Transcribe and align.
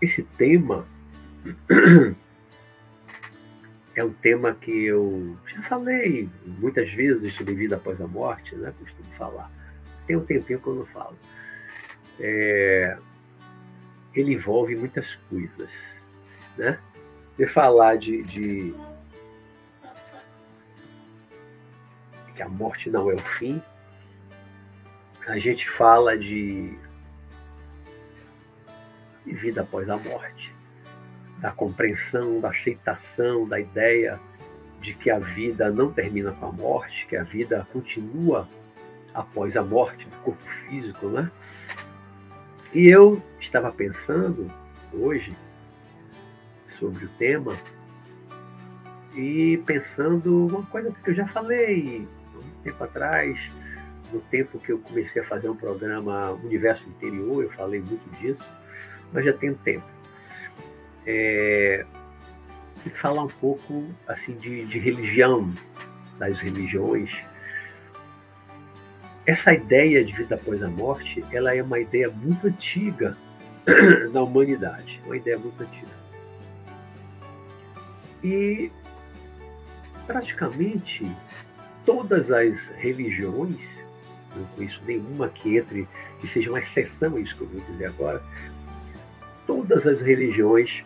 Esse 0.00 0.22
tema 0.22 0.86
é 3.94 4.02
um 4.02 4.12
tema 4.14 4.54
que 4.54 4.86
eu 4.86 5.36
já 5.46 5.62
falei 5.62 6.26
muitas 6.46 6.90
vezes 6.90 7.34
sobre 7.34 7.54
vida 7.54 7.76
após 7.76 8.00
a 8.00 8.06
morte, 8.06 8.56
né? 8.56 8.72
Costumo 8.78 9.12
falar. 9.18 9.50
Tem 10.06 10.16
um 10.16 10.24
tempinho 10.24 10.58
que 10.58 10.66
eu 10.66 10.74
não 10.74 10.86
falo. 10.86 11.18
É... 12.18 12.96
Ele 14.14 14.32
envolve 14.34 14.74
muitas 14.74 15.16
coisas, 15.28 15.70
né? 16.56 16.78
De 17.36 17.46
falar 17.46 17.96
de, 17.96 18.22
de 18.22 18.74
que 22.40 22.42
a 22.42 22.48
morte 22.48 22.88
não 22.88 23.10
é 23.10 23.14
o 23.14 23.18
fim, 23.18 23.62
a 25.28 25.36
gente 25.36 25.68
fala 25.68 26.16
de 26.16 26.74
vida 29.26 29.60
após 29.60 29.90
a 29.90 29.98
morte, 29.98 30.54
da 31.36 31.52
compreensão, 31.52 32.40
da 32.40 32.48
aceitação 32.48 33.46
da 33.46 33.60
ideia 33.60 34.18
de 34.80 34.94
que 34.94 35.10
a 35.10 35.18
vida 35.18 35.70
não 35.70 35.92
termina 35.92 36.32
com 36.32 36.46
a 36.46 36.52
morte, 36.52 37.06
que 37.06 37.14
a 37.14 37.22
vida 37.22 37.68
continua 37.74 38.48
após 39.12 39.54
a 39.54 39.62
morte 39.62 40.06
do 40.06 40.16
corpo 40.22 40.50
físico, 40.66 41.08
né? 41.08 41.30
E 42.72 42.88
eu 42.88 43.22
estava 43.38 43.70
pensando 43.70 44.50
hoje 44.94 45.36
sobre 46.68 47.04
o 47.04 47.08
tema 47.18 47.52
e 49.14 49.62
pensando 49.66 50.46
uma 50.46 50.62
coisa 50.62 50.90
que 50.90 51.10
eu 51.10 51.14
já 51.14 51.26
falei 51.26 52.08
tempo 52.60 52.82
atrás, 52.82 53.38
no 54.12 54.20
tempo 54.20 54.58
que 54.58 54.72
eu 54.72 54.78
comecei 54.78 55.22
a 55.22 55.24
fazer 55.24 55.48
um 55.48 55.56
programa 55.56 56.32
Universo 56.32 56.88
Interior, 56.88 57.44
eu 57.44 57.50
falei 57.50 57.80
muito 57.80 58.08
disso 58.18 58.46
mas 59.12 59.24
já 59.24 59.32
tenho 59.32 59.54
tempo. 59.56 59.86
É, 61.06 61.84
e 62.84 62.90
falar 62.90 63.22
um 63.22 63.28
pouco 63.28 63.86
assim 64.06 64.34
de, 64.34 64.64
de 64.66 64.78
religião, 64.78 65.52
das 66.18 66.40
religiões. 66.40 67.10
Essa 69.26 69.52
ideia 69.52 70.04
de 70.04 70.12
vida 70.12 70.34
após 70.34 70.62
a 70.62 70.68
morte, 70.68 71.24
ela 71.30 71.54
é 71.54 71.62
uma 71.62 71.78
ideia 71.78 72.10
muito 72.10 72.46
antiga 72.46 73.16
na 74.12 74.22
humanidade, 74.22 75.00
uma 75.04 75.16
ideia 75.16 75.38
muito 75.38 75.62
antiga. 75.62 76.00
E 78.22 78.70
praticamente 80.06 81.10
todas 81.90 82.30
as 82.30 82.68
religiões, 82.76 83.60
não 84.36 84.44
conheço 84.54 84.80
nenhuma 84.86 85.28
que 85.28 85.56
entre, 85.56 85.88
que 86.20 86.28
seja 86.28 86.48
uma 86.48 86.60
exceção 86.60 87.16
a 87.16 87.20
isso 87.20 87.36
que 87.36 87.42
eu 87.42 87.48
vou 87.48 87.60
dizer 87.62 87.86
agora, 87.86 88.22
todas 89.44 89.84
as 89.88 90.00
religiões 90.00 90.84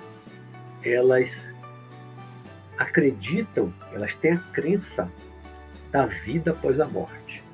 elas 0.83 1.31
acreditam, 2.79 3.73
elas 3.93 4.15
têm 4.15 4.33
a 4.33 4.39
crença 4.39 5.13
da 5.93 6.07
vida 6.07 6.53
após 6.53 6.81
a 6.81 6.87
morte, 6.87 7.45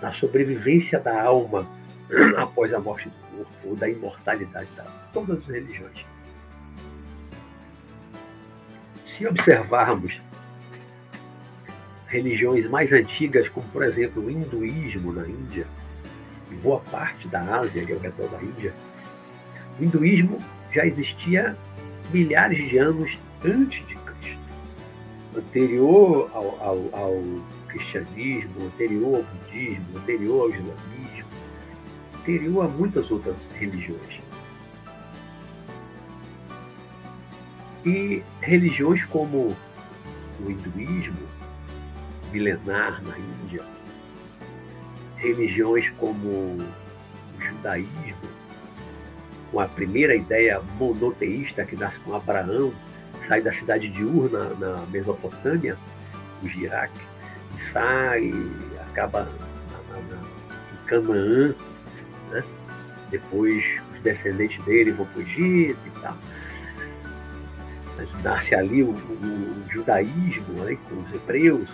da 0.00 0.10
sobrevivência 0.10 0.98
da 0.98 1.22
alma 1.22 1.68
após 2.36 2.74
a 2.74 2.80
morte 2.80 3.08
do 3.08 3.36
corpo, 3.36 3.52
ou 3.64 3.76
da 3.76 3.88
imortalidade 3.88 4.68
da 4.76 4.82
alma. 4.82 5.02
Todas 5.12 5.38
as 5.38 5.46
religiões. 5.46 6.04
Se 9.06 9.24
observarmos 9.24 10.20
religiões 12.12 12.68
mais 12.68 12.92
antigas, 12.92 13.48
como 13.48 13.66
por 13.68 13.82
exemplo 13.82 14.22
o 14.22 14.30
hinduísmo 14.30 15.14
na 15.14 15.26
Índia, 15.26 15.66
e 16.50 16.54
boa 16.56 16.78
parte 16.78 17.26
da 17.26 17.40
Ásia, 17.40 17.82
ali 17.82 17.94
ao 17.94 17.98
redor 17.98 18.28
da 18.28 18.42
Índia, 18.42 18.74
o 19.80 19.82
hinduísmo 19.82 20.38
já 20.70 20.84
existia 20.84 21.56
milhares 22.12 22.68
de 22.68 22.76
anos 22.76 23.18
antes 23.42 23.86
de 23.88 23.94
Cristo, 23.96 24.42
anterior 25.34 26.30
ao, 26.34 26.60
ao, 26.60 26.90
ao 26.92 27.22
cristianismo, 27.68 28.66
anterior 28.66 29.16
ao 29.16 29.22
budismo, 29.22 29.96
anterior 29.96 30.40
ao 30.42 30.50
islamismo, 30.50 31.30
anterior 32.18 32.66
a 32.66 32.68
muitas 32.68 33.10
outras 33.10 33.38
religiões. 33.58 34.20
E 37.86 38.22
religiões 38.42 39.02
como 39.06 39.56
o 40.44 40.50
hinduísmo, 40.50 41.31
milenar 42.32 43.02
na 43.02 43.16
Índia, 43.18 43.62
religiões 45.16 45.88
como 45.98 46.28
o 46.28 46.66
judaísmo, 47.38 48.32
com 49.50 49.60
a 49.60 49.68
primeira 49.68 50.16
ideia 50.16 50.60
monoteísta 50.78 51.64
que 51.64 51.76
nasce 51.76 52.00
com 52.00 52.14
Abraão, 52.14 52.72
sai 53.28 53.42
da 53.42 53.52
cidade 53.52 53.88
de 53.88 54.02
Ur, 54.02 54.30
na, 54.30 54.48
na 54.54 54.86
Mesopotâmia, 54.86 55.76
o 56.42 56.46
Iraque, 56.46 56.98
e 57.56 57.60
sai, 57.60 58.32
acaba 58.80 59.24
na, 59.24 59.98
na, 59.98 60.16
em 60.72 60.86
Canaã, 60.86 61.54
né? 62.30 62.42
depois 63.10 63.64
os 63.92 64.00
descendentes 64.00 64.64
dele 64.64 64.92
vão 64.92 65.06
para 65.06 65.18
o 65.18 65.22
Egito 65.22 65.78
e 65.86 66.00
tal. 66.00 66.16
Mas 67.96 68.22
nasce 68.22 68.54
ali 68.54 68.82
o, 68.82 68.90
o, 68.90 68.92
o 68.92 69.64
judaísmo, 69.70 70.64
né? 70.64 70.76
com 70.88 70.96
os 70.96 71.12
hebreus, 71.12 71.68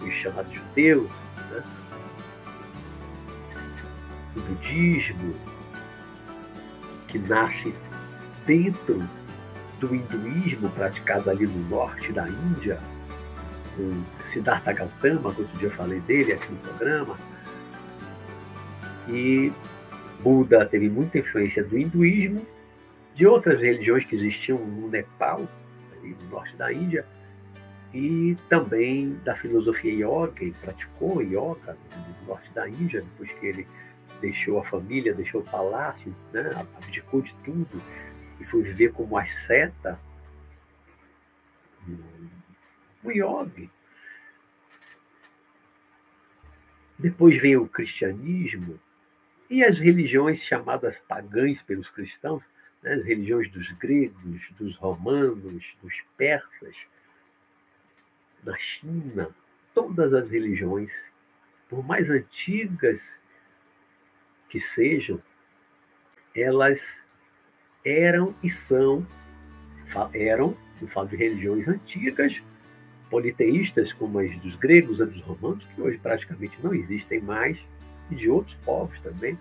os 0.00 0.14
chamados 0.14 0.52
judeus, 0.52 1.10
né? 1.50 1.62
o 4.36 4.40
budismo, 4.40 5.34
que 7.08 7.18
nasce 7.18 7.74
dentro 8.46 9.02
do 9.80 9.94
hinduísmo 9.94 10.70
praticado 10.70 11.30
ali 11.30 11.46
no 11.46 11.68
norte 11.68 12.12
da 12.12 12.28
Índia, 12.28 12.78
com 13.76 14.02
Siddhartha 14.24 14.72
Gautama, 14.72 15.34
que 15.34 15.42
outro 15.42 15.58
dia 15.58 15.70
falei 15.70 16.00
dele 16.00 16.32
aqui 16.32 16.52
no 16.52 16.58
programa. 16.58 17.16
E 19.08 19.52
Buda 20.20 20.66
teve 20.66 20.88
muita 20.88 21.18
influência 21.18 21.64
do 21.64 21.76
hinduísmo, 21.76 22.46
de 23.14 23.26
outras 23.26 23.60
religiões 23.60 24.04
que 24.04 24.14
existiam 24.14 24.58
no 24.58 24.88
Nepal, 24.88 25.48
ali 25.98 26.16
no 26.22 26.30
norte 26.30 26.54
da 26.56 26.72
Índia, 26.72 27.04
e 27.92 28.36
também 28.48 29.14
da 29.24 29.34
filosofia 29.34 29.92
yoga, 29.92 30.42
ele 30.42 30.54
praticou 30.60 31.20
yoga 31.22 31.76
no 31.96 32.26
norte 32.26 32.50
da 32.52 32.68
Índia, 32.68 33.02
depois 33.02 33.32
que 33.32 33.46
ele 33.46 33.66
deixou 34.20 34.58
a 34.58 34.64
família, 34.64 35.14
deixou 35.14 35.40
o 35.40 35.44
palácio, 35.44 36.14
né? 36.32 36.50
abdicou 36.76 37.22
de 37.22 37.34
tudo 37.44 37.82
e 38.38 38.44
foi 38.44 38.62
viver 38.62 38.92
como 38.92 39.16
asceta, 39.16 39.98
um 43.02 43.10
yogi. 43.10 43.70
Depois 46.98 47.40
vem 47.40 47.56
o 47.56 47.66
cristianismo 47.66 48.78
e 49.48 49.64
as 49.64 49.80
religiões 49.80 50.42
chamadas 50.42 51.00
pagãs 51.00 51.60
pelos 51.62 51.88
cristãos, 51.90 52.44
né? 52.82 52.92
as 52.92 53.04
religiões 53.04 53.50
dos 53.50 53.72
gregos, 53.72 54.48
dos 54.52 54.76
romanos, 54.76 55.76
dos 55.82 56.02
persas, 56.16 56.76
na 58.44 58.56
China, 58.56 59.28
todas 59.74 60.12
as 60.14 60.28
religiões, 60.30 60.90
por 61.68 61.84
mais 61.86 62.08
antigas 62.10 63.18
que 64.48 64.58
sejam, 64.58 65.22
elas 66.34 66.80
eram 67.84 68.34
e 68.42 68.50
são, 68.50 69.06
eram, 70.12 70.56
eu 70.80 70.88
falo 70.88 71.08
de 71.08 71.16
religiões 71.16 71.68
antigas, 71.68 72.42
politeístas, 73.08 73.92
como 73.92 74.18
as 74.20 74.36
dos 74.38 74.54
gregos 74.56 75.00
e 75.00 75.04
dos 75.04 75.20
romanos, 75.22 75.64
que 75.74 75.80
hoje 75.80 75.98
praticamente 75.98 76.56
não 76.62 76.72
existem 76.72 77.20
mais, 77.20 77.58
e 78.10 78.14
de 78.14 78.28
outros 78.28 78.54
povos 78.64 78.98
também, 79.00 79.38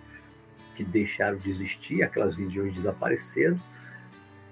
que 0.75 0.83
deixaram 0.83 1.37
de 1.37 1.49
existir, 1.49 2.01
aquelas 2.01 2.35
religiões 2.35 2.73
desapareceram, 2.73 3.59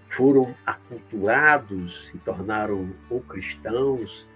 foram 0.09 0.55
aculturados, 0.65 2.07
se 2.07 2.17
tornaram 2.19 2.94
ou 3.09 3.21
cristãos, 3.21 4.26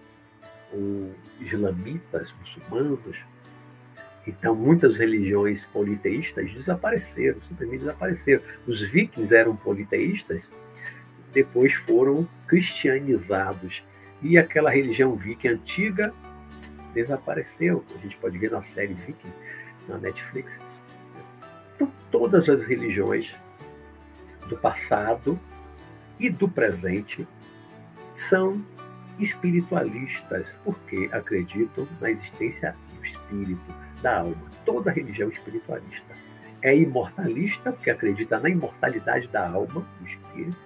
ou 0.74 1.14
islamitas, 1.40 2.34
muçulmanos, 2.40 3.18
então, 4.26 4.56
muitas 4.56 4.98
religiões 4.98 5.66
politeístas 5.66 6.52
desapareceram, 6.54 7.42
simplesmente 7.48 7.80
desapareceram. 7.80 8.42
Os 8.68 8.82
vikings 8.82 9.34
eram 9.34 9.56
politeístas, 9.56 10.52
depois 11.34 11.74
foram 11.74 12.28
cristianizados. 12.48 13.84
E 14.22 14.38
aquela 14.38 14.70
religião 14.70 15.16
viking 15.16 15.48
antiga 15.48 16.14
desapareceu. 16.94 17.84
A 17.96 17.98
gente 17.98 18.16
pode 18.18 18.38
ver 18.38 18.52
na 18.52 18.62
série 18.62 18.94
Viking, 18.94 19.32
na 19.88 19.98
Netflix. 19.98 20.60
Então, 21.76 21.92
todas 22.12 22.48
as 22.48 22.66
religiões 22.68 23.34
do 24.48 24.58
passado 24.58 25.40
e 26.20 26.30
do 26.30 26.48
presente 26.48 27.28
são 28.16 28.64
espiritualistas, 29.22 30.60
porque 30.64 31.10
acreditam 31.12 31.88
na 32.00 32.12
existência 32.12 32.76
do 32.96 33.06
espírito, 33.06 33.74
da 34.02 34.20
alma. 34.20 34.52
Toda 34.66 34.92
religião 34.92 35.30
espiritualista 35.30 36.16
é 36.62 36.76
imortalista, 36.76 37.72
porque 37.72 37.90
acredita 37.90 38.40
na 38.40 38.50
imortalidade 38.50 39.28
da 39.28 39.50
alma, 39.50 39.86
do 40.00 40.08
espírito, 40.08 40.58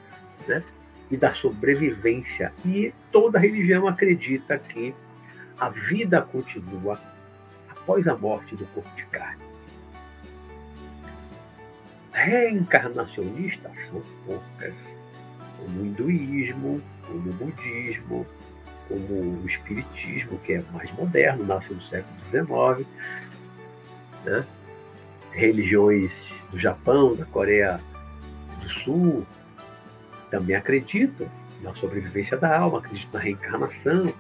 né? 0.48 0.64
e 1.10 1.18
da 1.18 1.34
sobrevivência. 1.34 2.52
E 2.66 2.94
toda 3.12 3.40
religião 3.40 3.88
acredita 3.88 4.58
que 4.58 4.94
a 5.60 5.70
vida 5.70 6.22
continua 6.22 7.00
após 7.70 8.08
a 8.08 8.16
morte 8.18 8.56
do 8.56 8.66
corpo 8.68 8.90
de 8.96 9.06
carne. 9.06 9.44
Reencarnacionistas 12.12 13.88
são 13.88 14.02
poucas, 14.26 14.74
como 15.58 15.82
o 15.82 15.86
hinduísmo, 15.86 16.82
como 17.06 17.30
o 17.30 17.34
budismo, 17.34 18.26
como 18.88 19.42
o 19.42 19.44
espiritismo, 19.48 20.38
que 20.40 20.54
é 20.54 20.64
mais 20.72 20.92
moderno, 20.94 21.46
nasceu 21.46 21.76
no 21.76 21.82
século 21.82 22.16
XIX, 22.30 22.88
né? 24.24 24.46
religiões 25.32 26.12
do 26.52 26.58
Japão, 26.58 27.16
da 27.16 27.26
Coreia 27.26 27.80
do 28.62 28.70
Sul, 28.70 29.26
também 30.30 30.56
acreditam 30.56 31.28
na 31.62 31.74
sobrevivência 31.76 32.38
da 32.38 32.58
alma, 32.58 32.80
acreditam 32.80 33.14
na 33.14 33.20
reencarnação. 33.20 34.14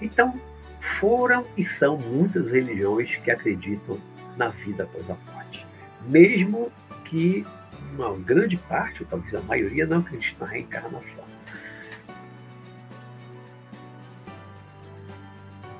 Então, 0.00 0.38
foram 0.80 1.46
e 1.56 1.64
são 1.64 1.96
muitas 1.96 2.50
religiões 2.50 3.16
que 3.16 3.30
acreditam 3.30 3.98
na 4.36 4.48
vida 4.48 4.84
após 4.84 5.08
a 5.10 5.16
morte. 5.32 5.66
Mesmo 6.06 6.70
que 7.04 7.46
uma 7.94 8.16
grande 8.18 8.56
parte, 8.56 9.02
ou 9.02 9.08
talvez 9.08 9.34
a 9.34 9.40
maioria, 9.42 9.86
não 9.86 9.98
acredite 9.98 10.36
na 10.38 10.46
reencarnação. 10.46 11.23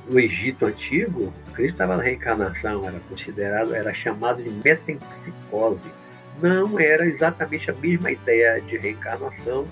No 0.09 0.21
Egito 0.21 0.67
Antigo, 0.67 1.33
acreditava 1.49 1.97
na 1.97 2.03
reencarnação, 2.03 2.87
era 2.87 3.01
considerado, 3.09 3.75
era 3.75 3.93
chamado 3.95 4.43
de 4.43 4.51
metempsicose. 4.51 5.81
Não 6.43 6.79
era 6.79 7.07
exatamente 7.07 7.71
a 7.71 7.75
mesma 7.75 8.11
ideia 8.11 8.61
de 8.61 8.77
reencarnação 8.77 9.67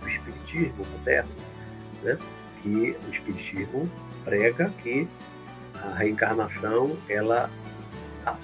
do 0.00 0.08
Espiritismo 0.08 0.84
moderno, 0.92 1.30
né? 2.02 2.18
que 2.62 2.96
o 3.06 3.12
Espiritismo 3.12 3.90
prega 4.24 4.72
que 4.82 5.06
a 5.74 5.94
reencarnação 5.94 6.96
ela 7.08 7.50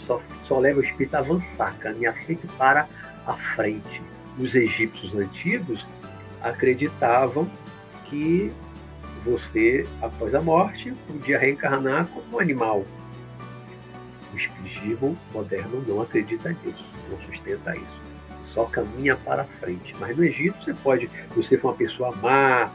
só, 0.07 0.21
só 0.45 0.59
leva 0.59 0.81
o 0.81 0.85
espírito 0.85 1.15
a 1.17 1.19
avançar, 1.19 1.77
caminhar 1.79 2.15
sempre 2.19 2.49
para 2.57 2.87
a 3.27 3.33
frente. 3.33 4.03
Os 4.39 4.55
egípcios 4.55 5.15
antigos 5.15 5.87
acreditavam 6.41 7.51
que 8.05 8.53
você, 9.25 9.87
após 10.01 10.35
a 10.35 10.41
morte, 10.41 10.93
podia 11.07 11.39
reencarnar 11.39 12.07
como 12.07 12.37
um 12.37 12.41
animal. 12.41 12.85
O 14.33 14.37
espiritismo 14.37 15.17
moderno 15.33 15.85
não 15.87 16.01
acredita 16.03 16.51
nisso, 16.65 16.85
não 17.11 17.21
sustenta 17.23 17.77
isso. 17.77 18.03
Só 18.45 18.65
caminha 18.65 19.17
para 19.17 19.45
frente. 19.45 19.95
Mas 19.99 20.17
no 20.17 20.25
Egito 20.25 20.63
você 20.63 20.75
pode, 20.75 21.11
você 21.35 21.57
for 21.57 21.69
uma 21.69 21.77
pessoa 21.77 22.15
má, 22.17 22.71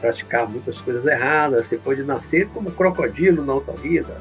praticar 0.00 0.48
muitas 0.48 0.78
coisas 0.80 1.04
erradas, 1.06 1.66
você 1.66 1.76
pode 1.76 2.02
nascer 2.02 2.48
como 2.48 2.70
crocodilo 2.70 3.44
na 3.44 3.54
outra 3.54 3.74
vida. 3.74 4.20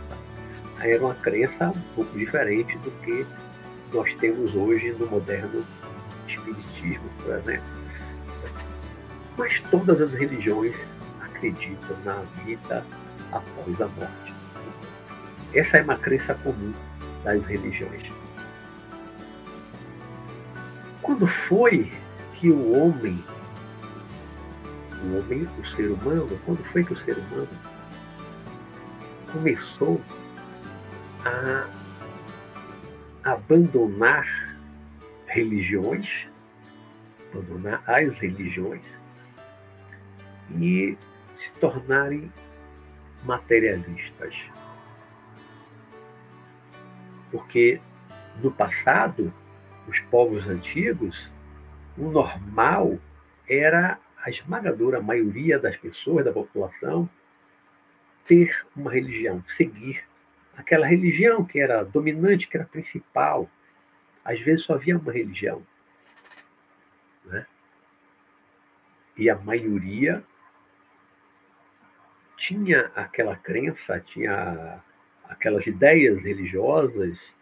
Aí 0.80 0.92
era 0.92 1.04
uma 1.04 1.16
crença 1.16 1.70
um 1.70 1.82
pouco 1.96 2.18
diferente 2.18 2.78
do 2.80 2.92
que 3.04 3.26
nós 3.94 4.14
temos 4.16 4.54
hoje 4.54 4.92
no 5.00 5.08
moderno 5.08 5.64
espiritismo, 6.28 7.10
por 7.24 7.36
exemplo. 7.36 7.78
Mas 9.38 9.60
todas 9.72 10.02
as 10.02 10.14
religiões 10.14 10.76
acreditam 11.38 11.98
na 12.04 12.22
vida 12.44 12.84
após 13.32 13.82
a 13.82 13.88
morte. 13.88 14.34
Essa 15.54 15.78
é 15.78 15.82
uma 15.82 15.98
crença 15.98 16.34
comum 16.36 16.74
das 17.24 17.46
religiões. 17.46 18.04
Quando 21.02 21.26
foi 21.26 21.92
que 22.34 22.52
o 22.52 22.74
homem 22.74 23.24
o 25.04 25.18
homem, 25.18 25.48
o 25.60 25.66
ser 25.68 25.92
humano, 25.92 26.40
quando 26.44 26.64
foi 26.66 26.84
que 26.84 26.94
o 26.94 26.98
ser 26.98 27.18
humano 27.18 27.48
começou 29.32 30.02
a 31.24 31.68
abandonar 33.24 34.58
religiões, 35.28 36.28
abandonar 37.32 37.84
as 37.88 38.18
religiões 38.18 39.00
e 40.52 40.98
se 41.38 41.50
tornarem 41.60 42.32
materialistas. 43.24 44.36
Porque 47.32 47.80
no 48.42 48.52
passado, 48.52 49.34
os 49.88 50.00
povos 50.02 50.48
antigos, 50.48 51.30
o 51.98 52.10
normal 52.10 53.00
era 53.50 54.00
a 54.24 54.30
esmagadora 54.30 55.02
maioria 55.02 55.58
das 55.58 55.78
pessoas, 55.78 56.26
da 56.26 56.32
população, 56.32 57.10
ter 58.26 58.66
uma 58.76 58.92
religião, 58.92 59.44
seguir 59.48 60.04
aquela 60.56 60.86
religião 60.86 61.46
que 61.46 61.60
era 61.60 61.84
dominante, 61.84 62.48
que 62.48 62.58
era 62.58 62.66
principal. 62.66 63.50
Às 64.24 64.42
vezes 64.42 64.66
só 64.66 64.74
havia 64.74 64.98
uma 64.98 65.12
religião. 65.12 65.66
Né? 67.26 67.46
E 69.16 69.30
a 69.30 69.36
maioria 69.36 70.24
tinha 72.38 72.92
aquela 72.96 73.36
crença, 73.36 74.00
tinha 74.00 74.80
aquelas 75.28 75.66
ideias 75.66 76.22
religiosas, 76.22 77.36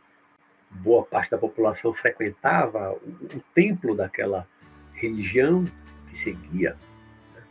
boa 0.72 1.06
parte 1.06 1.30
da 1.32 1.38
população 1.38 1.94
frequentava 1.94 2.94
o, 2.94 3.38
o 3.38 3.44
templo 3.54 3.94
daquela 3.94 4.48
religião, 4.94 5.66
seguia, 6.14 6.78
né? 7.36 7.44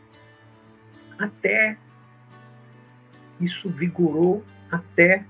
até 1.19 1.77
isso 3.39 3.69
vigorou 3.69 4.43
até 4.71 5.23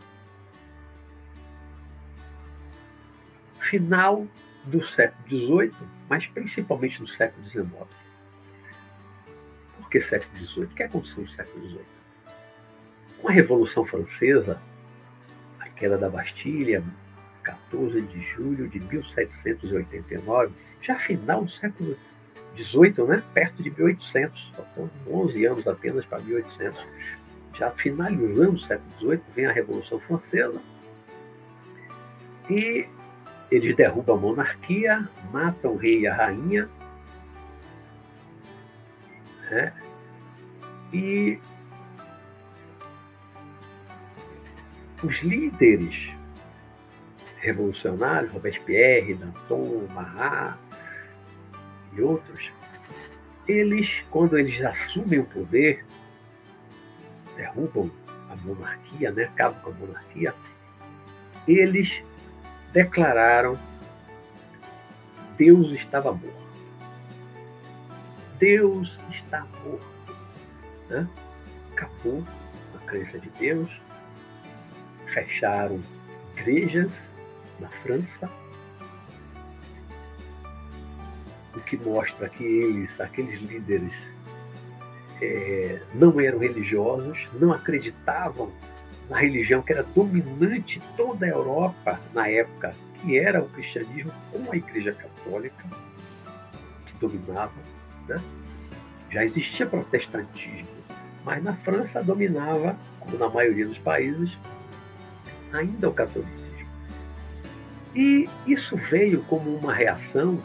final 3.59 4.25
do 4.63 4.87
século 4.87 5.27
XVIII, 5.27 5.87
mas 6.07 6.25
principalmente 6.27 7.01
no 7.01 7.07
século 7.07 7.45
XIX. 7.47 7.67
Por 9.77 9.89
que 9.89 9.99
século 9.99 10.37
XVIII? 10.37 10.63
O 10.65 10.67
que 10.69 10.83
aconteceu 10.83 11.23
no 11.23 11.29
século 11.29 11.67
XVIII? 11.67 11.94
Com 13.21 13.29
a 13.29 13.31
Revolução 13.31 13.85
Francesa, 13.85 14.59
a 15.59 15.67
queda 15.69 15.97
da 15.97 16.09
Bastilha, 16.09 16.83
14 17.43 18.01
de 18.01 18.21
julho 18.21 18.67
de 18.67 18.79
1789, 18.79 20.53
já 20.81 20.97
final 20.97 21.43
do 21.43 21.51
século 21.51 21.97
18, 22.55 23.05
né? 23.05 23.23
perto 23.33 23.61
de 23.61 23.69
1800, 23.69 24.51
faltam 24.55 24.89
11 25.07 25.45
anos 25.45 25.67
apenas 25.67 26.05
para 26.05 26.19
1800. 26.19 26.85
Já 27.53 27.71
finalizando 27.71 28.53
o 28.53 28.59
século 28.59 28.91
XVIII, 28.99 29.21
vem 29.35 29.45
a 29.45 29.51
Revolução 29.51 29.99
Francesa 29.99 30.61
e 32.49 32.87
eles 33.49 33.75
derrubam 33.75 34.15
a 34.15 34.19
monarquia, 34.19 35.07
matam 35.31 35.73
o 35.73 35.77
rei 35.77 36.01
e 36.01 36.07
a 36.07 36.15
rainha, 36.15 36.69
né? 39.49 39.73
e 40.91 41.39
os 45.03 45.21
líderes 45.21 46.11
revolucionários, 47.37 48.31
Robespierre, 48.31 49.13
Danton, 49.13 49.87
Marat, 49.93 50.57
e 51.93 52.01
outros, 52.01 52.51
eles, 53.47 54.03
quando 54.09 54.37
eles 54.37 54.61
assumem 54.61 55.19
o 55.19 55.25
poder, 55.25 55.85
derrubam 57.35 57.91
a 58.29 58.35
monarquia, 58.35 59.11
né, 59.11 59.25
acabam 59.25 59.61
com 59.61 59.69
a 59.69 59.73
monarquia, 59.73 60.33
eles 61.47 62.03
declararam 62.73 63.57
Deus 65.37 65.71
estava 65.71 66.11
morto. 66.11 66.45
Deus 68.39 68.99
está 69.11 69.45
morto. 69.63 70.15
Né? 70.89 71.07
Acabou 71.73 72.23
a 72.73 72.77
crença 72.85 73.19
de 73.19 73.29
Deus, 73.31 73.69
fecharam 75.07 75.79
igrejas 76.33 77.09
na 77.59 77.69
França, 77.69 78.29
o 81.55 81.59
que 81.61 81.77
mostra 81.77 82.27
que 82.29 82.43
eles, 82.43 82.99
aqueles 82.99 83.41
líderes, 83.41 83.93
é, 85.21 85.81
não 85.93 86.19
eram 86.19 86.39
religiosos, 86.39 87.17
não 87.39 87.53
acreditavam 87.53 88.51
na 89.09 89.19
religião 89.19 89.61
que 89.61 89.71
era 89.71 89.83
dominante 89.83 90.81
toda 90.97 91.25
a 91.25 91.29
Europa 91.29 91.99
na 92.13 92.27
época, 92.27 92.75
que 92.95 93.17
era 93.17 93.41
o 93.41 93.49
cristianismo 93.49 94.11
com 94.31 94.51
a 94.51 94.55
Igreja 94.55 94.93
Católica, 94.93 95.65
que 96.85 96.93
dominava. 96.99 97.53
Né? 98.07 98.17
Já 99.09 99.23
existia 99.23 99.65
protestantismo, 99.65 100.67
mas 101.23 101.43
na 101.43 101.55
França 101.55 102.03
dominava, 102.03 102.75
como 102.99 103.17
na 103.17 103.29
maioria 103.29 103.67
dos 103.67 103.77
países, 103.77 104.37
ainda 105.55 105.89
o 105.89 105.93
catolicismo. 105.93 106.55
E 107.95 108.29
isso 108.45 108.75
veio 108.75 109.21
como 109.23 109.55
uma 109.55 109.73
reação 109.73 110.41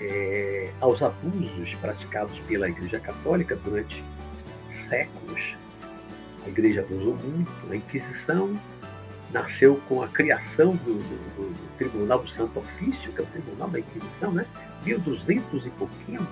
é, 0.00 0.70
aos 0.80 1.02
abusos 1.02 1.74
praticados 1.74 2.38
pela 2.40 2.68
Igreja 2.68 2.98
Católica 2.98 3.56
durante 3.56 4.02
séculos. 4.88 5.54
A 6.44 6.48
Igreja 6.48 6.80
abusou 6.80 7.16
muito, 7.16 7.50
a 7.70 7.76
Inquisição 7.76 8.58
nasceu 9.32 9.80
com 9.88 10.02
a 10.02 10.08
criação 10.08 10.76
do, 10.76 10.94
do, 10.94 11.52
do, 11.52 11.76
Tribunal 11.76 12.20
do 12.20 12.28
Santo 12.28 12.60
Ofício, 12.60 13.12
que 13.12 13.20
é 13.20 13.24
o 13.24 13.26
Tribunal 13.26 13.68
da 13.68 13.80
Inquisição, 13.80 14.30
né? 14.30 14.46
1200 14.84 15.66
e 15.66 15.70
pouquinho, 15.70 16.26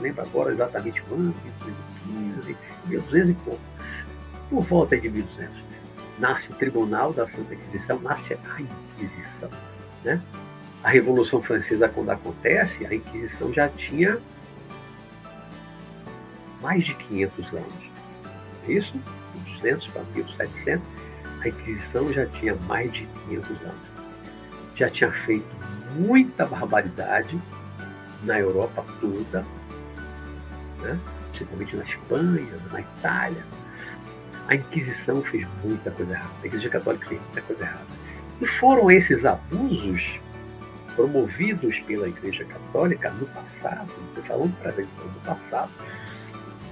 lembro 0.00 0.22
agora 0.22 0.52
exatamente 0.52 1.00
quando, 1.02 1.34
1215, 2.04 2.56
1200 2.86 3.30
e 3.30 3.34
pouco, 3.34 3.60
por 4.50 4.62
volta 4.64 4.98
de 4.98 5.08
1200. 5.08 5.67
Nasce 6.18 6.50
o 6.50 6.54
Tribunal 6.54 7.12
da 7.12 7.26
Santa 7.28 7.54
Inquisição, 7.54 8.00
nasce 8.00 8.34
a 8.34 8.60
Inquisição, 8.60 9.50
né? 10.04 10.20
A 10.82 10.90
Revolução 10.90 11.42
Francesa, 11.42 11.88
quando 11.88 12.10
acontece, 12.10 12.86
a 12.86 12.94
Inquisição 12.94 13.52
já 13.52 13.68
tinha 13.68 14.18
mais 16.60 16.84
de 16.84 16.94
500 16.94 17.52
anos. 17.52 17.90
Isso, 18.66 18.94
200 19.56 19.86
para 19.88 20.02
1700, 20.14 20.86
a 21.40 21.48
Inquisição 21.48 22.12
já 22.12 22.26
tinha 22.26 22.54
mais 22.66 22.92
de 22.92 23.06
500 23.28 23.50
anos. 23.62 23.88
Já 24.74 24.90
tinha 24.90 25.10
feito 25.10 25.46
muita 25.96 26.44
barbaridade 26.44 27.40
na 28.22 28.38
Europa 28.38 28.84
toda, 29.00 29.44
né? 30.80 30.98
principalmente 31.30 31.76
na 31.76 31.84
Espanha, 31.84 32.58
na 32.72 32.80
Itália. 32.80 33.44
A 34.48 34.54
Inquisição 34.54 35.22
fez 35.22 35.46
muita 35.62 35.90
coisa 35.90 36.12
errada, 36.12 36.32
a 36.42 36.46
Igreja 36.46 36.70
Católica 36.70 37.06
fez 37.06 37.20
muita 37.20 37.42
coisa 37.42 37.62
errada. 37.62 37.86
E 38.40 38.46
foram 38.46 38.90
esses 38.90 39.24
abusos 39.26 40.18
promovidos 40.96 41.78
pela 41.80 42.08
Igreja 42.08 42.44
Católica 42.44 43.10
no 43.10 43.26
passado, 43.26 43.92
estou 44.08 44.24
falando 44.24 44.56
para 44.58 44.72
dentro 44.72 45.08
do 45.08 45.20
passado, 45.20 45.70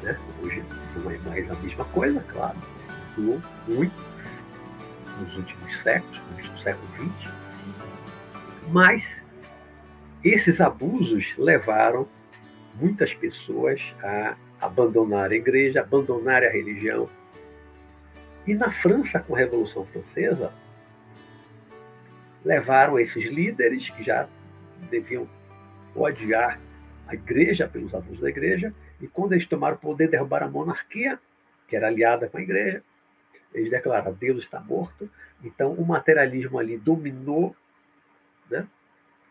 né? 0.02 0.18
hoje 0.42 0.64
não 0.97 1.11
é 1.11 1.18
mais 1.18 1.50
a 1.50 1.54
mesma 1.56 1.85
coisa, 1.87 2.21
claro, 2.33 2.56
mudou 3.16 3.42
muito 3.68 3.95
nos 5.21 5.37
últimos 5.37 5.78
séculos, 5.80 6.21
no 6.50 6.59
século 6.59 6.88
XX, 6.97 7.33
mas 8.68 9.23
esses 10.25 10.61
abusos 10.61 11.35
levaram 11.38 12.09
muitas 12.75 13.14
pessoas 13.14 13.80
a 14.02 14.35
abandonar 14.61 15.30
a 15.30 15.35
igreja, 15.35 15.80
abandonar 15.80 16.42
a 16.42 16.50
religião. 16.50 17.09
E 18.46 18.54
na 18.54 18.70
França, 18.70 19.20
com 19.20 19.34
a 19.34 19.38
Revolução 19.38 19.84
Francesa, 19.86 20.52
levaram 22.44 22.98
esses 22.98 23.24
líderes 23.24 23.90
que 23.90 24.04
já 24.04 24.28
deviam 24.88 25.28
odiar 25.94 26.60
a 27.08 27.14
igreja 27.14 27.66
pelos 27.68 27.94
abusos 27.94 28.20
da 28.20 28.28
igreja, 28.28 28.72
e 29.00 29.08
quando 29.08 29.32
eles 29.32 29.46
tomaram 29.46 29.76
o 29.76 29.80
poder, 29.80 30.08
derrubaram 30.08 30.46
a 30.46 30.50
monarquia, 30.50 31.18
que 31.66 31.74
era 31.74 31.88
aliada 31.88 32.28
com 32.28 32.38
a 32.38 32.42
igreja, 32.42 32.82
eles 33.52 33.70
declararam: 33.70 34.12
Deus 34.12 34.38
está 34.38 34.60
morto. 34.60 35.10
Então, 35.42 35.72
o 35.72 35.84
materialismo 35.84 36.58
ali 36.58 36.76
dominou 36.76 37.54
né, 38.50 38.66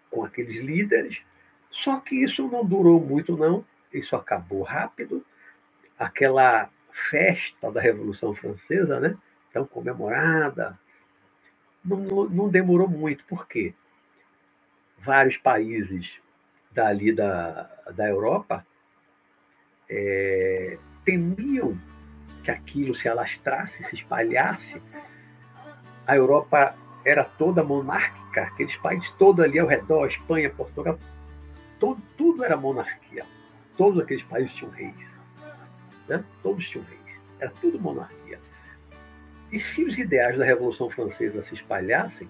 com 0.09 0.23
aqueles 0.23 0.61
líderes. 0.61 1.21
Só 1.69 1.99
que 1.99 2.15
isso 2.15 2.47
não 2.47 2.65
durou 2.65 2.99
muito, 2.99 3.37
não. 3.37 3.65
Isso 3.93 4.15
acabou 4.15 4.61
rápido. 4.61 5.25
Aquela 5.97 6.69
festa 6.95 7.69
da 7.69 7.81
Revolução 7.81 8.33
Francesa, 8.33 9.01
né, 9.01 9.17
tão 9.51 9.65
comemorada, 9.65 10.79
não, 11.83 11.97
não 12.29 12.49
demorou 12.49 12.87
muito. 12.87 13.25
Por 13.25 13.45
quê? 13.47 13.73
Vários 14.97 15.35
países 15.35 16.19
dali 16.71 17.11
da, 17.11 17.69
da 17.93 18.07
Europa 18.07 18.65
é, 19.89 20.77
temiam 21.03 21.77
que 22.43 22.49
aquilo 22.49 22.95
se 22.95 23.09
alastrasse, 23.09 23.83
se 23.83 23.95
espalhasse. 23.95 24.81
A 26.07 26.15
Europa 26.15 26.75
era 27.03 27.25
toda 27.25 27.63
monárquica, 27.63 28.43
aqueles 28.43 28.75
países 28.77 29.11
todos 29.11 29.43
ali 29.43 29.59
ao 29.59 29.67
redor, 29.67 30.07
Espanha, 30.07 30.49
Portugal, 30.49 30.97
todo, 31.79 32.01
tudo 32.17 32.43
era 32.43 32.55
monarquia. 32.55 33.25
Todos 33.77 34.01
aqueles 34.01 34.23
países 34.23 34.53
tinham 34.53 34.71
reis. 34.71 35.24
Né? 36.07 36.23
Todos 36.41 36.67
tinham 36.67 36.85
reis. 36.85 37.19
Era 37.39 37.51
tudo 37.61 37.79
monarquia. 37.79 38.39
E 39.51 39.59
se 39.59 39.83
os 39.83 39.97
ideais 39.97 40.37
da 40.37 40.45
Revolução 40.45 40.89
Francesa 40.89 41.41
se 41.41 41.53
espalhassem, 41.53 42.29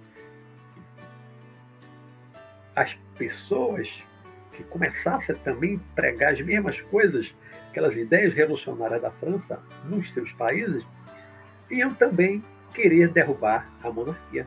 as 2.75 2.94
pessoas 3.17 3.89
que 4.51 4.63
começassem 4.63 5.36
a 5.36 5.38
também 5.39 5.79
pregar 5.96 6.34
as 6.34 6.41
mesmas 6.41 6.79
coisas 6.82 7.34
aquelas 7.75 7.98
ideias 7.98 8.34
revolucionárias 8.34 9.01
da 9.01 9.12
França 9.12 9.62
nos 9.84 10.10
seus 10.13 10.32
países, 10.32 10.86
iam 11.70 11.94
também 11.94 12.41
querer 12.74 13.10
derrubar 13.10 13.70
a 13.84 13.91
monarquia, 13.91 14.46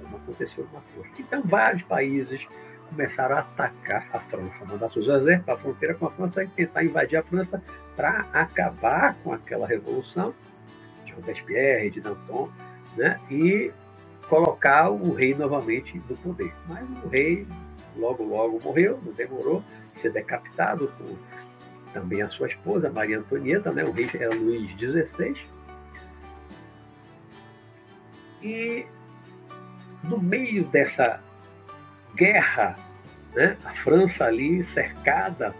como 0.00 0.16
aconteceu 0.16 0.64
com 0.64 0.78
a 0.78 0.80
França. 0.80 1.10
Então, 1.18 1.42
vários 1.44 1.82
países 1.82 2.46
começaram 2.88 3.36
a 3.36 3.40
atacar 3.40 4.08
a 4.12 4.20
França, 4.20 4.64
mandar 4.64 4.88
seus 4.90 5.08
exércitos 5.08 5.44
para 5.44 5.54
a 5.54 5.58
fronteira 5.58 5.94
com 5.94 6.06
a 6.06 6.10
França 6.10 6.44
e 6.44 6.48
tentar 6.48 6.84
invadir 6.84 7.16
a 7.16 7.22
França 7.22 7.62
para 7.96 8.26
acabar 8.32 9.16
com 9.22 9.32
aquela 9.32 9.66
revolução 9.66 10.34
de 11.04 11.12
Robespierre, 11.12 11.90
de 11.90 12.00
Danton, 12.00 12.50
né? 12.96 13.20
e 13.30 13.72
colocar 14.28 14.90
o 14.90 15.12
rei 15.12 15.34
novamente 15.34 16.00
no 16.08 16.16
poder. 16.16 16.52
Mas 16.68 16.88
o 17.04 17.08
rei 17.08 17.46
logo, 17.96 18.24
logo 18.24 18.60
morreu, 18.62 19.00
não 19.04 19.12
demorou, 19.12 19.62
ser 19.94 20.12
decapitado 20.12 20.90
por 20.98 21.16
também 21.92 22.22
a 22.22 22.28
sua 22.28 22.48
esposa, 22.48 22.90
Maria 22.90 23.18
Antonieta, 23.18 23.70
né? 23.70 23.84
o 23.84 23.92
rei 23.92 24.10
era 24.14 24.34
Luís 24.34 24.70
XVI. 24.72 25.36
E 28.42 28.84
no 30.02 30.20
meio 30.20 30.64
dessa 30.64 31.22
guerra, 32.14 32.78
né? 33.34 33.56
a 33.64 33.72
França 33.72 34.24
ali 34.24 34.62
cercada 34.62 35.54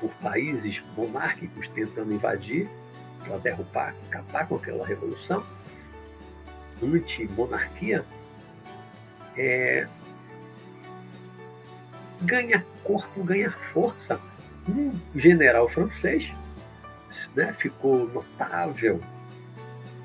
por 0.00 0.10
países 0.14 0.82
monárquicos 0.96 1.68
tentando 1.68 2.12
invadir, 2.12 2.68
para 3.24 3.38
derrubar, 3.38 3.94
acabar 4.08 4.46
com 4.48 4.56
aquela 4.56 4.86
revolução, 4.86 5.44
anti-monarquia, 6.82 8.04
é, 9.36 9.86
ganha 12.22 12.66
corpo, 12.82 13.22
ganha 13.22 13.50
força 13.72 14.20
um 14.68 14.92
general 15.14 15.68
francês 15.68 16.32
né, 17.34 17.52
ficou 17.52 18.08
notável 18.08 19.00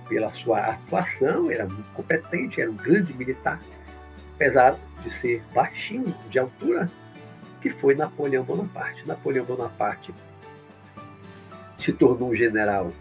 pela 0.07 0.31
sua 0.33 0.59
atuação, 0.59 1.51
era 1.51 1.65
muito 1.65 1.89
competente, 1.91 2.61
era 2.61 2.71
um 2.71 2.75
grande 2.75 3.13
militar, 3.13 3.59
apesar 4.35 4.77
de 5.03 5.09
ser 5.09 5.43
baixinho 5.53 6.13
de 6.29 6.39
altura, 6.39 6.89
que 7.61 7.69
foi 7.69 7.95
Napoleão 7.95 8.43
Bonaparte. 8.43 9.07
Napoleão 9.07 9.45
Bonaparte 9.45 10.13
se 11.77 11.93
tornou 11.93 12.31
um 12.31 12.35
general 12.35 12.91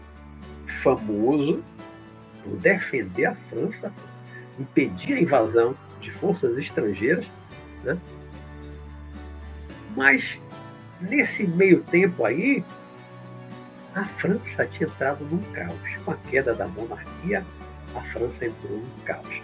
famoso 0.81 1.63
por 2.43 2.57
defender 2.57 3.25
a 3.25 3.35
França, 3.35 3.93
impedir 4.59 5.13
a 5.13 5.21
invasão 5.21 5.75
de 5.99 6.11
forças 6.11 6.57
estrangeiras, 6.57 7.25
né? 7.83 7.97
mas 9.95 10.37
Nesse 10.99 11.45
meio 11.45 11.83
tempo 11.83 12.25
aí, 12.25 12.63
a 13.93 14.03
França 14.03 14.65
tinha 14.65 14.89
entrado 14.89 15.23
num 15.25 15.41
caos. 15.51 15.77
Com 16.03 16.11
a 16.11 16.15
queda 16.29 16.55
da 16.55 16.67
monarquia, 16.67 17.45
a 17.95 18.01
França 18.01 18.47
entrou 18.47 18.79
num 18.79 19.03
caos. 19.05 19.41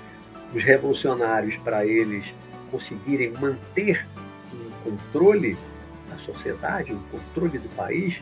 Os 0.53 0.63
revolucionários, 0.63 1.55
para 1.57 1.85
eles 1.85 2.25
conseguirem 2.69 3.31
manter 3.31 4.05
um 4.53 4.91
controle 4.91 5.57
da 6.09 6.17
sociedade, 6.17 6.93
um 6.93 7.01
controle 7.03 7.57
do 7.57 7.69
país, 7.75 8.21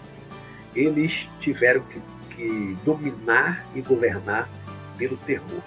eles 0.75 1.27
tiveram 1.39 1.81
que, 1.81 2.01
que 2.35 2.77
dominar 2.83 3.65
e 3.75 3.81
governar 3.81 4.50
pelo 4.97 5.17
terror. 5.17 5.61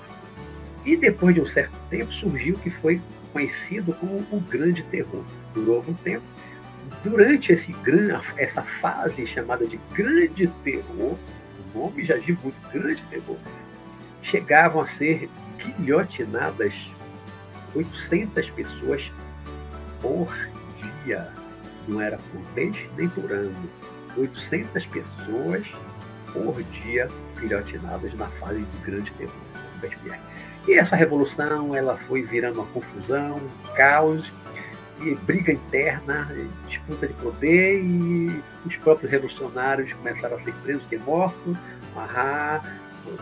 E 0.84 0.96
depois 0.96 1.34
de 1.34 1.40
um 1.40 1.46
certo 1.46 1.74
tempo 1.90 2.12
surgiu 2.12 2.56
o 2.56 2.58
que 2.58 2.70
foi 2.70 3.00
conhecido 3.32 3.92
como 3.94 4.24
o 4.30 4.40
Grande 4.40 4.82
Terror. 4.84 5.24
Durou 5.54 5.76
algum 5.76 5.94
tempo, 5.94 6.24
durante 7.02 7.52
esse, 7.52 7.74
essa 8.36 8.62
fase 8.62 9.26
chamada 9.26 9.66
de 9.66 9.78
grande 9.92 10.46
terror, 10.62 11.16
o 11.74 11.78
nome 11.78 12.04
já 12.04 12.16
diz 12.16 12.38
muito 12.42 12.56
grande 12.72 13.02
terror, 13.10 13.36
chegavam 14.22 14.80
a 14.80 14.86
ser 14.86 15.28
guilhotinadas 15.72 16.74
800 17.74 18.50
pessoas 18.50 19.10
por 20.00 20.32
dia. 21.04 21.28
Não 21.88 22.00
era 22.00 22.18
por 22.18 22.40
mês 22.54 22.76
nem 22.96 23.08
por 23.08 23.30
ano. 23.32 23.54
800 24.16 24.86
pessoas 24.86 25.66
por 26.32 26.62
dia 26.62 27.08
guilhotinadas 27.40 28.14
na 28.14 28.26
fase 28.26 28.60
de 28.60 28.78
grande 28.78 29.10
terror. 29.12 29.34
E 30.66 30.74
essa 30.74 30.96
revolução 30.96 31.74
ela 31.74 31.96
foi 31.96 32.22
virando 32.22 32.60
uma 32.60 32.66
confusão, 32.66 33.36
um 33.36 33.74
caos, 33.74 34.32
e 35.00 35.14
briga 35.14 35.52
interna, 35.52 36.28
disputa 36.68 37.06
de 37.06 37.12
poder, 37.14 37.82
e 37.82 38.42
os 38.64 38.76
próprios 38.76 39.10
revolucionários 39.10 39.92
começaram 39.92 40.36
a 40.36 40.40
ser 40.40 40.54
presos, 40.62 40.84
ter 40.86 41.00
morto. 41.00 41.56
Marat, 41.94 42.64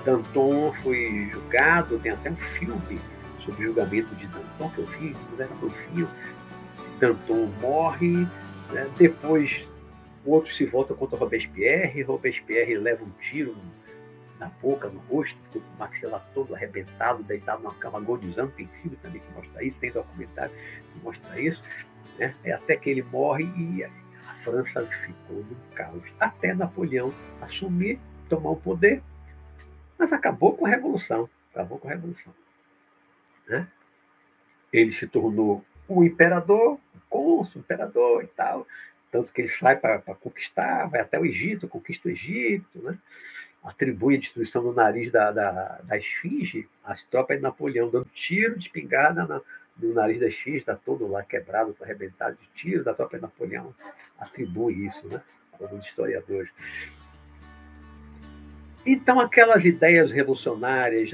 Danton 0.04 0.72
foi 0.74 1.28
julgado, 1.32 1.98
tem 1.98 2.12
até 2.12 2.30
um 2.30 2.36
filme 2.36 3.00
sobre 3.44 3.64
o 3.64 3.66
julgamento 3.66 4.14
de 4.14 4.26
Danton 4.26 4.70
que 4.70 4.78
eu 4.78 4.86
vi, 4.86 5.16
não 5.32 5.44
era 5.44 5.54
no 5.54 5.70
filme. 5.70 6.08
Danton 7.00 7.46
morre, 7.60 8.26
né? 8.70 8.88
depois 8.96 9.64
o 10.24 10.32
outro 10.32 10.52
se 10.52 10.64
volta 10.64 10.94
contra 10.94 11.18
Robespierre, 11.18 12.02
Robespierre 12.02 12.76
leva 12.76 13.04
um 13.04 13.10
tiro 13.20 13.56
na 14.38 14.48
boca, 14.60 14.88
no 14.88 15.00
rosto, 15.00 15.36
com 15.52 15.58
o 15.58 15.78
maxilar 15.78 16.24
todo 16.34 16.54
arrebentado, 16.54 17.22
deitado 17.22 17.62
numa 17.62 17.74
cama 17.74 17.98
agonizando. 17.98 18.52
Tem 18.52 18.66
filme 18.66 18.96
também 19.02 19.20
que 19.20 19.32
mostra 19.32 19.64
isso, 19.64 19.78
tem 19.78 19.92
documentário 19.92 20.52
que 20.92 21.00
mostra 21.02 21.40
isso. 21.40 21.62
Né? 22.18 22.34
É 22.44 22.52
até 22.52 22.76
que 22.76 22.90
ele 22.90 23.02
morre 23.02 23.44
e 23.56 23.84
a 23.84 23.90
França 24.42 24.84
ficou 24.86 25.38
num 25.38 25.74
caos. 25.74 26.02
Até 26.18 26.54
Napoleão 26.54 27.12
assumir, 27.40 28.00
tomar 28.28 28.50
o 28.50 28.56
poder, 28.56 29.02
mas 30.02 30.12
acabou 30.12 30.56
com 30.56 30.66
a 30.66 30.68
Revolução. 30.68 31.30
Acabou 31.52 31.78
com 31.78 31.86
a 31.86 31.92
Revolução. 31.92 32.34
Né? 33.48 33.68
Ele 34.72 34.90
se 34.90 35.06
tornou 35.06 35.64
o 35.86 36.02
imperador, 36.02 36.72
o 36.72 37.00
cônsul, 37.08 37.60
imperador 37.60 38.24
e 38.24 38.26
tal. 38.26 38.66
Tanto 39.12 39.32
que 39.32 39.42
ele 39.42 39.48
sai 39.48 39.76
para 39.76 40.00
conquistar, 40.00 40.86
vai 40.86 41.00
até 41.00 41.20
o 41.20 41.24
Egito, 41.24 41.68
conquista 41.68 42.08
o 42.08 42.10
Egito, 42.10 42.82
né? 42.82 42.98
atribui 43.62 44.16
a 44.16 44.18
destruição 44.18 44.60
do 44.60 44.72
nariz 44.72 45.12
da, 45.12 45.30
da, 45.30 45.80
da 45.84 45.96
esfinge 45.96 46.68
às 46.82 47.04
tropas 47.04 47.36
de 47.36 47.42
Napoleão, 47.44 47.88
dando 47.88 48.08
tiro 48.12 48.58
de 48.58 48.66
espingarda 48.66 49.24
na, 49.24 49.40
no 49.76 49.94
nariz 49.94 50.18
da 50.18 50.26
esfinge, 50.26 50.58
está 50.58 50.74
todo 50.74 51.06
lá 51.06 51.22
quebrado, 51.22 51.76
arrebentado 51.80 52.36
de 52.40 52.48
tiro 52.60 52.82
da 52.82 52.92
tropa 52.92 53.18
de 53.18 53.22
Napoleão. 53.22 53.72
Atribui 54.18 54.84
isso, 54.84 55.08
né? 55.08 55.22
Alguns 55.60 55.86
historiadores. 55.86 56.50
Então, 58.84 59.20
aquelas 59.20 59.64
ideias 59.64 60.10
revolucionárias, 60.10 61.10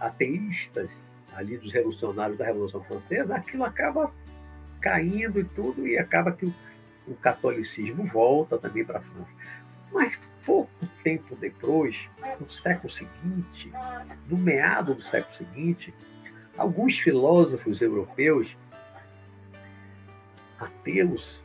ateístas, 0.00 0.90
ali 1.34 1.58
dos 1.58 1.72
revolucionários 1.72 2.38
da 2.38 2.46
Revolução 2.46 2.82
Francesa, 2.82 3.36
aquilo 3.36 3.64
acaba 3.64 4.10
caindo 4.80 5.38
e 5.38 5.44
tudo, 5.44 5.86
e 5.86 5.98
acaba 5.98 6.32
que 6.32 6.46
o, 6.46 6.54
o 7.06 7.14
catolicismo 7.14 8.04
volta 8.04 8.56
também 8.56 8.84
para 8.84 8.98
a 8.98 9.02
França. 9.02 9.32
Mas 9.92 10.18
pouco 10.44 10.70
tempo 11.02 11.36
depois, 11.36 11.96
no 12.40 12.50
século 12.50 12.90
seguinte, 12.90 13.70
no 14.28 14.38
meado 14.38 14.94
do 14.94 15.02
século 15.02 15.34
seguinte, 15.36 15.92
alguns 16.56 16.98
filósofos 16.98 17.82
europeus, 17.82 18.56
ateus, 20.58 21.44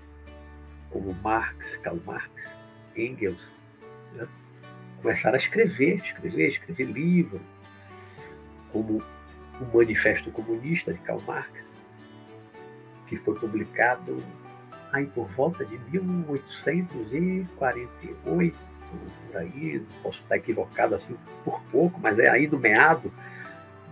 como 0.89 1.13
Marx, 1.15 1.77
Karl 1.77 1.99
Marx, 2.05 2.49
Engels, 2.95 3.41
né, 4.13 4.27
começaram 5.01 5.35
a 5.35 5.39
escrever, 5.39 5.95
escrever, 5.95 6.49
escrever 6.49 6.85
livros, 6.85 7.41
como 8.71 9.03
o 9.59 9.77
Manifesto 9.77 10.31
Comunista 10.31 10.93
de 10.93 10.99
Karl 10.99 11.19
Marx, 11.27 11.69
que 13.07 13.17
foi 13.17 13.35
publicado 13.35 14.23
aí 14.93 15.07
por 15.07 15.27
volta 15.29 15.65
de 15.65 15.77
1848, 15.91 18.57
por 19.27 19.37
aí, 19.37 19.83
posso 20.03 20.21
estar 20.21 20.37
equivocado 20.37 20.93
assim 20.95 21.17
por 21.43 21.59
pouco, 21.71 21.99
mas 21.99 22.19
é 22.19 22.29
aí 22.29 22.47
no 22.47 22.59
meado 22.59 23.11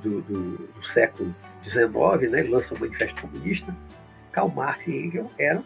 do, 0.02 0.22
do, 0.22 0.58
do 0.58 0.86
século 0.86 1.36
XIX, 1.64 2.32
né, 2.32 2.44
lança 2.44 2.74
o 2.74 2.80
Manifesto 2.80 3.22
Comunista, 3.22 3.76
Karl 4.32 4.48
Marx 4.50 4.88
e 4.88 4.96
Engels 4.96 5.30
eram 5.38 5.66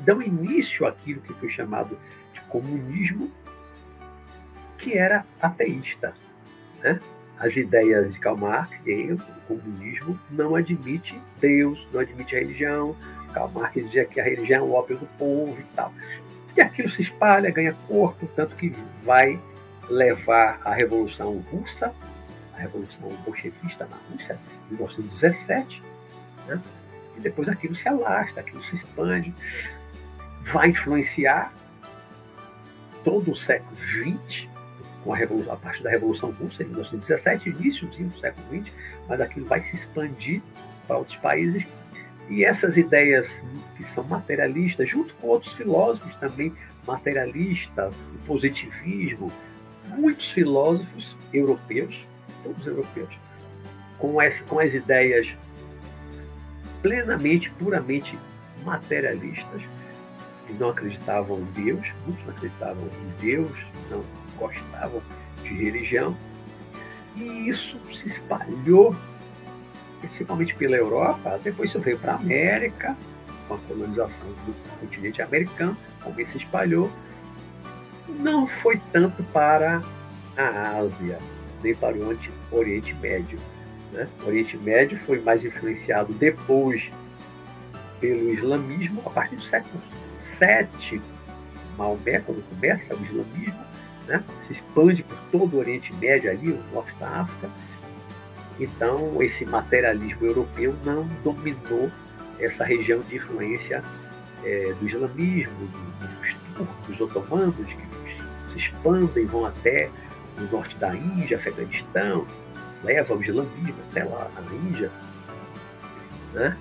dão 0.00 0.20
início 0.20 0.86
àquilo 0.86 1.20
que 1.20 1.32
foi 1.34 1.48
chamado 1.48 1.96
comunismo, 2.50 3.30
que 4.76 4.96
era 4.96 5.24
ateísta. 5.40 6.14
Né? 6.82 7.00
As 7.38 7.56
ideias 7.56 8.12
de 8.12 8.20
Karl 8.20 8.36
Marx 8.36 8.78
Engels, 8.86 9.22
o 9.22 9.56
comunismo, 9.56 10.18
não 10.30 10.54
admite 10.54 11.18
Deus, 11.40 11.86
não 11.92 12.00
admite 12.00 12.36
a 12.36 12.38
religião. 12.38 12.96
Karl 13.32 13.50
Marx 13.50 13.74
dizia 13.74 14.04
que 14.04 14.20
a 14.20 14.24
religião 14.24 14.66
é 14.66 14.68
o 14.68 14.72
ópio 14.72 14.98
do 14.98 15.06
povo 15.18 15.56
e 15.58 15.64
tal. 15.74 15.92
E 16.56 16.60
aquilo 16.60 16.90
se 16.90 17.00
espalha, 17.00 17.50
ganha 17.50 17.74
corpo, 17.86 18.28
tanto 18.34 18.56
que 18.56 18.74
vai 19.02 19.40
levar 19.88 20.60
a 20.64 20.74
Revolução 20.74 21.38
Russa, 21.50 21.94
a 22.54 22.58
Revolução 22.58 23.08
Bolchevista 23.24 23.86
na 23.86 23.96
Rússia, 24.10 24.38
em 24.70 24.74
1917, 24.74 25.82
né? 26.46 26.60
e 27.16 27.20
depois 27.20 27.48
aquilo 27.48 27.74
se 27.74 27.88
alasta, 27.88 28.40
aquilo 28.40 28.62
se 28.64 28.76
expande, 28.76 29.34
vai 30.44 30.68
influenciar 30.68 31.52
todo 33.04 33.32
o 33.32 33.36
século 33.36 33.76
XX, 33.76 34.48
com 35.04 35.14
a, 35.14 35.18
a 35.18 35.82
da 35.82 35.90
Revolução 35.90 36.30
Russa, 36.32 36.62
em 36.62 36.66
1917, 36.66 37.50
início 37.50 37.86
do 37.86 38.18
século 38.18 38.46
XX, 38.62 38.72
mas 39.08 39.20
aquilo 39.20 39.46
vai 39.46 39.62
se 39.62 39.76
expandir 39.76 40.42
para 40.86 40.98
outros 40.98 41.16
países. 41.16 41.66
E 42.28 42.44
essas 42.44 42.76
ideias 42.76 43.26
que 43.76 43.84
são 43.84 44.04
materialistas, 44.04 44.88
junto 44.88 45.14
com 45.14 45.28
outros 45.28 45.52
filósofos 45.54 46.14
também 46.16 46.54
materialistas, 46.86 47.94
o 48.14 48.18
positivismo, 48.26 49.32
muitos 49.88 50.30
filósofos 50.30 51.16
europeus, 51.32 52.06
todos 52.42 52.66
europeus, 52.66 53.10
com, 53.98 54.20
essa, 54.20 54.44
com 54.44 54.58
as 54.58 54.74
ideias 54.74 55.28
plenamente, 56.82 57.50
puramente 57.50 58.18
materialistas, 58.64 59.62
não 60.54 60.70
acreditavam 60.70 61.38
em 61.38 61.64
Deus, 61.64 61.86
muitos 62.06 62.24
não 62.24 62.34
acreditavam 62.34 62.82
em 62.84 63.22
Deus, 63.22 63.58
não 63.90 64.04
gostavam 64.36 65.02
de 65.42 65.48
religião, 65.48 66.16
e 67.16 67.48
isso 67.48 67.78
se 67.92 68.06
espalhou 68.06 68.94
principalmente 70.00 70.54
pela 70.54 70.76
Europa, 70.76 71.38
depois 71.42 71.70
isso 71.70 71.78
veio 71.78 71.98
para 71.98 72.12
a 72.12 72.16
América, 72.16 72.96
com 73.46 73.54
a 73.54 73.58
colonização 73.58 74.28
do 74.46 74.54
continente 74.80 75.20
americano, 75.20 75.76
como 76.02 76.14
se 76.26 76.38
espalhou. 76.38 76.90
Não 78.08 78.46
foi 78.46 78.80
tanto 78.92 79.22
para 79.24 79.82
a 80.36 80.78
Ásia, 80.78 81.18
nem 81.62 81.74
para 81.74 81.96
o 81.96 82.18
Oriente 82.50 82.94
Médio. 82.94 83.38
Né? 83.92 84.08
O 84.22 84.28
Oriente 84.28 84.56
Médio 84.56 84.98
foi 84.98 85.20
mais 85.20 85.44
influenciado 85.44 86.12
depois 86.14 86.90
pelo 88.00 88.32
islamismo, 88.32 89.02
a 89.04 89.10
partir 89.10 89.36
do 89.36 89.42
século 89.42 89.80
VII. 90.40 91.00
Maomé, 91.76 92.20
quando 92.20 92.42
começa 92.48 92.94
o 92.94 93.04
islamismo, 93.04 93.64
né? 94.06 94.24
se 94.46 94.52
expande 94.52 95.02
por 95.02 95.16
todo 95.30 95.56
o 95.56 95.58
Oriente 95.60 95.92
Médio 95.94 96.30
ali, 96.30 96.52
o 96.52 96.62
norte 96.74 96.94
da 96.98 97.08
África, 97.20 97.48
então, 98.60 99.22
esse 99.22 99.46
materialismo 99.46 100.26
europeu 100.26 100.76
não 100.84 101.08
dominou 101.24 101.90
essa 102.38 102.62
região 102.62 103.00
de 103.00 103.16
influência 103.16 103.82
é, 104.44 104.74
do 104.78 104.86
islamismo, 104.86 105.66
dos 105.98 106.36
turcos 106.54 107.00
otomanos, 107.00 107.54
que 107.56 108.52
se 108.52 108.58
expandem, 108.58 109.24
vão 109.24 109.46
até 109.46 109.88
o 110.38 110.42
norte 110.52 110.76
da 110.76 110.94
Índia, 110.94 111.38
Afeganistão, 111.38 112.26
leva 112.84 113.14
o 113.14 113.22
islamismo 113.22 113.76
até 113.90 114.04
lá 114.04 114.30
na 114.34 114.54
Índia. 114.54 114.90
Né? 116.34 116.56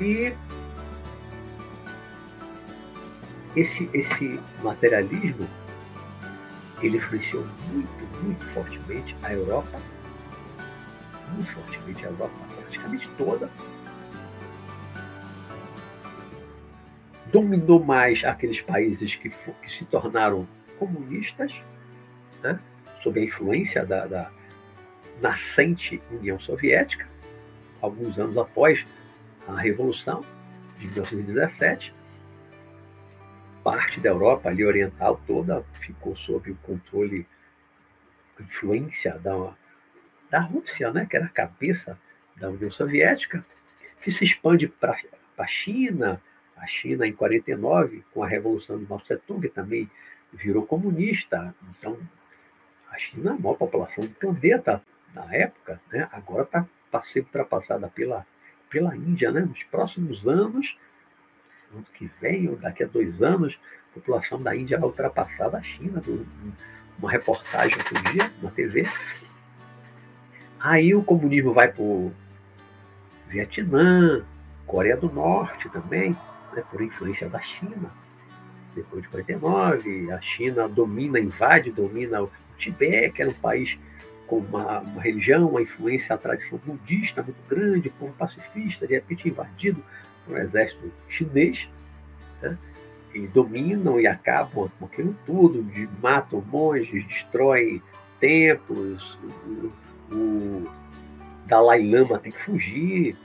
E 0.00 0.32
esse, 3.56 3.88
esse 3.92 4.38
materialismo 4.62 5.48
ele 6.82 6.98
influenciou 6.98 7.44
muito, 7.72 8.22
muito 8.22 8.44
fortemente 8.52 9.16
a 9.22 9.32
Europa 9.32 9.80
muito 11.30 11.50
fortemente 11.52 12.04
a 12.04 12.08
Europa, 12.08 12.34
praticamente 12.56 13.08
toda, 13.16 13.50
dominou 17.32 17.84
mais 17.84 18.24
aqueles 18.24 18.60
países 18.60 19.14
que, 19.16 19.28
que 19.28 19.70
se 19.70 19.84
tornaram 19.86 20.46
comunistas, 20.78 21.52
né, 22.42 22.58
sob 23.02 23.20
a 23.20 23.24
influência 23.24 23.84
da, 23.84 24.06
da 24.06 24.30
nascente 25.20 26.00
União 26.10 26.38
Soviética, 26.38 27.08
alguns 27.80 28.18
anos 28.18 28.36
após 28.36 28.84
a 29.48 29.58
Revolução 29.58 30.24
de 30.78 30.86
1917. 30.88 31.95
Parte 33.66 33.98
da 33.98 34.10
Europa 34.10 34.48
ali 34.48 34.64
oriental 34.64 35.20
toda 35.26 35.64
ficou 35.80 36.14
sob 36.14 36.52
o 36.52 36.56
controle, 36.58 37.26
influência 38.38 39.18
da 39.18 39.56
da 40.30 40.38
Rússia, 40.38 40.92
né, 40.92 41.04
que 41.04 41.16
era 41.16 41.26
a 41.26 41.30
cabeça 41.30 41.98
da 42.36 42.48
União 42.48 42.70
Soviética, 42.70 43.44
que 44.00 44.12
se 44.12 44.24
expande 44.24 44.68
para 44.68 44.96
a 45.36 45.46
China, 45.48 46.22
A 46.56 46.66
China, 46.66 47.06
em 47.06 47.12
49, 47.12 48.04
com 48.14 48.22
a 48.22 48.28
Revolução 48.28 48.78
de 48.78 48.88
Mao 48.88 49.00
Tse-tung, 49.00 49.48
também 49.48 49.90
virou 50.32 50.64
comunista. 50.64 51.52
Então, 51.70 51.98
a 52.88 52.96
China, 52.96 53.32
a 53.32 53.38
maior 53.38 53.56
população 53.56 54.04
do 54.04 54.14
planeta 54.14 54.80
na 55.12 55.34
época, 55.34 55.80
né? 55.92 56.08
agora 56.12 56.44
está 56.44 56.66
tá 56.90 57.02
sendo 57.02 57.26
ultrapassada 57.26 57.88
pela, 57.88 58.24
pela 58.70 58.96
Índia. 58.96 59.32
Né? 59.32 59.40
Nos 59.40 59.64
próximos 59.64 60.26
anos, 60.26 60.78
ano 61.72 61.84
que 61.94 62.10
vem, 62.20 62.48
ou 62.48 62.56
daqui 62.56 62.82
a 62.82 62.86
dois 62.86 63.22
anos, 63.22 63.58
a 63.90 63.94
população 63.94 64.42
da 64.42 64.54
Índia 64.54 64.78
vai 64.78 64.88
ultrapassar 64.88 65.54
a 65.54 65.62
China. 65.62 66.02
Uma 66.98 67.10
reportagem 67.10 67.76
outro 67.76 68.02
dia 68.12 68.30
na 68.42 68.50
TV. 68.50 68.86
Aí 70.58 70.94
o 70.94 71.02
comunismo 71.02 71.52
vai 71.52 71.68
para 71.70 71.82
o 71.82 72.12
Vietnã, 73.28 74.24
Coreia 74.66 74.96
do 74.96 75.10
Norte 75.12 75.68
também, 75.68 76.16
né, 76.54 76.62
por 76.70 76.80
influência 76.80 77.28
da 77.28 77.40
China. 77.40 77.90
Depois 78.74 79.02
de 79.02 79.08
49, 79.08 80.10
a 80.12 80.20
China 80.20 80.68
domina, 80.68 81.18
invade, 81.18 81.70
domina 81.70 82.22
o 82.22 82.30
Tibete, 82.58 83.12
que 83.12 83.22
era 83.22 83.30
um 83.30 83.34
país 83.34 83.78
com 84.26 84.38
uma, 84.38 84.80
uma 84.80 85.00
religião, 85.00 85.48
uma 85.48 85.62
influência, 85.62 86.14
a 86.14 86.18
tradição 86.18 86.58
budista 86.58 87.22
muito 87.22 87.40
grande, 87.48 87.90
povo 87.90 88.12
pacifista, 88.14 88.86
de 88.86 88.94
repente 88.94 89.28
invadido 89.28 89.82
um 90.28 90.36
exército 90.36 90.92
chinês, 91.08 91.68
né? 92.42 92.56
e 93.14 93.26
dominam 93.28 93.98
e 93.98 94.06
acabam 94.06 94.70
com 94.78 94.84
aquilo 94.84 95.16
tudo, 95.24 95.62
de, 95.62 95.88
matam 96.02 96.42
monges, 96.50 97.06
destroem 97.06 97.82
templos, 98.20 99.18
o, 100.10 100.14
o 100.14 100.70
Dalai 101.46 101.82
Lama 101.82 102.18
tem 102.18 102.32
que 102.32 102.42
fugir, 102.42 103.16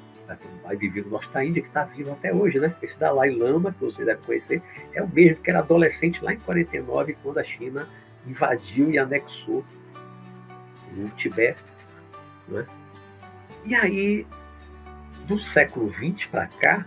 vai 0.64 0.76
viver 0.76 1.04
no 1.04 1.12
norte 1.12 1.30
da 1.34 1.44
Índia, 1.44 1.62
que 1.62 1.68
está 1.68 1.84
vivo 1.84 2.12
até 2.12 2.34
hoje, 2.34 2.60
né? 2.60 2.74
Esse 2.82 2.98
Dalai 2.98 3.32
Lama, 3.32 3.74
que 3.74 3.84
você 3.84 4.06
deve 4.06 4.22
conhecer, 4.22 4.62
é 4.94 5.02
o 5.02 5.08
mesmo 5.08 5.44
que 5.44 5.50
era 5.50 5.60
adolescente 5.60 6.24
lá 6.24 6.34
em 6.34 6.40
49, 6.40 7.18
quando 7.22 7.40
a 7.40 7.44
China 7.44 7.88
invadiu 8.26 8.92
e 8.92 8.98
anexou 8.98 9.66
o 10.98 11.10
Tibete. 11.16 11.62
Né? 12.48 12.66
E 13.66 13.76
aí, 13.76 14.28
do 15.26 15.40
século 15.40 15.92
XX 15.92 16.28
para 16.28 16.48
cá, 16.48 16.86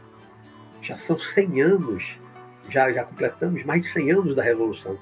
já 0.85 0.99
são 0.99 1.19
100 1.19 1.63
anos, 1.63 2.05
já, 2.69 2.93
já 2.93 3.05
completamos 3.05 3.65
mais 3.65 3.83
de 3.83 3.89
100 3.89 4.13
anos 4.13 4.37
da 4.37 4.43
Revolução 4.43 4.99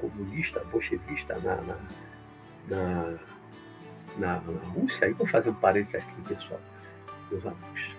Comunista, 0.00 0.64
bolchevista 0.72 1.38
na, 1.40 1.56
na, 1.56 1.76
na, 2.68 3.18
na, 4.16 4.40
na 4.40 4.64
Rússia. 4.72 5.06
Aí 5.06 5.12
vou 5.12 5.26
fazer 5.26 5.50
um 5.50 5.54
parênteses 5.54 5.96
aqui, 5.96 6.22
pessoal, 6.22 6.60
meus 7.30 7.44
amigos. 7.44 7.94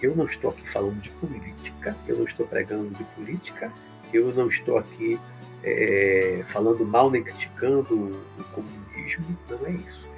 Eu 0.00 0.14
não 0.14 0.26
estou 0.26 0.50
aqui 0.50 0.66
falando 0.70 1.00
de 1.02 1.10
política, 1.10 1.96
eu 2.06 2.18
não 2.18 2.24
estou 2.24 2.46
pregando 2.46 2.90
de 2.90 3.04
política, 3.04 3.70
eu 4.12 4.32
não 4.32 4.48
estou 4.48 4.78
aqui 4.78 5.18
é, 5.64 6.44
falando 6.46 6.86
mal 6.86 7.10
nem 7.10 7.22
criticando 7.22 7.94
o 8.38 8.44
comunismo, 8.54 9.36
não 9.48 9.66
é 9.66 9.72
isso. 9.72 10.08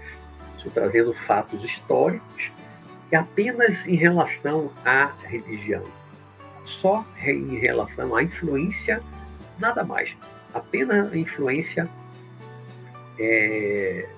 Estou 0.59 0.71
trazendo 0.71 1.15
fatos 1.15 1.65
históricos 1.65 2.53
e 3.11 3.17
apenas 3.17 3.87
em 3.87 3.97
relação 3.97 4.71
à 4.85 5.11
religião. 5.25 5.83
Só 6.65 7.05
em 7.25 7.59
relação 7.59 8.15
à 8.15 8.23
influência, 8.23 9.03
nada 9.59 9.85
mais. 9.85 10.15
Apenas 10.55 11.13
a 11.13 11.17
influência 11.17 11.89
é, 13.19 14.09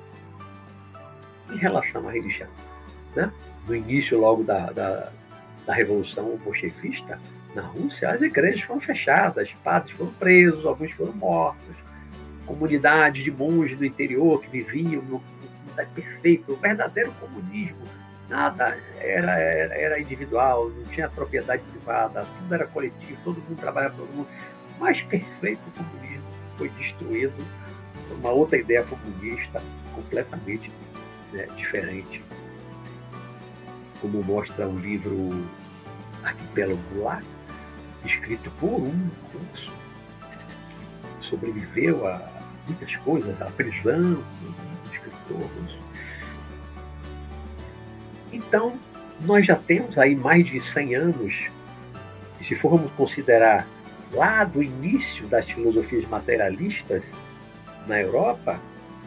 em 1.51 1.57
relação 1.57 2.09
à 2.09 2.13
religião. 2.13 2.49
Né? 3.15 3.33
No 3.67 3.75
início, 3.75 4.19
logo 4.19 4.43
da, 4.43 4.71
da, 4.73 5.13
da 5.67 5.75
Revolução 5.75 6.37
Bolchevista, 6.45 7.19
na 7.55 7.63
Rússia, 7.63 8.11
as 8.11 8.21
igrejas 8.21 8.63
foram 8.63 8.81
fechadas, 8.81 9.51
padres 9.63 9.93
foram 9.97 10.13
presos, 10.15 10.67
alguns 10.67 10.91
foram 10.93 11.13
mortos, 11.13 11.77
comunidades 12.45 13.23
de 13.23 13.31
monges 13.31 13.79
do 13.79 13.85
interior 13.85 14.41
que 14.41 14.49
viviam 14.51 15.03
no 15.03 15.23
comunidade 15.75 15.91
perfeita, 15.95 16.53
o 16.53 16.57
verdadeiro 16.57 17.13
comunismo. 17.13 17.83
Nada 18.29 18.79
era, 18.99 19.33
era, 19.33 19.75
era, 19.75 20.01
individual, 20.01 20.71
não 20.71 20.85
tinha 20.85 21.09
propriedade 21.09 21.63
privada, 21.71 22.27
tudo 22.39 22.55
era 22.55 22.67
coletivo, 22.67 23.19
todo 23.23 23.37
mundo 23.37 23.61
trabalhava 23.61 23.95
todo 23.97 24.09
mundo. 24.15 24.29
O 24.77 24.81
mais 24.81 25.03
perfeito 25.03 25.61
comunismo 25.77 26.25
foi 26.57 26.69
destruído 26.71 27.45
por 28.09 28.17
uma 28.17 28.31
outra 28.31 28.59
ideia 28.59 28.83
comunista 28.85 29.63
completamente 29.95 30.73
né, 31.33 31.47
diferente. 31.57 32.23
Como 34.01 34.23
mostra 34.23 34.67
o 34.67 34.79
livro 34.79 35.47
Arquipélago 36.23 36.81
Lá, 37.03 37.23
escrito 38.05 38.51
por 38.53 38.81
um 38.81 39.11
russo 39.33 39.73
que 41.21 41.27
sobreviveu 41.27 42.07
a 42.07 42.35
muitas 42.67 42.95
coisas, 42.97 43.41
a 43.41 43.51
prisão, 43.51 44.23
um 44.23 44.93
escritor 44.93 45.39
russo. 45.39 45.84
Então, 48.35 48.75
nós 49.21 49.47
já 49.47 49.55
temos 49.55 49.97
aí 49.97 50.17
mais 50.17 50.45
de 50.45 50.61
100 50.61 50.95
anos, 50.97 51.35
e 52.41 52.45
se 52.45 52.57
formos 52.57 52.91
considerar 52.93 53.65
lá 54.13 54.43
do 54.43 54.61
início 54.61 55.27
das 55.29 55.49
filosofias 55.49 56.05
materialistas 56.09 57.05
na 57.87 58.01
Europa, 58.01 58.61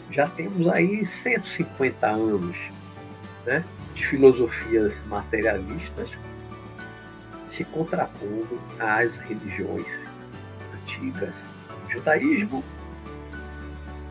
já 0.10 0.28
temos 0.30 0.66
aí 0.70 1.06
150 1.06 2.08
anos 2.08 2.56
né, 3.46 3.64
de 3.94 4.08
filosofias 4.08 4.94
materialistas 5.08 6.10
se 7.52 7.66
contrapondo 7.66 8.62
às 8.80 9.18
religiões 9.18 9.88
antigas. 10.74 11.34
O 11.86 11.92
judaísmo, 11.92 12.64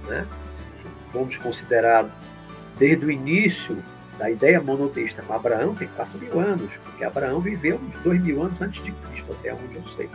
né, 0.08 0.26
vamos 1.14 1.36
considerar 1.38 2.06
desde 2.78 3.06
o 3.06 3.10
início 3.10 3.82
da 4.18 4.30
ideia 4.30 4.60
monoteísta, 4.60 5.22
Abraão 5.28 5.74
tem 5.74 5.88
4 5.88 6.18
mil 6.18 6.40
anos, 6.40 6.70
porque 6.84 7.04
Abraão 7.04 7.40
viveu 7.40 7.76
uns 7.76 8.00
2 8.02 8.22
mil 8.22 8.42
anos 8.42 8.60
antes 8.60 8.82
de 8.82 8.92
Cristo, 8.92 9.32
até 9.32 9.52
onde 9.52 9.76
eu 9.76 9.88
sei. 9.96 10.08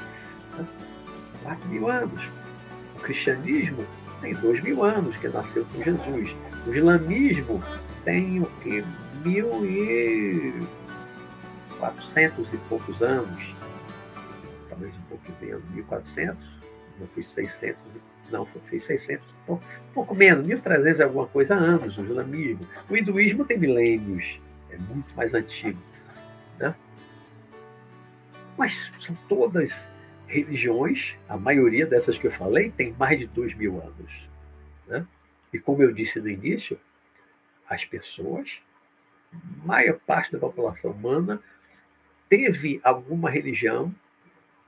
Né? 0.58 0.66
4 1.44 1.70
mil 1.70 1.90
anos. 1.90 2.22
O 2.96 3.00
cristianismo 3.00 3.86
tem 4.22 4.34
2 4.34 4.64
mil 4.64 4.84
anos, 4.84 5.16
que 5.18 5.28
nasceu 5.28 5.66
com 5.66 5.84
Jesus. 5.84 6.36
O 6.66 6.74
islamismo 6.74 7.62
tem 8.04 8.42
o 8.42 8.46
quê? 8.62 8.84
Mil 9.24 9.66
e 9.66 10.54
400 11.80 12.48
e 12.54 12.58
poucos 12.70 13.02
anos, 13.02 13.56
talvez 14.70 14.94
um 14.96 15.02
pouco 15.10 15.24
menos, 15.42 15.64
1400, 15.72 16.44
não 17.00 17.08
fui 17.08 17.24
600, 17.24 17.78
não, 18.32 18.46
foi 18.46 18.80
600, 18.80 19.26
um 19.48 19.60
pouco 19.94 20.16
menos, 20.16 20.46
1300 20.46 21.00
e 21.00 21.04
alguma 21.04 21.28
coisa 21.28 21.56
anos, 21.56 21.98
o 21.98 22.02
islamismo. 22.02 22.68
O 22.90 22.96
hinduísmo 22.96 23.46
tem 23.46 23.58
milênios, 23.58 24.40
é 24.70 24.78
muito 24.78 25.16
mais 25.16 25.34
antigo. 25.34 25.82
Né? 26.58 26.74
Mas 28.58 28.92
são 29.00 29.16
todas 29.28 29.74
religiões, 30.28 31.14
a 31.28 31.38
maioria 31.38 31.86
dessas 31.86 32.18
que 32.18 32.28
eu 32.28 32.32
falei, 32.32 32.72
tem 32.72 32.94
mais 32.94 33.20
de 33.20 33.28
dois 33.28 33.54
mil 33.54 33.82
anos. 33.82 34.30
Né? 34.88 35.06
E 35.54 35.60
como 35.60 35.84
eu 35.84 35.92
disse 35.92 36.20
no 36.20 36.30
início, 36.30 36.80
as 37.70 37.84
pessoas, 37.86 38.50
maior 39.64 40.00
parte 40.00 40.32
da 40.32 40.40
população 40.40 40.92
humana, 40.92 41.42
teve 42.30 42.80
alguma 42.84 43.30
religião 43.30 43.94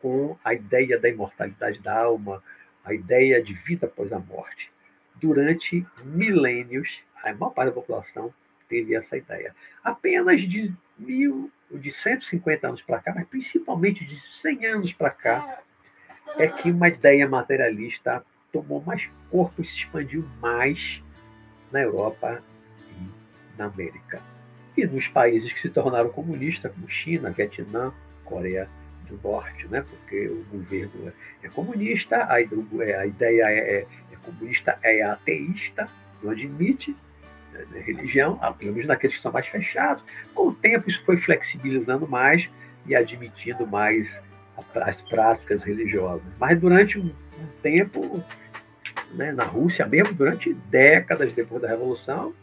com 0.01 0.37
a 0.43 0.53
ideia 0.53 0.99
da 0.99 1.07
imortalidade 1.07 1.79
da 1.79 1.97
alma, 1.97 2.43
a 2.83 2.93
ideia 2.93 3.41
de 3.41 3.53
vida 3.53 3.85
após 3.85 4.11
a 4.11 4.19
morte. 4.19 4.71
Durante 5.15 5.85
milênios, 6.03 7.01
a 7.23 7.33
maior 7.33 7.51
parte 7.51 7.69
da 7.69 7.75
população 7.75 8.33
teve 8.67 8.95
essa 8.95 9.15
ideia. 9.15 9.55
Apenas 9.83 10.41
de 10.41 10.73
mil, 10.97 11.51
de 11.71 11.91
150 11.91 12.67
anos 12.67 12.81
para 12.81 12.99
cá, 12.99 13.13
mas 13.15 13.27
principalmente 13.27 14.03
de 14.05 14.19
100 14.19 14.65
anos 14.65 14.93
para 14.93 15.09
cá, 15.09 15.61
é 16.37 16.47
que 16.47 16.71
uma 16.71 16.87
ideia 16.87 17.27
materialista 17.27 18.25
tomou 18.51 18.81
mais 18.81 19.09
corpo 19.29 19.61
e 19.61 19.65
se 19.65 19.75
expandiu 19.75 20.27
mais 20.39 21.01
na 21.71 21.81
Europa 21.81 22.43
e 22.89 23.57
na 23.57 23.65
América 23.65 24.21
e 24.75 24.85
nos 24.85 25.07
países 25.07 25.53
que 25.53 25.59
se 25.59 25.69
tornaram 25.69 26.09
comunistas, 26.09 26.71
como 26.71 26.89
China, 26.89 27.29
Vietnã, 27.29 27.93
Coreia 28.25 28.67
do 29.15 29.27
Norte, 29.27 29.67
né? 29.67 29.83
porque 29.89 30.27
o 30.27 30.43
governo 30.51 31.13
é 31.41 31.49
comunista, 31.49 32.25
a, 32.29 32.41
é, 32.41 32.95
a 32.97 33.05
ideia 33.05 33.43
é, 33.49 33.57
é, 33.57 33.87
é, 34.11 34.15
comunista, 34.23 34.77
é 34.81 35.01
ateísta, 35.03 35.87
não 36.21 36.31
admite 36.31 36.95
né, 37.51 37.65
né 37.71 37.79
religião, 37.81 38.39
pelo 38.57 38.73
menos 38.73 38.87
naqueles 38.87 39.17
que 39.17 39.21
são 39.21 39.31
mais 39.31 39.47
fechados. 39.47 40.03
Com 40.33 40.47
o 40.47 40.53
tempo, 40.53 40.89
isso 40.89 41.03
foi 41.05 41.17
flexibilizando 41.17 42.07
mais 42.07 42.49
e 42.85 42.95
admitindo 42.95 43.67
mais 43.67 44.21
as 44.75 45.01
práticas 45.01 45.63
religiosas. 45.63 46.23
Mas 46.39 46.59
durante 46.59 46.99
um, 46.99 47.05
um 47.07 47.47
tempo, 47.61 48.23
né, 49.13 49.31
na 49.31 49.43
Rússia 49.43 49.85
mesmo, 49.85 50.13
durante 50.13 50.53
décadas 50.53 51.31
depois 51.33 51.61
da 51.61 51.67
Revolução, 51.67 52.33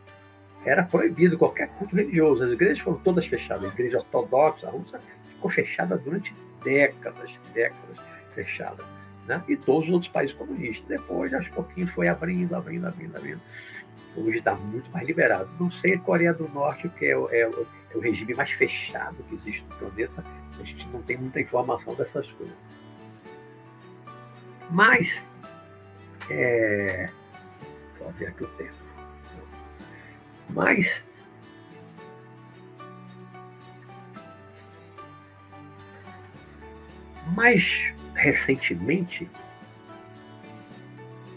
era 0.65 0.83
proibido 0.83 1.39
qualquer 1.39 1.69
culto 1.69 1.97
religioso. 1.97 2.45
As 2.45 2.53
igrejas 2.53 2.79
foram 2.81 2.99
todas 2.99 3.27
fechadas. 3.27 3.65
A 3.65 3.73
igreja 3.73 3.99
ortodoxa 3.99 4.69
russa 4.69 5.01
ficou 5.31 5.51
fechada 5.51 5.97
durante 5.97 6.35
décadas, 6.63 7.31
décadas 7.53 7.99
fechada. 8.35 8.85
Né? 9.27 9.43
E 9.49 9.57
todos 9.57 9.89
os 9.89 9.95
outros 9.95 10.11
países 10.11 10.35
comunistas. 10.35 10.87
Depois, 10.87 11.33
aos 11.33 11.49
pouquinhos, 11.49 11.91
foi 11.93 12.09
abrindo, 12.09 12.55
abrindo, 12.55 12.87
abrindo, 12.87 13.17
abrindo. 13.17 13.41
Hoje 14.17 14.39
está 14.39 14.55
muito 14.55 14.91
mais 14.91 15.07
liberado. 15.07 15.49
Não 15.59 15.71
sei 15.71 15.95
a 15.95 15.99
Coreia 15.99 16.35
do 16.35 16.49
Norte, 16.49 16.89
que 16.89 17.07
é, 17.07 17.11
é, 17.11 17.43
é 17.43 17.97
o 17.97 18.01
regime 18.01 18.35
mais 18.35 18.51
fechado 18.51 19.17
que 19.29 19.35
existe 19.37 19.65
no 19.69 19.77
planeta. 19.77 20.25
A 20.59 20.65
gente 20.65 20.87
não 20.89 21.01
tem 21.03 21.17
muita 21.17 21.41
informação 21.41 21.95
dessas 21.95 22.31
coisas. 22.33 22.57
Mas, 24.71 25.23
é... 26.29 27.09
só 27.99 28.05
ver 28.11 28.29
aqui 28.29 28.45
o 28.45 28.49
tempo. 28.49 28.75
Mas, 30.51 31.05
mais 37.35 37.93
recentemente, 38.15 39.29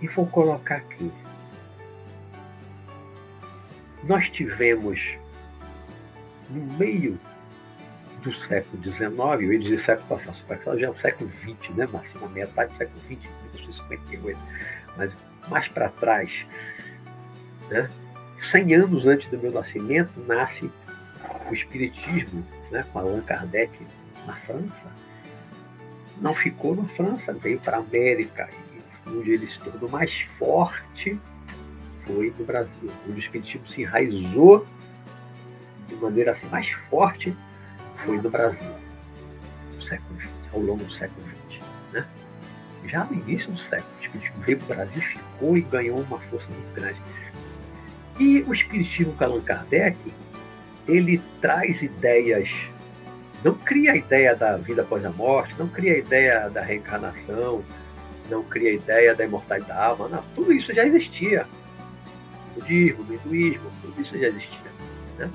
e 0.01 0.07
vou 0.07 0.27
colocar 0.27 0.75
aqui, 0.75 1.11
nós 4.03 4.29
tivemos 4.29 4.99
no 6.49 6.61
meio 6.77 7.19
do 8.21 8.33
século 8.33 8.81
XIX, 8.83 9.09
eu 9.11 9.53
ia 9.53 9.59
dizer 9.59 9.77
século 9.77 10.07
passado, 10.07 10.79
já 10.79 10.87
é 10.87 10.89
o 10.89 10.97
século 10.97 11.29
XX, 11.29 11.75
né, 11.75 11.87
Márcio? 11.91 12.19
Na 12.19 12.27
metade 12.27 12.71
do 12.71 12.77
século 12.77 12.99
XX, 13.01 13.09
1958, 13.09 14.39
mas 14.97 15.11
mais 15.49 15.67
para 15.67 15.89
trás, 15.89 16.45
né? 17.69 17.89
100 18.39 18.75
anos 18.75 19.05
antes 19.05 19.29
do 19.29 19.37
meu 19.37 19.51
nascimento, 19.51 20.11
nasce 20.27 20.69
o 21.49 21.53
Espiritismo, 21.53 22.45
né, 22.71 22.85
com 22.91 22.99
Allan 22.99 23.21
Kardec 23.21 23.71
na 24.25 24.35
França. 24.35 25.02
Não 26.21 26.33
ficou 26.33 26.75
na 26.75 26.85
França, 26.85 27.33
veio 27.33 27.59
para 27.59 27.77
a 27.77 27.79
América, 27.79 28.49
onde 29.07 29.31
ele 29.31 29.47
se 29.47 29.59
tornou 29.59 29.89
mais 29.89 30.21
forte 30.21 31.19
foi 32.05 32.33
no 32.37 32.45
Brasil, 32.45 32.91
onde 33.07 33.17
o 33.17 33.19
Espiritismo 33.19 33.67
se 33.67 33.81
enraizou 33.81 34.67
de 35.87 35.95
maneira 35.95 36.31
assim, 36.31 36.47
mais 36.47 36.69
forte 36.69 37.35
foi 37.97 38.17
no 38.17 38.29
Brasil, 38.29 38.71
no 39.75 39.81
século 39.81 40.19
XX, 40.19 40.29
ao 40.53 40.59
longo 40.59 40.83
do 40.83 40.93
século 40.93 41.25
XX. 41.49 41.61
Né? 41.93 42.05
Já 42.85 43.05
no 43.05 43.13
início 43.13 43.51
do 43.51 43.57
século, 43.57 43.89
o 43.97 44.03
Espiritismo 44.03 44.43
veio 44.43 44.57
para 44.59 44.65
o 44.65 44.75
Brasil, 44.75 45.01
ficou 45.01 45.57
e 45.57 45.61
ganhou 45.61 45.99
uma 45.99 46.19
força 46.19 46.47
muito 46.49 46.73
grande. 46.73 46.99
E 48.19 48.41
o 48.41 48.53
Espiritismo 48.53 49.15
Allan 49.19 49.41
Kardec, 49.41 49.97
ele 50.87 51.21
traz 51.41 51.81
ideias, 51.81 52.49
não 53.43 53.53
cria 53.55 53.91
a 53.91 53.95
ideia 53.95 54.35
da 54.35 54.55
vida 54.57 54.83
após 54.83 55.05
a 55.05 55.09
morte, 55.09 55.53
não 55.57 55.67
cria 55.67 55.93
a 55.93 55.97
ideia 55.97 56.49
da 56.49 56.61
reencarnação, 56.61 57.63
não 58.29 58.43
cria 58.43 58.71
a 58.71 58.73
ideia 58.73 59.15
da 59.15 59.25
imortalidade 59.25 59.67
da 59.67 59.85
alma, 59.85 60.07
não, 60.07 60.23
tudo 60.33 60.53
isso 60.53 60.73
já 60.73 60.85
existia. 60.85 61.45
O 62.55 62.59
budismo, 62.61 63.03
o 63.03 63.13
hinduísmo, 63.13 63.69
tudo 63.81 64.01
isso 64.01 64.17
já 64.17 64.27
existia. 64.27 64.71
Né? 65.17 65.29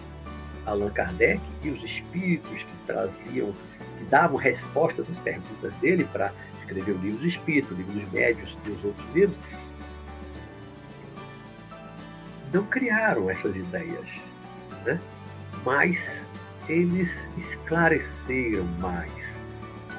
Allan 0.64 0.90
Kardec 0.90 1.40
e 1.62 1.70
os 1.70 1.82
espíritos 1.82 2.62
que 2.62 2.76
traziam, 2.86 3.52
que 3.98 4.04
davam 4.04 4.36
respostas 4.36 5.06
às 5.10 5.18
perguntas 5.18 5.74
dele 5.74 6.04
para 6.04 6.32
escrever 6.60 6.92
o 6.92 6.98
livro 6.98 7.18
dos 7.18 7.34
espíritos, 7.34 7.70
o 7.70 7.74
livro 7.74 7.92
dos 7.92 8.12
médios 8.12 8.56
e 8.64 8.70
os 8.70 8.84
outros 8.84 9.14
livros, 9.14 9.36
não 12.52 12.64
criaram 12.64 13.28
essas 13.28 13.54
ideias, 13.54 14.06
né? 14.84 14.98
mas 15.64 15.98
eles 16.68 17.10
esclareceram 17.36 18.64
mais 18.78 19.38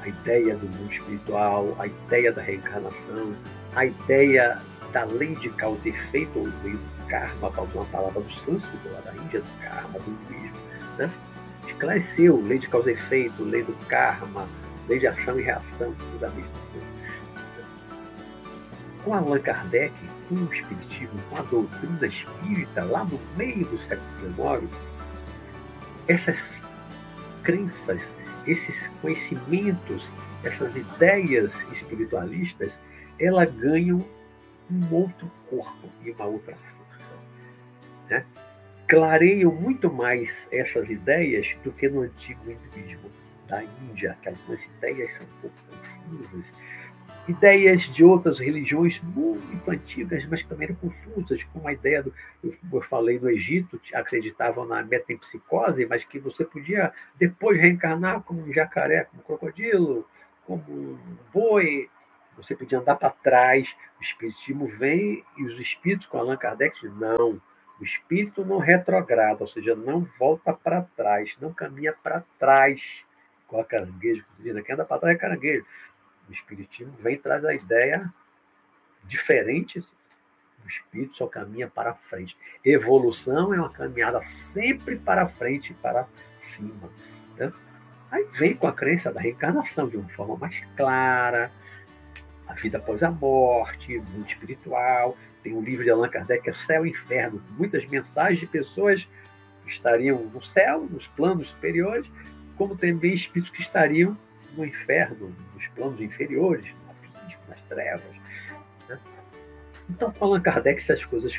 a 0.02 0.08
ideia 0.08 0.56
do 0.56 0.68
mundo 0.68 0.94
espiritual, 0.94 1.76
a 1.80 1.88
ideia 1.88 2.32
da 2.32 2.42
reencarnação, 2.42 3.36
a 3.76 3.86
ideia 3.86 4.60
da 4.94 5.04
lei 5.04 5.36
de 5.36 5.50
causa 5.50 5.88
e 5.88 5.92
efeito, 5.92 6.40
ou 6.40 6.46
lei 6.64 6.74
do 6.74 7.08
karma, 7.08 7.52
para 7.52 7.64
usar 7.64 7.76
uma 7.76 7.86
palavra 7.86 8.22
do 8.22 8.34
sânscrito, 8.34 8.90
lá 8.92 9.02
da 9.02 9.14
Índia, 9.14 9.42
do 9.42 9.62
karma, 9.62 10.00
do 10.00 10.12
hinduísmo. 10.12 10.58
Né? 10.98 11.12
Esclareceu 11.68 12.42
lei 12.42 12.60
de 12.60 12.68
causa 12.68 12.92
e 12.92 12.94
efeito, 12.94 13.44
lei 13.44 13.64
do 13.64 13.74
karma, 13.88 14.48
lei 14.88 15.00
de 15.00 15.08
ação 15.08 15.40
e 15.40 15.44
reação, 15.44 15.94
tudo 15.94 16.26
a 16.26 16.30
mesma 16.30 16.52
coisa. 16.72 17.00
Com 19.04 19.14
Allan 19.14 19.40
Kardec, 19.40 19.94
com 20.28 20.36
o 20.36 20.54
Espiritismo, 20.54 21.20
com 21.30 21.38
a 21.38 21.42
doutrina 21.42 22.06
espírita, 22.06 22.84
lá 22.86 23.04
no 23.06 23.20
meio 23.38 23.66
do 23.66 23.78
século 23.80 24.60
XIX, 24.60 24.72
essas 26.10 26.62
crenças, 27.44 28.02
esses 28.48 28.88
conhecimentos, 29.02 30.04
essas 30.44 30.76
ideias 30.76 31.54
espiritualistas, 31.72 32.78
elas 33.20 33.54
ganham 33.54 34.04
um 34.72 34.94
outro 34.94 35.32
corpo 35.50 35.88
e 36.04 36.12
uma 36.12 36.26
outra 36.26 36.56
força. 36.56 37.14
Né? 38.10 38.26
Clareiam 38.88 39.54
muito 39.54 39.92
mais 39.92 40.48
essas 40.52 40.90
ideias 40.90 41.56
do 41.64 41.72
que 41.72 41.88
no 41.88 42.02
antigo 42.02 42.42
hinduísmo 42.50 43.12
da 43.48 43.64
Índia, 43.64 44.12
aquelas 44.12 44.66
ideias 44.66 45.14
são 45.14 45.28
um 45.28 45.42
pouco 45.42 45.56
confusas 45.70 46.54
ideias 47.30 47.84
de 47.84 48.04
outras 48.04 48.40
religiões 48.40 49.00
muito 49.04 49.70
antigas, 49.70 50.26
mas 50.26 50.44
também 50.44 50.68
eram 50.68 50.76
confusas, 50.76 51.44
como 51.54 51.68
a 51.68 51.74
ideia 51.74 52.02
do, 52.02 52.14
eu 52.44 52.82
falei 52.82 53.20
no 53.20 53.30
Egito, 53.30 53.80
acreditavam 53.94 54.66
na 54.66 54.82
metempsicose, 54.84 55.86
mas 55.86 56.04
que 56.04 56.20
você 56.20 56.44
podia 56.44 56.92
depois 57.18 57.60
reencarnar 57.60 58.22
como 58.24 58.42
um 58.42 58.52
jacaré, 58.52 59.04
como 59.04 59.22
um 59.22 59.26
crocodilo, 59.26 60.08
como 60.46 60.64
um 60.72 60.98
boi, 61.32 61.90
você 62.36 62.56
podia 62.56 62.80
andar 62.80 62.96
para 62.96 63.10
trás, 63.12 63.76
o 64.00 64.02
espiritismo 64.02 64.68
vem 64.68 65.24
e 65.38 65.44
os 65.44 65.60
espíritos 65.60 66.08
com 66.08 66.18
Allan 66.18 66.38
Kardec 66.38 66.88
não, 66.88 67.40
o 67.80 67.84
espírito 67.84 68.44
não 68.44 68.58
retrograda, 68.58 69.38
ou 69.42 69.48
seja, 69.48 69.76
não 69.76 70.02
volta 70.18 70.52
para 70.52 70.82
trás, 70.82 71.36
não 71.40 71.54
caminha 71.54 71.94
para 71.94 72.24
trás, 72.40 72.82
igual 73.48 73.62
a 73.62 73.66
caranguejo, 73.66 74.26
quem 74.42 74.74
anda 74.74 74.86
para 74.86 75.00
trás 75.00 75.16
é 75.16 75.20
caranguejo. 75.20 75.66
O 76.30 76.32
Espiritismo 76.32 76.94
vem 77.00 77.18
traz 77.18 77.44
a 77.44 77.54
ideia 77.54 78.14
diferente. 79.04 79.80
O 80.64 80.68
espírito 80.68 81.16
só 81.16 81.26
caminha 81.26 81.68
para 81.68 81.96
frente. 81.96 82.38
Evolução 82.64 83.54
é 83.54 83.60
uma 83.60 83.72
caminhada 83.72 84.22
sempre 84.22 84.98
para 84.98 85.28
frente 85.28 85.72
e 85.72 85.76
para 85.76 86.08
cima. 86.44 86.90
Né? 87.38 87.52
Aí 88.12 88.26
vem 88.32 88.56
com 88.56 88.68
a 88.68 88.74
crença 88.74 89.12
da 89.12 89.20
reencarnação 89.20 89.88
de 89.88 89.98
uma 89.98 90.10
forma 90.10 90.38
mais 90.38 90.56
clara, 90.76 91.52
a 92.48 92.54
vida 92.54 92.78
após 92.78 93.02
a 93.02 93.10
morte, 93.10 93.98
mundo 93.98 94.28
espiritual. 94.28 95.18
Tem 95.42 95.54
um 95.54 95.62
livro 95.62 95.84
de 95.84 95.90
Allan 95.90 96.10
Kardec, 96.10 96.44
que 96.44 96.50
é 96.50 96.54
Céu 96.54 96.86
e 96.86 96.90
Inferno, 96.90 97.42
muitas 97.58 97.86
mensagens 97.86 98.40
de 98.40 98.48
pessoas 98.48 99.08
que 99.64 99.72
estariam 99.72 100.20
no 100.26 100.44
céu, 100.44 100.88
nos 100.90 101.08
planos 101.08 101.48
superiores, 101.48 102.06
como 102.58 102.76
também 102.76 103.14
espíritos 103.14 103.56
que 103.56 103.62
estariam 103.62 104.18
no 104.60 104.66
inferno, 104.66 105.34
nos 105.56 105.68
planos 105.68 106.02
inferiores, 106.02 106.66
no 106.66 106.92
abismo, 106.92 107.42
nas 107.48 107.62
trevas. 107.62 108.16
Né? 108.88 109.00
Então, 109.90 110.14
Allan 110.20 110.42
Kardec, 110.42 110.82
essas 110.82 111.04
coisas 111.06 111.34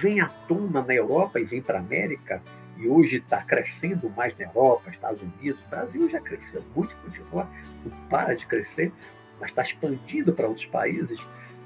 vêm 0.00 0.20
à 0.20 0.28
tona 0.28 0.82
na 0.82 0.94
Europa 0.94 1.40
e 1.40 1.44
vêm 1.44 1.60
para 1.60 1.78
a 1.78 1.82
América, 1.82 2.40
e 2.76 2.88
hoje 2.88 3.16
está 3.16 3.42
crescendo 3.42 4.08
mais 4.10 4.36
na 4.38 4.46
Europa, 4.46 4.90
Estados 4.90 5.20
Unidos, 5.20 5.60
o 5.66 5.68
Brasil 5.68 6.10
já 6.10 6.20
cresceu 6.20 6.62
muito, 6.74 6.94
continua, 6.96 7.48
não 7.84 8.08
para 8.08 8.34
de 8.34 8.46
crescer, 8.46 8.92
mas 9.40 9.50
está 9.50 9.62
expandindo 9.62 10.32
para 10.32 10.48
outros 10.48 10.66
países 10.66 11.20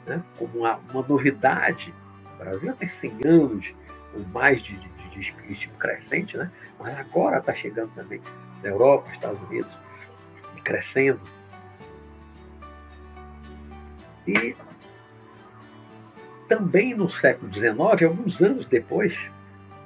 né, 0.06 0.22
como 0.38 0.58
uma, 0.58 0.76
uma, 0.90 1.02
novidade. 1.06 1.94
O 2.34 2.38
Brasil 2.38 2.74
tem 2.74 2.88
100 2.88 3.26
anos 3.26 3.74
ou 4.14 4.24
mais 4.26 4.62
de, 4.62 4.76
de, 4.76 5.10
de 5.10 5.20
espiritismo 5.20 5.74
crescente, 5.78 6.36
né, 6.36 6.50
mas 6.78 6.98
agora 6.98 7.38
está 7.38 7.54
chegando 7.54 7.90
também 7.94 8.20
na 8.62 8.68
Europa, 8.68 9.10
Estados 9.10 9.40
Unidos 9.48 9.77
crescendo. 10.68 11.20
E 14.26 14.54
também 16.46 16.94
no 16.94 17.10
século 17.10 17.50
XIX, 17.50 17.78
alguns 18.04 18.42
anos 18.42 18.66
depois 18.66 19.18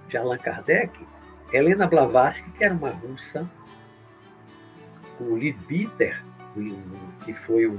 de 0.08 0.16
Allan 0.16 0.38
Kardec, 0.38 1.06
Helena 1.52 1.86
Blavatsky, 1.86 2.50
que 2.50 2.64
era 2.64 2.74
uma 2.74 2.90
russa, 2.90 3.48
com 5.16 5.34
Leadbeater, 5.34 6.20
que 7.24 7.32
foi 7.32 7.68
um, 7.68 7.78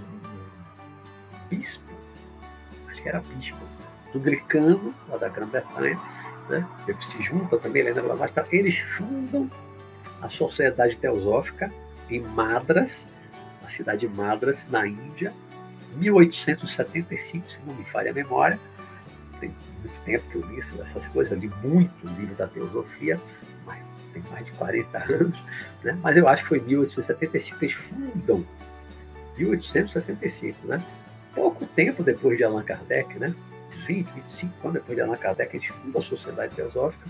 bispo, 1.50 1.84
acho 2.88 3.04
que 3.04 3.10
era 3.10 3.20
bispo, 3.20 3.58
do 4.14 4.20
Glicano, 4.20 4.96
lá 5.10 5.18
da 5.18 5.28
Grã-Bretanha, 5.28 6.00
né? 6.50 6.66
se 7.02 7.22
junta 7.22 7.58
também, 7.58 7.82
Helena 7.82 8.02
Blavatsky, 8.02 8.56
eles 8.56 8.80
fundam 8.80 9.50
a 10.22 10.30
Sociedade 10.30 10.96
Teosófica 10.96 11.70
em 12.16 12.22
Madras, 12.22 12.98
na 13.62 13.70
cidade 13.70 14.08
de 14.08 14.14
Madras, 14.14 14.66
na 14.70 14.86
Índia, 14.86 15.34
1875, 15.96 17.50
se 17.50 17.60
não 17.66 17.74
me 17.74 17.84
falha 17.86 18.12
a 18.12 18.14
memória. 18.14 18.60
Tem 19.40 19.54
muito 19.80 20.04
tempo 20.06 20.24
que 20.30 20.36
eu 20.36 20.42
li 20.48 20.60
essas 20.60 21.08
coisas, 21.08 21.38
li 21.38 21.52
muito 21.64 22.08
livro 22.20 22.36
da 22.36 22.48
teosofia, 22.48 23.20
mas 23.66 23.80
tem 24.14 24.24
mais 24.32 24.46
de 24.46 24.52
40 24.54 24.98
anos, 25.14 25.40
né? 25.84 25.98
mas 26.02 26.18
eu 26.18 26.28
acho 26.28 26.44
que 26.44 26.50
foi 26.50 26.60
1875 26.60 27.60
que 27.60 27.66
eles 27.66 27.76
fundam, 27.76 28.46
1875, 29.38 30.68
né? 30.68 30.84
pouco 31.34 31.66
tempo 31.66 32.04
depois 32.04 32.38
de 32.38 32.44
Allan 32.44 32.64
Kardec, 32.64 33.18
né? 33.18 33.34
20, 33.88 34.08
25 34.08 34.68
anos 34.68 34.74
depois 34.74 34.96
de 34.96 35.02
Allan 35.02 35.18
Kardec, 35.18 35.56
eles 35.56 35.68
fundam 35.68 36.02
a 36.02 36.06
Sociedade 36.06 36.56
Teosófica, 36.56 37.06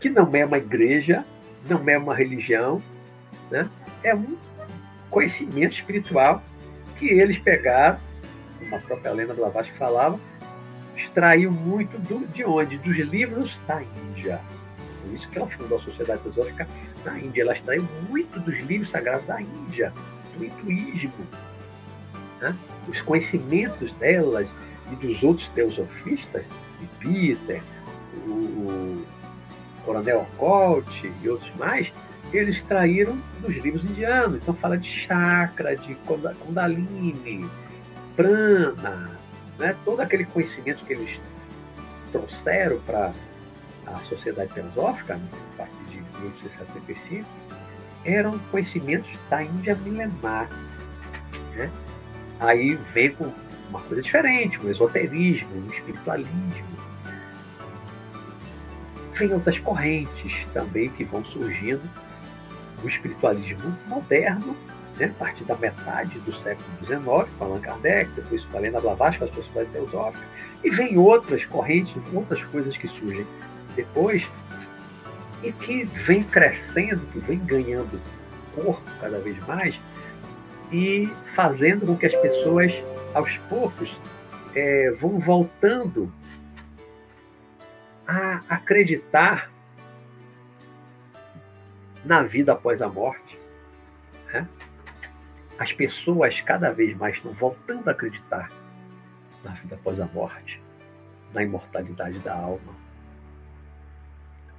que 0.00 0.08
não 0.08 0.30
é 0.34 0.44
uma 0.44 0.58
igreja, 0.58 1.24
não 1.68 1.88
é 1.88 1.98
uma 1.98 2.14
religião, 2.14 2.82
né? 3.50 3.68
é 4.02 4.14
um 4.14 4.36
conhecimento 5.10 5.74
espiritual 5.74 6.42
que 6.98 7.06
eles 7.06 7.38
pegaram, 7.38 7.98
como 8.58 8.76
a 8.76 8.78
própria 8.78 9.10
Helena 9.10 9.34
Blavatsky 9.34 9.76
falava, 9.76 10.18
extraiu 10.96 11.50
muito 11.50 11.98
do, 11.98 12.26
de 12.28 12.44
onde? 12.44 12.78
Dos 12.78 12.96
livros 12.96 13.58
da 13.66 13.82
Índia. 13.82 14.40
Por 15.02 15.14
isso 15.14 15.28
que 15.28 15.38
ela 15.38 15.48
fundou 15.48 15.78
a 15.78 15.80
Sociedade 15.80 16.22
Teosófica 16.22 16.68
na 17.04 17.18
Índia. 17.18 17.42
Ela 17.42 17.52
extraiu 17.52 17.86
muito 18.08 18.38
dos 18.40 18.58
livros 18.60 18.90
sagrados 18.90 19.26
da 19.26 19.40
Índia, 19.40 19.92
do 20.36 20.44
hinduísmo. 20.44 21.26
Né? 22.40 22.56
Os 22.88 23.00
conhecimentos 23.02 23.92
delas 23.94 24.46
e 24.90 24.96
dos 24.96 25.22
outros 25.22 25.48
teosofistas, 25.48 26.44
de 26.80 26.86
Peter, 26.98 27.62
o, 28.26 29.04
Coronel 29.84 30.26
Occult 30.38 31.12
e 31.22 31.28
outros 31.28 31.52
mais, 31.56 31.92
eles 32.32 32.56
extraíram 32.56 33.16
dos 33.40 33.54
livros 33.56 33.84
indianos. 33.84 34.36
Então 34.36 34.54
fala 34.54 34.76
de 34.76 34.88
chakra, 34.88 35.76
de 35.76 35.94
kundalini, 36.44 37.48
prana, 38.16 39.10
né? 39.58 39.76
todo 39.84 40.00
aquele 40.00 40.24
conhecimento 40.24 40.84
que 40.84 40.92
eles 40.92 41.20
trouxeram 42.10 42.78
para 42.80 43.12
a 43.86 43.98
sociedade 44.00 44.52
teosófica, 44.52 45.14
a 45.14 45.56
partir 45.56 45.84
de 45.90 45.96
1875, 45.96 47.28
eram 48.04 48.38
conhecimentos 48.50 49.10
da 49.28 49.42
Índia 49.42 49.74
milenar. 49.74 50.48
Né? 51.54 51.70
Aí 52.40 52.74
vem 52.92 53.12
com 53.12 53.32
uma 53.68 53.80
coisa 53.80 54.02
diferente, 54.02 54.58
um 54.64 54.70
esoterismo, 54.70 55.48
um 55.56 55.68
espiritualismo. 55.68 56.73
Vem 59.14 59.32
outras 59.32 59.58
correntes 59.58 60.46
também 60.52 60.90
que 60.90 61.04
vão 61.04 61.24
surgindo 61.24 61.82
o 62.82 62.88
espiritualismo 62.88 63.76
moderno, 63.86 64.56
né, 64.98 65.06
a 65.06 65.18
partir 65.18 65.44
da 65.44 65.56
metade 65.56 66.18
do 66.20 66.32
século 66.32 66.68
XIX, 66.80 67.30
com 67.38 67.44
Allan 67.44 67.60
Kardec, 67.60 68.10
depois 68.12 68.44
com 68.44 68.58
Helena 68.58 68.80
Blavatsky, 68.80 69.24
a 69.24 69.28
Sociedade 69.28 69.70
Teosófica, 69.70 70.24
e 70.62 70.70
vem 70.70 70.98
outras 70.98 71.44
correntes, 71.46 71.94
outras 72.12 72.42
coisas 72.44 72.76
que 72.76 72.88
surgem 72.88 73.26
depois 73.76 74.26
e 75.42 75.52
que 75.52 75.84
vem 75.84 76.22
crescendo, 76.22 77.06
que 77.12 77.18
vem 77.20 77.38
ganhando 77.38 78.00
corpo 78.54 78.82
cada 79.00 79.18
vez 79.20 79.38
mais 79.46 79.78
e 80.72 81.08
fazendo 81.34 81.86
com 81.86 81.96
que 81.96 82.06
as 82.06 82.14
pessoas, 82.16 82.72
aos 83.12 83.36
poucos, 83.48 83.96
é, 84.54 84.90
vão 84.98 85.18
voltando 85.18 86.10
a 88.06 88.42
acreditar 88.48 89.50
na 92.04 92.22
vida 92.22 92.52
após 92.52 92.82
a 92.82 92.88
morte. 92.88 93.38
Né? 94.32 94.48
As 95.58 95.72
pessoas 95.72 96.40
cada 96.40 96.70
vez 96.70 96.96
mais 96.96 97.16
estão 97.16 97.32
voltando 97.32 97.88
a 97.88 97.92
acreditar 97.92 98.50
na 99.42 99.52
vida 99.52 99.76
após 99.76 100.00
a 100.00 100.06
morte, 100.06 100.60
na 101.32 101.42
imortalidade 101.42 102.18
da 102.20 102.34
alma, 102.34 102.74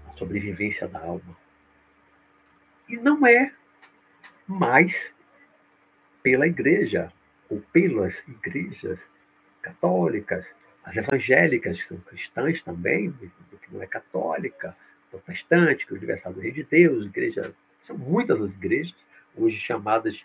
na 0.06 0.14
sobrevivência 0.14 0.88
da 0.88 1.00
alma. 1.00 1.36
E 2.88 2.98
não 2.98 3.26
é 3.26 3.52
mais 4.48 5.14
pela 6.22 6.48
igreja, 6.48 7.12
ou 7.50 7.62
pelas 7.72 8.24
igrejas 8.28 9.00
católicas, 9.62 10.56
as 10.86 10.96
evangélicas, 10.96 11.84
são 11.88 11.98
cristãs 11.98 12.62
também, 12.62 13.12
que 13.12 13.74
não 13.74 13.82
é 13.82 13.88
católica, 13.88 14.78
protestante, 15.10 15.86
que 15.86 15.94
é 15.94 15.98
Universal 15.98 16.34
do 16.34 16.40
Rei 16.40 16.52
de 16.52 16.64
Deus, 16.64 17.06
igreja, 17.06 17.54
são 17.82 17.98
muitas 17.98 18.40
as 18.40 18.54
igrejas, 18.54 18.96
hoje 19.36 19.58
chamadas 19.58 20.24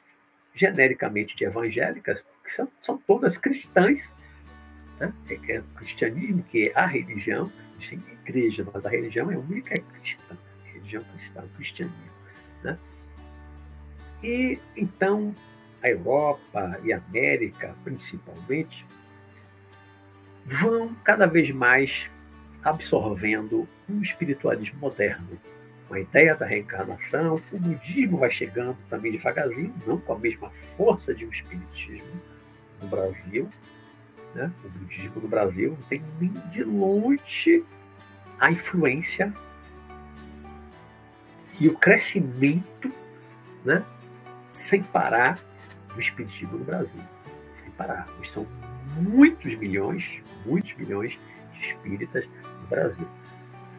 genericamente 0.55 1.35
de 1.35 1.45
evangélicas, 1.45 2.23
que 2.45 2.53
são, 2.53 2.69
são 2.81 2.99
todas 2.99 3.39
cristãs. 3.39 4.13
Né? 4.99 5.13
É, 5.31 5.55
é 5.55 5.61
o 5.61 5.65
cristianismo, 5.77 6.43
que 6.43 6.69
é 6.69 6.79
a 6.79 6.87
religião, 6.87 7.51
tem 7.89 7.99
igreja, 8.27 8.67
mas 8.73 8.85
a 8.85 8.91
religião 8.91 9.31
é 9.31 9.39
única, 9.39 9.73
é 9.73 9.79
cristã, 9.79 10.37
a 10.65 10.69
religião 10.69 11.03
cristã, 11.17 11.43
o 11.43 11.49
cristianismo. 11.57 12.11
Né? 12.63 12.79
E 14.23 14.59
então 14.77 15.35
a 15.83 15.89
Europa 15.89 16.79
e 16.85 16.93
a 16.93 16.99
América, 16.99 17.75
principalmente, 17.83 18.85
vão 20.45 20.95
cada 21.05 21.27
vez 21.27 21.51
mais 21.51 22.09
absorvendo 22.63 23.69
um 23.89 24.03
espiritualismo 24.03 24.79
moderno, 24.79 25.39
uma 25.89 26.01
ideia 26.01 26.35
da 26.35 26.47
reencarnação. 26.47 27.41
O 27.51 27.59
budismo 27.59 28.19
vai 28.19 28.31
chegando 28.31 28.77
também 28.89 29.13
devagarzinho, 29.13 29.75
não 29.87 29.99
com 29.99 30.13
a 30.13 30.19
mesma 30.19 30.51
força 30.77 31.15
de 31.15 31.27
um 31.27 31.31
espiritismo 31.31 32.21
no 32.81 32.89
Brasil. 32.89 33.49
Né? 34.35 34.51
O 34.65 34.69
budismo 34.69 35.21
no 35.21 35.29
Brasil 35.29 35.77
não 35.79 35.89
tem 35.89 36.03
nem 36.21 36.33
de 36.51 36.63
longe 36.63 37.65
a 38.39 38.51
influência 38.51 39.33
e 41.59 41.69
o 41.69 41.77
crescimento 41.77 42.91
né, 43.65 43.85
sem 44.55 44.83
parar 44.83 45.39
do 45.95 46.01
espiritismo 46.01 46.57
no 46.57 46.65
Brasil. 46.65 47.03
Sem 47.57 47.71
parar. 47.73 48.09
São 48.29 48.47
muitos 48.97 49.55
milhões, 49.57 50.05
muitos 50.71 50.75
milhões 50.77 51.19
de 51.53 51.67
espíritas 51.67 52.25
Brasil. 52.69 53.07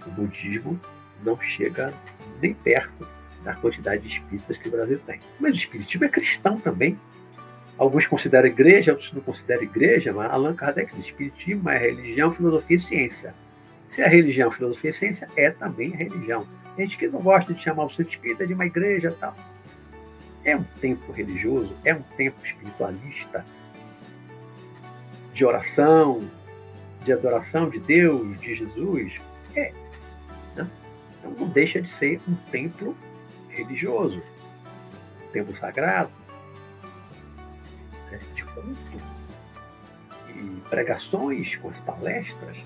O 0.06 0.12
budismo 0.12 0.80
não 1.24 1.40
chega 1.40 1.94
nem 2.42 2.54
perto 2.54 3.08
da 3.44 3.56
quantidade 3.56 4.02
de 4.04 4.10
espíritas 4.10 4.58
que 4.58 4.68
o 4.68 4.72
Brasil 4.72 5.00
tem. 5.06 5.20
Mas 5.40 5.54
o 5.56 5.58
espiritismo 5.58 6.06
é 6.06 6.10
cristão 6.10 6.60
também. 6.60 6.98
Alguns 7.78 8.06
consideram 8.06 8.48
igreja, 8.48 8.92
outros 8.92 9.12
não 9.14 9.22
consideram 9.22 9.64
igreja, 9.64 10.14
mas 10.14 10.32
Allan 10.32 10.54
Kardec 10.54 10.94
diz: 10.96 11.06
espiritismo 11.06 11.70
é 11.70 11.78
religião, 11.78 12.32
filosofia 12.32 12.76
e 12.76 12.80
ciência. 12.80 13.34
Se 13.90 14.02
é 14.02 14.08
religião, 14.08 14.52
filosofia 14.52 14.92
e 14.92 14.94
ciência, 14.94 15.28
é 15.36 15.50
também 15.50 15.90
religião. 15.90 16.46
Tem 16.76 16.86
gente 16.86 16.98
que 16.98 17.08
não 17.08 17.22
gosta 17.22 17.54
de 17.54 17.62
chamar 17.62 17.86
o 17.86 17.90
centro 17.90 18.12
espírita 18.12 18.46
de 18.46 18.54
uma 18.54 18.66
igreja 18.66 19.16
tal. 19.20 19.36
É 20.44 20.56
um 20.56 20.64
tempo 20.80 21.12
religioso, 21.12 21.76
é 21.84 21.94
um 21.94 22.02
tempo 22.18 22.38
espiritualista, 22.44 23.46
de 25.34 25.46
oração, 25.46 26.30
de 27.04 27.12
adoração 27.12 27.70
de 27.70 27.80
Deus, 27.80 28.40
de 28.40 28.56
Jesus? 28.56 29.14
É. 29.56 29.74
Né? 30.56 30.68
Então 31.20 31.32
não 31.32 31.48
deixa 31.48 31.82
de 31.82 31.90
ser 31.90 32.22
um 32.28 32.36
templo 32.52 32.96
religioso, 33.50 34.22
um 35.28 35.32
templo 35.32 35.56
sagrado, 35.56 36.12
né? 38.12 38.20
de 38.34 38.44
culto, 38.44 39.12
e 40.30 40.70
pregações 40.70 41.56
com 41.58 41.70
as 41.70 41.80
palestras, 41.80 42.58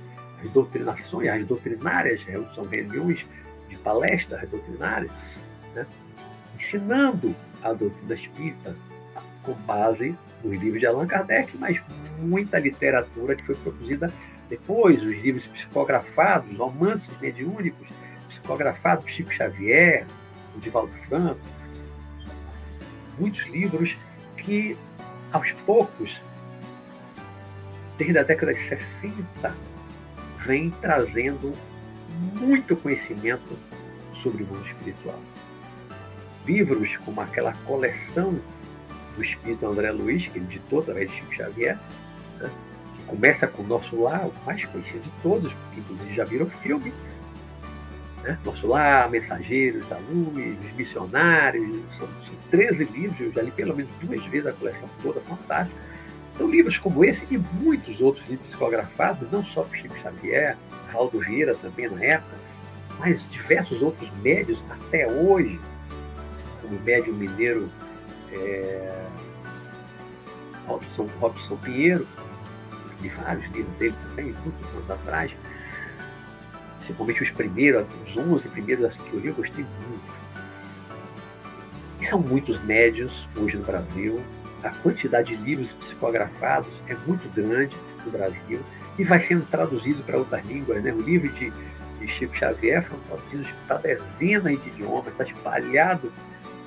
as 0.44 0.50
doutrinações, 0.52 1.30
as 1.30 1.46
doutrinárias, 1.46 2.22
são 2.54 2.66
reuniões 2.66 3.26
de 3.70 3.76
palestras 3.78 4.48
doutrinárias, 4.50 5.12
né? 5.74 5.86
ensinando 6.56 7.36
a 7.64 7.74
doutrina 7.74 8.14
espírita 8.14 8.76
com 9.44 9.54
base 9.54 10.16
nos 10.44 10.58
livros 10.60 10.80
de 10.80 10.88
Allan 10.88 11.08
Kardec, 11.08 11.58
mas 11.58 11.82
muita 12.20 12.60
literatura 12.60 13.36
que 13.36 13.44
foi 13.44 13.56
produzida 13.56 14.12
depois, 14.50 15.02
os 15.02 15.12
livros 15.12 15.48
psicografados, 15.48 16.56
romances 16.58 17.10
mediúnicos, 17.20 17.88
psicografados 18.30 19.10
Chico 19.12 19.34
Xavier, 19.34 20.06
o 20.56 20.60
Divaldo 20.60 20.94
Franco, 21.08 21.40
muitos 23.18 23.46
livros 23.48 23.98
que, 24.38 24.78
aos 25.32 25.52
poucos, 25.66 26.22
desde 27.98 28.20
a 28.20 28.24
década 28.24 28.54
de 28.54 28.60
60, 28.60 29.56
vem 30.46 30.70
trazendo 30.82 31.54
muito 32.40 32.76
conhecimento 32.76 33.58
sobre 34.22 34.44
o 34.44 34.48
mundo 34.48 34.66
espiritual. 34.66 35.20
Livros 36.46 36.96
como 36.98 37.22
aquela 37.22 37.54
coleção 37.66 38.40
do 39.16 39.24
espírito 39.24 39.66
André 39.66 39.92
Luiz, 39.92 40.28
que 40.28 40.38
ele 40.38 40.46
ditou 40.46 40.80
através 40.80 41.10
de 41.10 41.18
Chico 41.18 41.36
Xavier, 41.36 41.78
né? 42.40 42.50
que 42.98 43.06
começa 43.06 43.48
com 43.48 43.64
Nosso 43.64 44.02
Lar, 44.02 44.28
o 44.28 44.34
mais 44.46 44.64
conhecido 44.66 45.02
de 45.02 45.12
todos, 45.22 45.54
porque 45.54 45.80
inclusive 45.80 46.16
já 46.16 46.26
viram 46.26 46.48
filme. 46.48 46.94
Né? 48.24 48.38
Nosso 48.44 48.68
Lar, 48.68 49.10
Mensageiros 49.10 49.88
da 49.88 49.98
Os 49.98 50.72
Missionários, 50.76 51.82
são, 51.98 52.08
são 52.08 52.36
13 52.52 52.86
livros, 52.86 53.20
eu 53.20 53.32
já 53.32 53.42
li 53.42 53.52
pelo 53.52 53.76
menos 53.76 53.92
duas 54.02 54.26
vezes 54.26 54.48
a 54.48 54.54
coleção 54.54 54.90
toda, 55.02 55.22
fantástica. 55.22 55.80
Então, 56.34 56.50
livros 56.50 56.78
como 56.78 57.06
esse 57.06 57.26
e 57.32 57.38
muitos 57.38 58.02
outros 58.02 58.26
psicografados, 58.40 59.32
não 59.32 59.44
só 59.46 59.64
por 59.64 59.78
Chico 59.78 59.96
Xavier, 60.02 60.58
Valdo 60.92 61.20
Vieira 61.20 61.56
também 61.56 61.90
na 61.90 62.04
época, 62.04 62.36
mas 63.00 63.30
diversos 63.32 63.82
outros 63.82 64.10
médios 64.22 64.60
até 64.70 65.08
hoje, 65.08 65.60
como 66.62 66.76
o 66.76 66.82
médio 66.82 67.14
mineiro 67.14 67.70
é, 68.36 69.06
Robson, 70.68 71.10
Robson 71.20 71.58
Pinheiro, 71.58 72.08
de 73.02 73.10
vários 73.10 73.46
livros 73.52 73.76
dele 73.78 73.96
também, 74.10 74.36
muitos 74.44 74.70
anos 74.76 74.92
atrás, 74.92 75.32
principalmente 76.78 77.24
os 77.24 77.32
primeiros, 77.32 77.86
os 78.08 78.18
11 78.18 78.48
primeiros 78.50 78.96
que 78.98 79.14
eu 79.14 79.20
li, 79.20 79.28
eu 79.28 79.36
gostei 79.36 79.66
muito. 79.66 80.26
E 82.00 82.06
são 82.06 82.20
muitos 82.20 82.62
médios 82.64 83.28
hoje 83.36 83.58
no 83.58 83.64
Brasil, 83.64 84.22
a 84.64 84.70
quantidade 84.70 85.36
de 85.36 85.44
livros 85.44 85.72
psicografados 85.74 86.72
é 86.88 86.96
muito 87.06 87.30
grande 87.34 87.76
no 88.04 88.12
Brasil 88.12 88.60
e 88.98 89.04
vai 89.04 89.22
sendo 89.22 89.46
traduzido 89.46 90.02
para 90.04 90.18
outras 90.18 90.44
línguas. 90.46 90.84
Né? 90.84 90.92
O 90.92 91.02
livro 91.02 91.30
de, 91.34 91.52
de 92.00 92.08
Chico 92.08 92.36
Xavier 92.36 92.84
foi 92.84 92.98
traduzido 93.08 93.48
para 93.68 93.78
dezenas 93.78 94.62
de 94.64 94.70
idiomas, 94.70 95.08
está 95.08 95.24
espalhado 95.24 96.12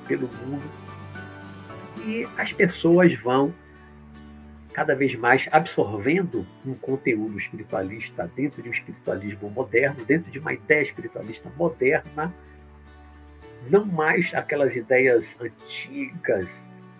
pelo 0.07 0.29
mundo. 0.45 0.63
E 2.05 2.27
as 2.37 2.53
pessoas 2.53 3.13
vão 3.13 3.53
cada 4.73 4.95
vez 4.95 5.15
mais 5.15 5.47
absorvendo 5.51 6.45
um 6.65 6.73
conteúdo 6.73 7.37
espiritualista 7.37 8.31
dentro 8.35 8.61
de 8.61 8.69
um 8.69 8.71
espiritualismo 8.71 9.49
moderno, 9.49 10.05
dentro 10.05 10.31
de 10.31 10.39
uma 10.39 10.53
ideia 10.53 10.81
espiritualista 10.81 11.51
moderna, 11.57 12.33
não 13.69 13.85
mais 13.85 14.33
aquelas 14.33 14.75
ideias 14.75 15.35
antigas 15.39 16.49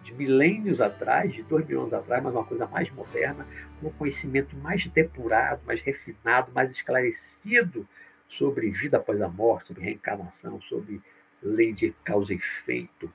de 0.04 0.14
milênios 0.14 0.82
atrás, 0.82 1.32
de 1.32 1.44
dois 1.44 1.66
mil 1.66 1.82
anos 1.82 1.94
atrás, 1.94 2.22
mas 2.24 2.34
uma 2.34 2.44
coisa 2.44 2.68
mais 2.68 2.90
moderna, 2.92 3.48
com 3.80 3.88
um 3.88 3.92
conhecimento 3.92 4.58
mais 4.58 4.86
depurado, 4.88 5.62
mais 5.66 5.80
refinado, 5.82 6.52
mais 6.52 6.72
esclarecido 6.72 7.88
sobre 8.28 8.70
vida 8.72 8.98
após 8.98 9.22
a 9.22 9.30
morte, 9.30 9.68
sobre 9.68 9.84
reencarnação, 9.84 10.60
sobre 10.64 11.02
lei 11.42 11.72
de 11.72 11.94
causa 12.04 12.34
e 12.34 12.38
efeito, 12.38 13.12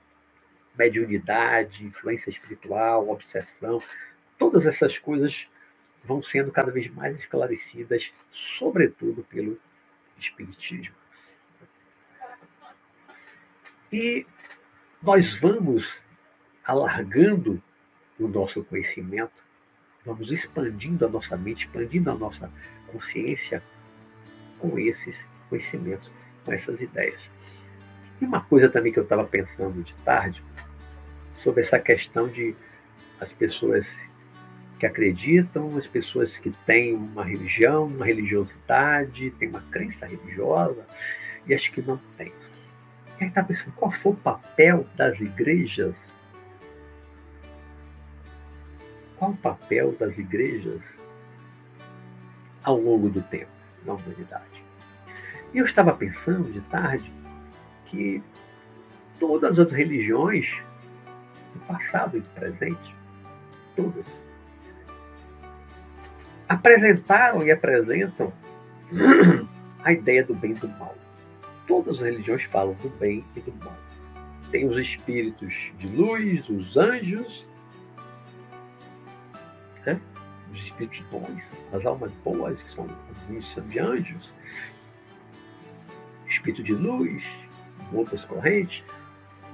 mediunidade, 0.76 1.84
influência 1.84 2.30
espiritual, 2.30 3.08
obsessão, 3.08 3.80
todas 4.38 4.66
essas 4.66 4.98
coisas 4.98 5.48
vão 6.04 6.22
sendo 6.22 6.50
cada 6.50 6.70
vez 6.70 6.88
mais 6.92 7.14
esclarecidas, 7.14 8.12
sobretudo 8.58 9.24
pelo 9.24 9.58
Espiritismo. 10.18 10.94
E 13.92 14.26
nós 15.02 15.34
vamos 15.34 16.02
alargando 16.64 17.62
o 18.18 18.26
nosso 18.26 18.64
conhecimento, 18.64 19.32
vamos 20.04 20.30
expandindo 20.30 21.04
a 21.04 21.08
nossa 21.08 21.36
mente, 21.36 21.66
expandindo 21.66 22.10
a 22.10 22.14
nossa 22.14 22.50
consciência 22.86 23.62
com 24.58 24.78
esses 24.78 25.26
conhecimentos, 25.48 26.10
com 26.44 26.52
essas 26.52 26.80
ideias. 26.80 27.20
E 28.20 28.24
uma 28.24 28.42
coisa 28.42 28.68
também 28.68 28.92
que 28.92 28.98
eu 28.98 29.04
estava 29.04 29.24
pensando 29.24 29.82
de 29.82 29.94
tarde, 29.96 30.42
sobre 31.36 31.62
essa 31.62 31.78
questão 31.78 32.28
de 32.28 32.54
as 33.20 33.30
pessoas 33.32 33.86
que 34.78 34.86
acreditam, 34.86 35.76
as 35.76 35.86
pessoas 35.86 36.36
que 36.36 36.50
têm 36.66 36.94
uma 36.94 37.24
religião, 37.24 37.86
uma 37.86 38.04
religiosidade, 38.04 39.30
têm 39.32 39.48
uma 39.48 39.62
crença 39.70 40.06
religiosa, 40.06 40.84
e 41.46 41.54
as 41.54 41.66
que 41.68 41.80
não 41.80 41.98
têm. 42.16 42.32
E 43.20 43.24
aí 43.24 43.28
está 43.28 43.42
pensando, 43.42 43.72
qual 43.74 43.92
foi 43.92 44.12
o 44.12 44.16
papel 44.16 44.86
das 44.96 45.20
igrejas 45.20 45.94
qual 49.16 49.30
o 49.30 49.36
papel 49.36 49.92
das 49.92 50.18
igrejas 50.18 50.82
ao 52.62 52.78
longo 52.78 53.08
do 53.08 53.22
tempo 53.22 53.50
na 53.84 53.94
humanidade. 53.94 54.64
E 55.52 55.58
eu 55.58 55.64
estava 55.64 55.92
pensando 55.92 56.50
de 56.50 56.60
tarde 56.62 57.12
que 57.86 58.22
todas 59.18 59.58
as 59.58 59.70
religiões, 59.70 60.46
do 61.54 61.60
passado 61.60 62.16
e 62.16 62.20
do 62.20 62.28
presente, 62.30 62.94
todas, 63.74 64.06
apresentaram 66.48 67.42
e 67.42 67.50
apresentam 67.50 68.32
a 69.82 69.92
ideia 69.92 70.24
do 70.24 70.34
bem 70.34 70.52
e 70.52 70.54
do 70.54 70.68
mal. 70.68 70.94
Todas 71.66 71.96
as 71.96 72.02
religiões 72.02 72.44
falam 72.44 72.74
do 72.74 72.90
bem 72.98 73.24
e 73.34 73.40
do 73.40 73.52
mal. 73.64 73.76
Tem 74.50 74.68
os 74.68 74.76
espíritos 74.76 75.72
de 75.78 75.86
luz, 75.88 76.48
os 76.48 76.76
anjos 76.76 77.46
né? 79.86 80.00
os 80.52 80.60
espíritos 80.62 81.00
bons, 81.10 81.42
as 81.72 81.84
almas 81.84 82.12
boas, 82.24 82.60
que 82.62 82.70
são 82.70 82.88
os 83.30 83.68
de 83.68 83.78
anjos, 83.78 84.32
espírito 86.26 86.62
de 86.62 86.74
luz, 86.74 87.22
outras 87.92 88.24
correntes, 88.24 88.82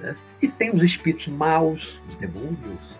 né? 0.01 0.15
e 0.41 0.47
tem 0.47 0.71
os 0.71 0.83
espíritos 0.83 1.27
maus, 1.27 1.99
os 2.09 2.15
demônios. 2.17 2.99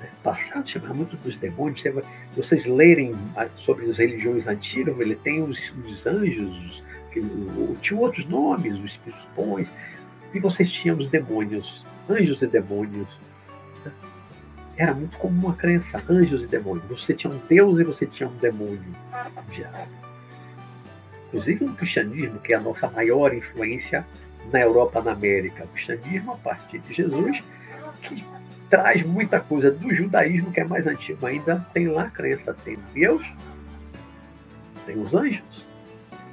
Né? 0.00 0.08
Passado 0.22 0.68
chamava 0.68 0.94
muito 0.94 1.16
dos 1.16 1.36
demônios, 1.36 1.82
se 1.82 1.92
vocês 2.36 2.64
lerem 2.66 3.14
sobre 3.56 3.88
as 3.88 3.98
religiões 3.98 4.46
antigas, 4.46 4.98
ele 4.98 5.16
tem 5.16 5.42
os, 5.42 5.72
os 5.86 6.06
anjos, 6.06 6.82
que, 7.12 7.20
tinha 7.80 8.00
outros 8.00 8.26
nomes, 8.26 8.76
os 8.76 8.92
espíritos 8.92 9.26
bons, 9.36 9.68
e 10.32 10.40
vocês 10.40 10.70
tinham 10.70 10.96
os 10.98 11.08
demônios, 11.08 11.84
anjos 12.08 12.42
e 12.42 12.46
demônios, 12.46 13.08
era 14.76 14.92
muito 14.92 15.16
comum 15.18 15.50
a 15.50 15.54
crença, 15.54 16.02
anjos 16.08 16.42
e 16.42 16.46
demônios. 16.46 16.84
Você 16.88 17.14
tinha 17.14 17.32
um 17.32 17.38
Deus 17.48 17.78
e 17.78 17.84
você 17.84 18.06
tinha 18.06 18.28
um 18.28 18.36
demônio, 18.36 18.82
um 18.82 19.52
diabo. 19.52 19.88
Inclusive 21.28 21.64
no 21.64 21.74
cristianismo, 21.74 22.40
que 22.40 22.52
é 22.52 22.56
a 22.56 22.60
nossa 22.60 22.88
maior 22.90 23.32
influência 23.32 24.04
na 24.52 24.60
Europa, 24.60 25.02
na 25.02 25.12
América. 25.12 25.64
O 25.64 25.68
cristianismo, 25.68 26.32
a 26.32 26.36
partir 26.36 26.78
de 26.80 26.92
Jesus, 26.92 27.42
que 28.02 28.24
traz 28.68 29.02
muita 29.02 29.40
coisa 29.40 29.70
do 29.70 29.94
judaísmo, 29.94 30.52
que 30.52 30.60
é 30.60 30.64
mais 30.64 30.86
antigo 30.86 31.26
ainda, 31.26 31.66
tem 31.72 31.88
lá 31.88 32.04
a 32.04 32.10
crença. 32.10 32.54
Tem 32.64 32.78
Deus, 32.92 33.26
tem 34.86 35.00
os 35.00 35.14
anjos, 35.14 35.66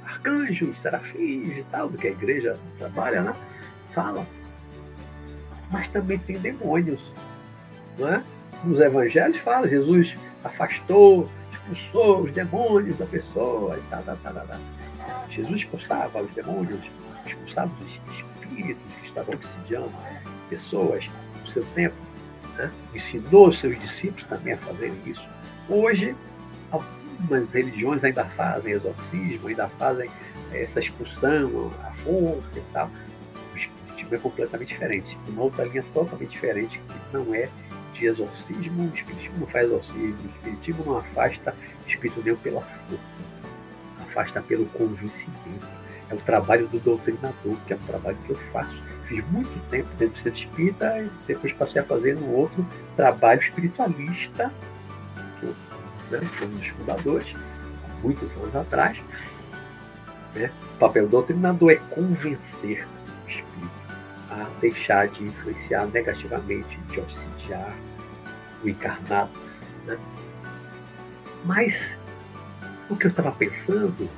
arcanjos, 0.04 0.78
serafins 0.80 1.56
e 1.56 1.64
tal, 1.70 1.88
do 1.88 1.98
que 1.98 2.08
a 2.08 2.10
igreja 2.10 2.58
trabalha, 2.78 3.22
né? 3.22 3.34
Fala. 3.92 4.26
Mas 5.70 5.88
também 5.88 6.18
tem 6.18 6.38
demônios 6.38 7.00
não 7.98 8.08
é? 8.08 8.22
Nos 8.64 8.80
evangelhos 8.80 9.38
fala, 9.38 9.68
Jesus 9.68 10.16
afastou, 10.44 11.28
expulsou 11.52 12.20
os 12.20 12.32
demônios 12.32 12.96
da 12.96 13.06
pessoa 13.06 13.76
e 13.76 13.82
tal, 13.90 14.02
tal, 14.02 14.16
tal, 14.22 14.34
tal. 14.34 14.60
Jesus 15.30 15.62
expulsava 15.62 16.22
os 16.22 16.30
demônios, 16.32 16.80
expulsava 17.28 17.72
os 17.80 18.16
espíritos 18.16 18.82
que 19.00 19.06
estavam 19.06 19.34
obsidiando 19.34 19.92
pessoas 20.48 21.04
no 21.40 21.46
seu 21.48 21.64
tempo. 21.74 21.96
Né? 22.56 22.70
Ensinou 22.94 23.52
seus 23.52 23.78
discípulos 23.80 24.26
também 24.26 24.54
a 24.54 24.58
fazerem 24.58 24.98
isso. 25.06 25.26
Hoje, 25.68 26.14
algumas 26.70 27.50
religiões 27.50 28.02
ainda 28.04 28.24
fazem 28.24 28.72
exorcismo, 28.72 29.48
ainda 29.48 29.68
fazem 29.68 30.10
essa 30.52 30.80
expulsão, 30.80 31.72
a 31.82 31.92
força 32.02 32.48
e 32.56 32.62
tal. 32.72 32.90
O 33.54 33.56
espiritismo 33.56 34.14
é 34.14 34.18
completamente 34.18 34.68
diferente. 34.68 35.18
Uma 35.28 35.44
outra 35.44 35.64
linha 35.64 35.84
totalmente 35.94 36.30
diferente, 36.30 36.78
que 36.78 37.16
não 37.16 37.34
é 37.34 37.48
de 37.94 38.06
exorcismo, 38.06 38.90
o 38.90 38.94
espiritismo 38.94 39.38
não 39.38 39.46
faz 39.46 39.66
exorcismo, 39.66 40.16
o 40.24 40.30
espiritismo 40.30 40.84
não 40.84 40.98
afasta 40.98 41.54
o 41.84 41.88
espírito 41.88 42.22
nenhum 42.22 42.36
pela 42.36 42.60
força, 42.60 43.02
afasta 44.06 44.42
pelo 44.42 44.66
convencimento. 44.66 45.81
É 46.12 46.14
o 46.14 46.18
trabalho 46.18 46.68
do 46.68 46.78
doutrinador, 46.78 47.56
que 47.66 47.72
é 47.72 47.76
um 47.76 47.86
trabalho 47.86 48.18
que 48.26 48.30
eu 48.30 48.36
faço. 48.52 48.82
Fiz 49.04 49.24
muito 49.30 49.50
tempo 49.70 49.88
dentro 49.98 50.14
do 50.14 50.22
centro 50.22 50.38
espírita 50.38 50.98
e 51.00 51.10
depois 51.26 51.54
passei 51.54 51.80
a 51.80 51.84
fazer 51.84 52.18
um 52.18 52.28
outro 52.34 52.66
trabalho 52.94 53.40
espiritualista, 53.40 54.52
que 55.40 55.46
eu 55.46 55.54
né, 56.10 56.20
um 56.42 56.48
dos 56.48 56.66
fundadores, 56.68 57.34
há 57.84 58.02
muitos 58.02 58.30
anos 58.32 58.54
atrás. 58.54 59.00
Né? 60.34 60.50
O 60.74 60.78
papel 60.78 61.04
do 61.04 61.12
doutrinador 61.12 61.72
é 61.72 61.76
convencer 61.76 62.86
o 63.24 63.30
espírito 63.30 63.82
a 64.30 64.46
deixar 64.60 65.08
de 65.08 65.24
influenciar 65.24 65.86
negativamente, 65.86 66.78
de 66.90 67.00
obsidiar, 67.00 67.74
o 68.62 68.68
encarnado. 68.68 69.30
Né? 69.86 69.98
Mas 71.46 71.96
o 72.90 72.96
que 72.96 73.06
eu 73.06 73.10
estava 73.10 73.32
pensando 73.32 74.08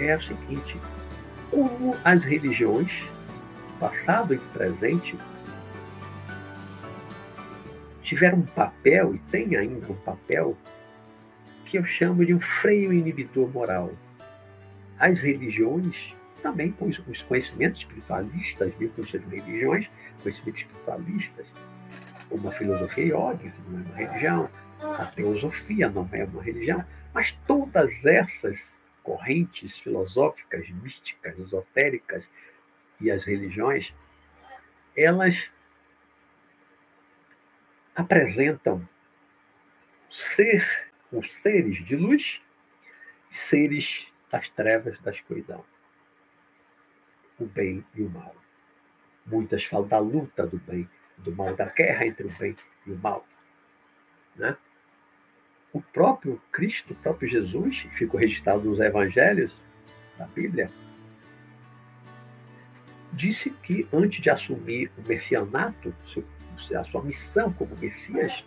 é 0.00 0.16
o 0.16 0.22
seguinte: 0.22 0.78
como 1.50 1.96
as 2.04 2.24
religiões, 2.24 2.90
passado 3.78 4.34
e 4.34 4.38
presente, 4.38 5.16
tiveram 8.02 8.38
um 8.38 8.46
papel 8.46 9.14
e 9.14 9.18
têm 9.30 9.56
ainda 9.56 9.90
um 9.90 9.96
papel 9.96 10.56
que 11.64 11.76
eu 11.76 11.84
chamo 11.84 12.24
de 12.24 12.32
um 12.32 12.40
freio 12.40 12.92
inibidor 12.92 13.48
moral. 13.48 13.92
As 14.98 15.20
religiões, 15.20 16.14
também 16.42 16.70
com 16.72 16.86
os 16.86 17.22
conhecimentos 17.22 17.80
espiritualistas, 17.80 18.72
mesmo 18.78 18.94
que 18.94 19.10
sejam 19.10 19.28
religiões, 19.28 19.90
conhecimentos 20.22 20.62
espiritualistas, 20.62 21.46
como 22.28 22.48
a 22.48 22.52
filosofia 22.52 23.14
que 23.38 23.52
não 23.68 23.78
é 23.78 23.82
uma 23.82 23.96
religião, 23.96 24.50
a 24.98 25.04
teosofia 25.06 25.88
não 25.88 26.08
é 26.12 26.24
uma 26.24 26.42
religião, 26.42 26.84
mas 27.12 27.32
todas 27.46 28.04
essas 28.04 28.85
correntes 29.06 29.78
filosóficas, 29.78 30.68
místicas, 30.68 31.38
esotéricas 31.38 32.28
e 33.00 33.08
as 33.08 33.22
religiões, 33.22 33.94
elas 34.96 35.48
apresentam 37.94 38.86
ser 40.10 40.90
os 41.12 41.32
seres 41.32 41.84
de 41.84 41.94
luz 41.94 42.42
e 43.30 43.34
seres 43.36 44.08
das 44.28 44.48
trevas 44.48 44.98
da 44.98 45.12
escuridão, 45.12 45.64
o 47.38 47.46
bem 47.46 47.86
e 47.94 48.02
o 48.02 48.10
mal. 48.10 48.34
Muitas 49.24 49.62
falam 49.62 49.86
da 49.86 49.98
luta 50.00 50.44
do 50.44 50.58
bem 50.58 50.90
do 51.16 51.34
mal, 51.34 51.54
da 51.54 51.66
guerra 51.66 52.06
entre 52.06 52.26
o 52.26 52.32
bem 52.32 52.56
e 52.84 52.90
o 52.90 52.98
mal. 52.98 53.24
Né? 54.34 54.56
O 55.76 55.82
próprio 55.92 56.40
Cristo, 56.50 56.94
o 56.94 56.96
próprio 56.96 57.28
Jesus, 57.28 57.86
ficou 57.92 58.18
registrado 58.18 58.64
nos 58.64 58.80
evangelhos 58.80 59.52
da 60.16 60.24
Bíblia, 60.24 60.70
disse 63.12 63.50
que 63.50 63.86
antes 63.92 64.22
de 64.22 64.30
assumir 64.30 64.90
o 64.96 65.06
messianato, 65.06 65.94
a 66.74 66.84
sua 66.84 67.02
missão 67.02 67.52
como 67.52 67.76
Messias, 67.76 68.42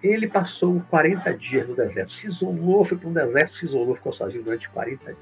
ele 0.00 0.28
passou 0.28 0.80
40 0.88 1.36
dias 1.36 1.68
no 1.68 1.74
deserto. 1.74 2.12
Se 2.12 2.28
isolou, 2.28 2.84
foi 2.84 2.96
para 2.96 3.08
um 3.08 3.12
deserto, 3.12 3.56
se 3.56 3.66
isolou, 3.66 3.96
ficou 3.96 4.12
sozinho 4.12 4.44
durante 4.44 4.68
40 4.68 5.04
dias 5.04 5.18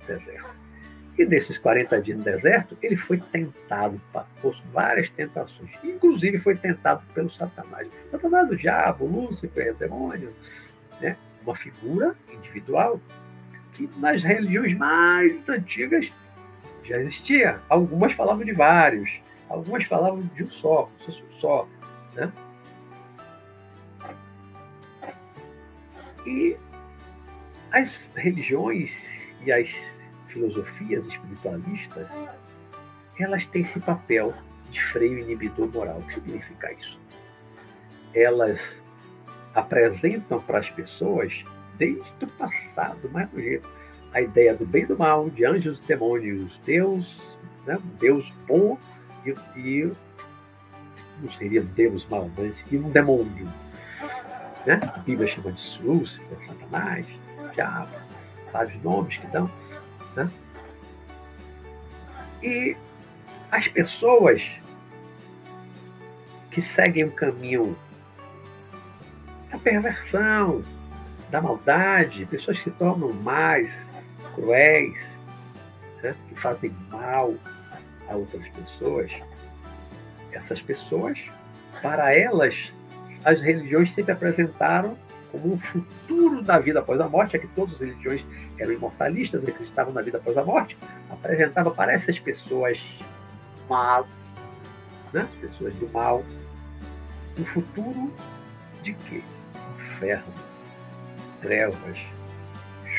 no 0.00 0.06
deserto. 0.06 0.63
E 1.16 1.24
nesses 1.24 1.56
40 1.58 2.02
dias 2.02 2.18
no 2.18 2.24
deserto, 2.24 2.76
ele 2.82 2.96
foi 2.96 3.18
tentado, 3.18 4.00
passou 4.12 4.54
várias 4.72 5.08
tentações. 5.10 5.70
Inclusive 5.84 6.38
foi 6.38 6.56
tentado 6.56 7.02
pelo 7.14 7.30
Satanás. 7.30 7.88
Satanás, 8.10 8.50
o 8.50 8.56
diabo, 8.56 9.06
Lúcifer, 9.06 9.74
demônio. 9.74 10.32
Né? 11.00 11.16
Uma 11.42 11.54
figura 11.54 12.16
individual 12.32 13.00
que 13.74 13.88
nas 13.96 14.22
religiões 14.24 14.76
mais 14.76 15.48
antigas 15.48 16.10
já 16.82 16.98
existia. 16.98 17.60
Algumas 17.68 18.12
falavam 18.12 18.44
de 18.44 18.52
vários, 18.52 19.10
algumas 19.48 19.84
falavam 19.84 20.22
de 20.34 20.42
um 20.42 20.50
só, 20.50 20.90
um 21.08 21.40
só. 21.40 21.68
Né? 22.14 22.32
E 26.26 26.56
as 27.70 28.10
religiões 28.16 29.04
e 29.44 29.52
as 29.52 29.93
filosofias 30.34 31.06
espiritualistas, 31.06 32.08
elas 33.18 33.46
têm 33.46 33.62
esse 33.62 33.80
papel 33.80 34.34
de 34.70 34.82
freio 34.82 35.20
inibidor 35.20 35.68
moral. 35.72 35.98
O 35.98 36.02
que 36.02 36.14
significa 36.14 36.72
isso? 36.72 36.98
Elas 38.12 38.76
apresentam 39.54 40.40
para 40.40 40.58
as 40.58 40.68
pessoas, 40.68 41.32
desde 41.78 42.02
o 42.24 42.26
passado, 42.26 43.08
mais 43.10 43.30
jeito, 43.30 43.68
a 44.12 44.20
ideia 44.20 44.54
do 44.54 44.66
bem 44.66 44.82
e 44.82 44.86
do 44.86 44.98
mal, 44.98 45.30
de 45.30 45.44
anjos 45.44 45.80
e 45.80 45.86
demônios, 45.86 46.60
Deus, 46.64 47.20
né? 47.66 47.78
Deus 47.98 48.28
bom 48.46 48.78
e, 49.24 49.34
e 49.56 49.92
não 51.20 51.32
seria 51.32 51.62
Deus 51.62 52.06
mal, 52.08 52.30
mas 52.36 52.62
e 52.70 52.76
um 52.76 52.90
demônio, 52.90 53.48
né? 54.66 54.80
A 54.82 54.98
Bíblia 54.98 55.28
chama 55.28 55.52
de 55.52 55.82
Lúcifer, 55.82 56.38
Satanás, 56.46 57.06
Diabo, 57.54 57.96
vários 58.52 58.82
nomes 58.82 59.16
que 59.16 59.26
dão. 59.28 59.50
Né? 60.16 60.30
E 62.42 62.76
as 63.50 63.68
pessoas 63.68 64.42
que 66.50 66.60
seguem 66.60 67.04
o 67.04 67.10
caminho 67.10 67.76
da 69.50 69.58
perversão, 69.58 70.62
da 71.30 71.40
maldade, 71.40 72.26
pessoas 72.26 72.58
que 72.58 72.64
se 72.64 72.70
tornam 72.72 73.12
mais 73.12 73.88
cruéis, 74.34 74.98
né? 76.02 76.14
que 76.28 76.34
fazem 76.34 76.70
mal 76.90 77.34
a 78.08 78.14
outras 78.14 78.46
pessoas, 78.48 79.10
essas 80.32 80.60
pessoas, 80.60 81.18
para 81.80 82.14
elas, 82.14 82.72
as 83.24 83.40
religiões 83.40 83.92
sempre 83.92 84.12
apresentaram 84.12 84.96
como 85.34 85.54
um 85.54 85.58
futuro 85.58 86.42
da 86.42 86.60
vida 86.60 86.78
após 86.78 87.00
a 87.00 87.08
morte, 87.08 87.34
é 87.34 87.40
que 87.40 87.48
todas 87.48 87.74
as 87.74 87.80
religiões 87.80 88.24
eram 88.56 88.72
imortalistas, 88.72 89.44
acreditavam 89.44 89.92
na 89.92 90.00
vida 90.00 90.18
após 90.18 90.38
a 90.38 90.44
morte, 90.44 90.78
apresentava 91.10 91.72
para 91.72 91.92
essas 91.92 92.20
pessoas 92.20 92.80
más, 93.68 94.06
né? 95.12 95.22
as 95.22 95.50
pessoas 95.50 95.74
do 95.74 95.90
mal, 95.92 96.24
um 97.36 97.44
futuro 97.44 98.12
de 98.84 98.94
quê? 98.94 99.22
Inferno, 99.76 100.32
trevas, 101.40 101.98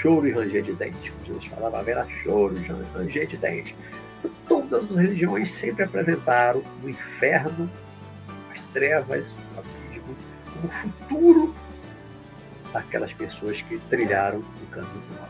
choro 0.01 0.27
e 0.27 0.31
ranger 0.31 0.63
de 0.63 0.73
dente. 0.73 1.13
Jesus 1.25 1.45
falava, 1.45 1.79
haverá 1.79 2.05
choro 2.21 2.57
e 2.57 2.63
ranger 2.97 3.27
de 3.27 3.37
dente. 3.37 3.75
Todas 4.45 4.83
as 4.83 4.97
religiões 4.97 5.53
sempre 5.53 5.85
apresentaram 5.85 6.61
o 6.83 6.89
inferno, 6.89 7.69
as 8.51 8.59
trevas, 8.73 9.25
como 10.51 10.67
futuro 10.69 11.55
daquelas 12.75 13.13
pessoas 13.13 13.61
que 13.61 13.77
trilharam 13.89 14.39
o 14.39 14.67
caminho 14.67 14.93
do 14.93 15.15
mal. 15.17 15.29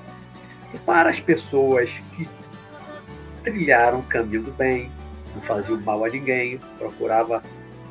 E 0.74 0.80
para 0.80 1.12
as 1.12 1.20
pessoas 1.20 1.92
que 2.16 2.28
trilharam 3.44 4.00
o 4.00 4.04
caminho 4.04 4.42
do 4.42 4.52
bem, 4.52 4.92
não 5.36 5.42
faziam 5.44 5.80
mal 5.82 6.04
a 6.04 6.10
ninguém, 6.10 6.60
procurava 6.80 7.44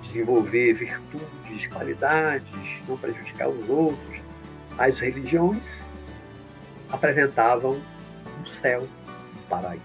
desenvolver 0.03 0.73
virtudes, 0.73 1.67
qualidades, 1.69 2.45
não 2.89 2.99
prejudicar 2.99 3.49
os 3.49 3.71
outros, 3.71 4.21
as 4.77 4.99
religiões 4.99 5.85
apresentavam 6.91 7.81
um 8.41 8.47
céu, 8.47 8.83
um 8.83 9.49
paraíso. 9.49 9.85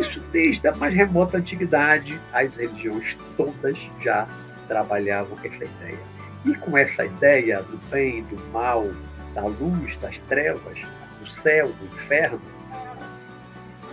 Isso 0.00 0.18
desde 0.32 0.66
a 0.66 0.74
mais 0.74 0.92
remota 0.94 1.38
antiguidade, 1.38 2.20
as 2.32 2.52
religiões 2.56 3.16
todas 3.36 3.78
já 4.00 4.26
trabalhavam 4.68 5.36
essa 5.44 5.64
ideia. 5.64 5.98
E 6.44 6.54
com 6.54 6.76
essa 6.76 7.04
ideia 7.04 7.62
do 7.62 7.76
bem, 7.88 8.22
do 8.24 8.36
mal, 8.52 8.90
da 9.34 9.44
luz, 9.44 9.96
das 9.98 10.16
trevas, 10.28 10.78
do 11.20 11.28
céu, 11.28 11.68
do 11.68 11.86
inferno, 11.86 12.40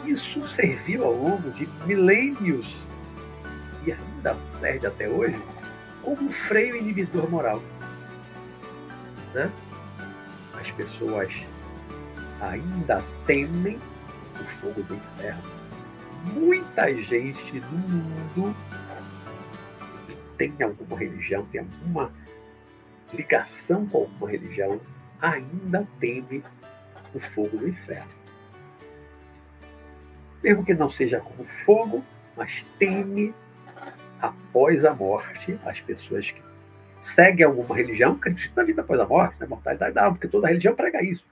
isso 0.05 0.47
serviu 0.49 1.03
ao 1.05 1.13
longo 1.13 1.51
de 1.51 1.67
milênios 1.85 2.75
e 3.85 3.91
ainda 3.91 4.35
serve 4.59 4.87
até 4.87 5.07
hoje 5.07 5.39
como 6.01 6.23
um 6.23 6.31
freio 6.31 6.75
inibidor 6.75 7.29
moral. 7.29 7.61
Né? 9.33 9.51
As 10.59 10.71
pessoas 10.71 11.31
ainda 12.41 13.03
temem 13.25 13.79
o 14.39 14.43
fogo 14.43 14.81
do 14.83 14.95
inferno. 14.95 15.43
Muita 16.33 16.93
gente 16.93 17.61
no 17.71 17.77
mundo 17.77 18.55
tem 20.39 20.55
alguma 20.63 20.97
religião, 20.97 21.45
tem 21.47 21.59
alguma 21.59 22.11
ligação 23.13 23.85
com 23.85 23.99
alguma 23.99 24.31
religião, 24.31 24.79
ainda 25.21 25.85
teme 25.99 26.41
o 27.13 27.19
fogo 27.19 27.57
do 27.57 27.67
inferno. 27.67 28.09
Mesmo 30.41 30.63
que 30.63 30.73
não 30.73 30.89
seja 30.89 31.19
como 31.19 31.43
fogo, 31.65 32.03
mas 32.37 32.65
teme 32.79 33.35
após 34.21 34.85
a 34.85 34.93
morte 34.93 35.59
as 35.65 35.81
pessoas 35.81 36.31
que 36.31 36.41
seguem 37.01 37.45
alguma 37.45 37.75
religião, 37.75 38.13
acreditam 38.13 38.55
na 38.55 38.63
vida 38.63 38.81
após 38.81 38.99
a 38.99 39.05
morte, 39.05 39.35
na 39.39 39.47
mortalidade 39.47 39.93
da 39.93 40.03
alma, 40.05 40.15
porque 40.15 40.29
toda 40.29 40.47
religião 40.47 40.73
prega 40.73 41.03
isso. 41.03 41.25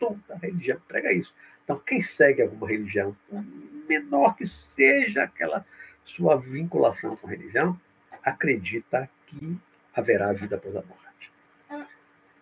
Toda 0.00 0.36
religião 0.42 0.80
prega 0.88 1.12
isso. 1.12 1.32
Então, 1.62 1.80
quem 1.86 2.00
segue 2.00 2.42
alguma 2.42 2.68
religião, 2.68 3.16
por 3.28 3.44
menor 3.88 4.34
que 4.34 4.46
seja 4.46 5.22
aquela 5.22 5.64
sua 6.04 6.36
vinculação 6.36 7.14
com 7.14 7.28
a 7.28 7.30
religião, 7.30 7.78
acredita 8.22 9.08
que 9.26 9.58
haverá 9.94 10.32
vida 10.32 10.56
após 10.56 10.76
a 10.76 10.82
morte. 10.82 11.32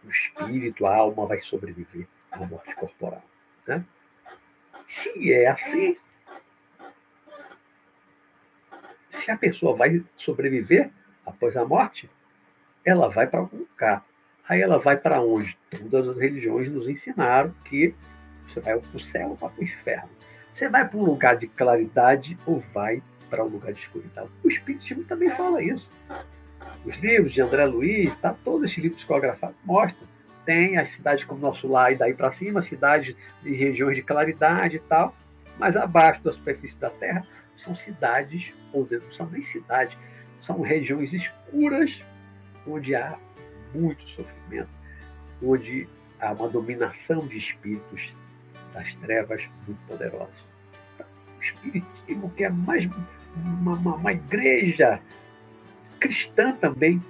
O 0.05 0.11
espírito, 0.11 0.87
a 0.87 0.95
alma 0.95 1.27
vai 1.27 1.39
sobreviver 1.39 2.07
à 2.31 2.45
morte 2.47 2.75
corporal. 2.75 3.25
Né? 3.67 3.85
Se 4.87 5.33
é 5.33 5.49
assim, 5.49 5.97
se 9.11 9.31
a 9.31 9.37
pessoa 9.37 9.77
vai 9.77 10.05
sobreviver 10.17 10.91
após 11.25 11.57
a 11.57 11.65
morte, 11.65 12.09
ela 12.85 13.09
vai 13.09 13.27
para 13.27 13.41
algum 13.41 13.59
lugar. 13.59 14.05
Aí 14.49 14.61
ela 14.61 14.79
vai 14.79 14.97
para 14.97 15.21
onde? 15.21 15.59
Todas 15.91 16.09
as 16.09 16.17
religiões 16.17 16.71
nos 16.71 16.89
ensinaram 16.89 17.53
que 17.65 17.93
você 18.47 18.61
vai 18.61 18.79
para 18.79 18.97
o 18.97 19.01
céu 19.01 19.31
ou 19.31 19.37
para 19.37 19.53
o 19.59 19.65
inferno. 19.65 20.09
Você 20.55 20.69
vai 20.69 20.89
para 20.89 20.99
um 20.99 21.05
lugar 21.05 21.37
de 21.37 21.49
claridade 21.49 22.39
ou 22.47 22.61
vai 22.61 23.03
para 23.29 23.45
um 23.45 23.49
lugar 23.49 23.73
de 23.73 23.81
escuridão. 23.81 24.29
O 24.43 24.49
Espiritismo 24.49 25.05
também 25.05 25.29
fala 25.31 25.63
isso. 25.63 25.89
Os 26.85 26.97
livros 26.97 27.33
de 27.33 27.43
André 27.43 27.65
Luiz, 27.67 28.17
tá, 28.17 28.35
todo 28.45 28.65
esse 28.65 28.81
livro 28.81 28.97
psicografado 28.97 29.55
mostra. 29.65 30.07
Tem 30.45 30.79
as 30.79 30.91
cidades 30.91 31.25
como 31.25 31.41
Nosso 31.41 31.67
Lar 31.67 31.93
e 31.93 31.97
daí 31.97 32.15
para 32.15 32.31
cima, 32.31 32.63
cidades 32.63 33.17
de 33.43 33.53
regiões 33.55 33.97
de 33.97 34.03
claridade 34.03 34.77
e 34.77 34.81
tal, 34.81 35.15
mas 35.59 35.77
abaixo 35.77 36.23
da 36.23 36.33
superfície 36.33 36.79
da 36.79 36.89
Terra 36.89 37.27
são 37.57 37.75
cidades, 37.75 38.53
ou 38.73 38.87
não 38.89 39.13
são 39.13 39.29
nem 39.29 39.43
cidades, 39.43 39.97
são 40.41 40.61
regiões 40.61 41.13
escuras 41.13 42.01
onde 42.67 42.95
há 42.95 43.19
muito 43.75 44.07
sofrimento, 44.11 44.71
onde 45.43 45.89
há 46.21 46.33
uma 46.33 46.49
dominação 46.49 47.27
de 47.27 47.39
espíritos 47.39 48.13
das 48.73 48.95
trevas 48.97 49.43
muito 49.67 49.85
poderosa. 49.87 50.46
Espiritismo, 51.67 52.31
que 52.37 52.45
é 52.45 52.49
mais 52.49 52.89
uma, 53.37 53.75
uma, 53.75 53.95
uma 53.97 54.13
igreja 54.13 55.01
cristã 56.01 56.53
também, 56.53 57.03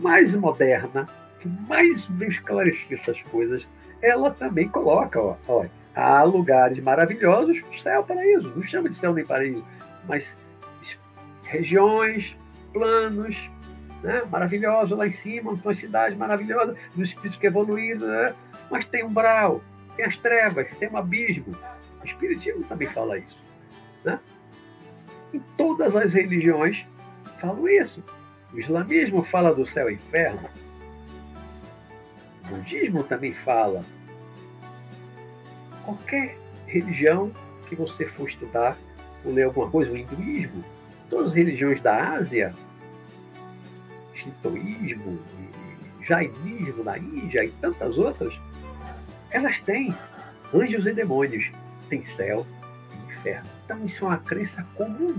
mais 0.00 0.34
moderna, 0.34 1.08
que 1.40 1.48
mais 1.48 2.06
bem 2.06 2.28
esclarecer 2.28 2.98
essas 3.00 3.20
coisas, 3.22 3.66
ela 4.02 4.30
também 4.30 4.68
coloca, 4.68 5.20
ó, 5.20 5.66
há 5.94 6.22
lugares 6.22 6.78
maravilhosos, 6.82 7.60
céu, 7.82 8.04
paraíso, 8.04 8.52
não 8.54 8.62
chama 8.62 8.88
de 8.88 8.94
céu 8.94 9.12
nem 9.12 9.24
paraíso, 9.24 9.64
mas 10.06 10.36
regiões, 11.44 12.36
planos, 12.72 13.36
né, 14.02 14.22
maravilhosos 14.30 14.96
lá 14.96 15.06
em 15.06 15.10
cima, 15.10 15.52
uma 15.52 15.74
cidade 15.74 16.16
maravilhosa, 16.16 16.76
no 16.94 17.02
espírito 17.02 17.38
que 17.38 17.46
é 17.46 17.50
evoluído, 17.50 18.06
né, 18.06 18.34
mas 18.70 18.84
tem 18.86 19.04
umbral, 19.04 19.60
tem 19.96 20.04
as 20.04 20.16
trevas, 20.16 20.68
tem 20.78 20.88
um 20.88 20.96
abismo. 20.96 21.56
O 22.00 22.06
Espiritismo 22.06 22.64
também 22.64 22.88
fala 22.88 23.18
isso. 23.18 23.49
Né? 24.04 24.18
Em 25.32 25.40
todas 25.56 25.94
as 25.94 26.14
religiões 26.14 26.84
falam 27.38 27.68
isso. 27.68 28.02
O 28.52 28.58
islamismo 28.58 29.22
fala 29.22 29.54
do 29.54 29.66
céu 29.66 29.90
e 29.90 29.94
inferno. 29.94 30.48
O 32.44 32.56
budismo 32.56 33.04
também 33.04 33.32
fala. 33.32 33.84
Qualquer 35.84 36.36
religião 36.66 37.30
que 37.68 37.76
você 37.76 38.06
for 38.06 38.28
estudar 38.28 38.76
ou 39.24 39.32
ler 39.32 39.44
alguma 39.44 39.70
coisa, 39.70 39.92
o 39.92 39.96
hinduísmo, 39.96 40.64
todas 41.08 41.28
as 41.28 41.34
religiões 41.34 41.80
da 41.80 42.14
Ásia, 42.14 42.54
shintoísmo, 44.14 45.20
jainismo 46.02 46.84
na 46.84 46.98
Índia 46.98 47.44
e 47.44 47.50
tantas 47.52 47.96
outras, 47.98 48.34
elas 49.30 49.60
têm 49.60 49.94
anjos 50.52 50.86
e 50.86 50.92
demônios, 50.92 51.50
tem 51.88 52.02
céu 52.02 52.46
e 52.92 53.12
inferno. 53.12 53.59
Então 53.70 53.86
isso 53.86 54.04
é 54.04 54.08
uma 54.08 54.18
crença 54.18 54.66
comum 54.74 55.14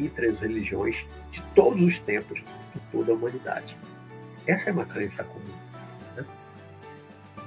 entre 0.00 0.26
as 0.26 0.40
religiões 0.40 0.96
de 1.30 1.40
todos 1.54 1.80
os 1.80 2.00
tempos, 2.00 2.40
de 2.40 2.80
toda 2.90 3.12
a 3.12 3.14
humanidade. 3.14 3.76
Essa 4.44 4.70
é 4.70 4.72
uma 4.72 4.84
crença 4.84 5.22
comum. 5.22 5.54
Né? 6.16 6.24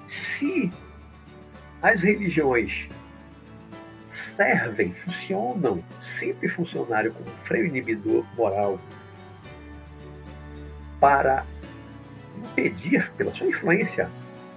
Se 0.08 0.72
as 1.82 2.01
religiões 2.03 2.88
servem, 4.10 4.93
funcionam, 4.93 5.84
sempre 6.01 6.47
funcionaram 6.47 7.12
como 7.12 7.30
freio 7.39 7.66
inibidor 7.66 8.26
moral 8.38 8.80
para 11.01 11.45
impedir, 12.38 13.12
pela 13.18 13.36
sua 13.36 13.47
influência, 13.47 14.10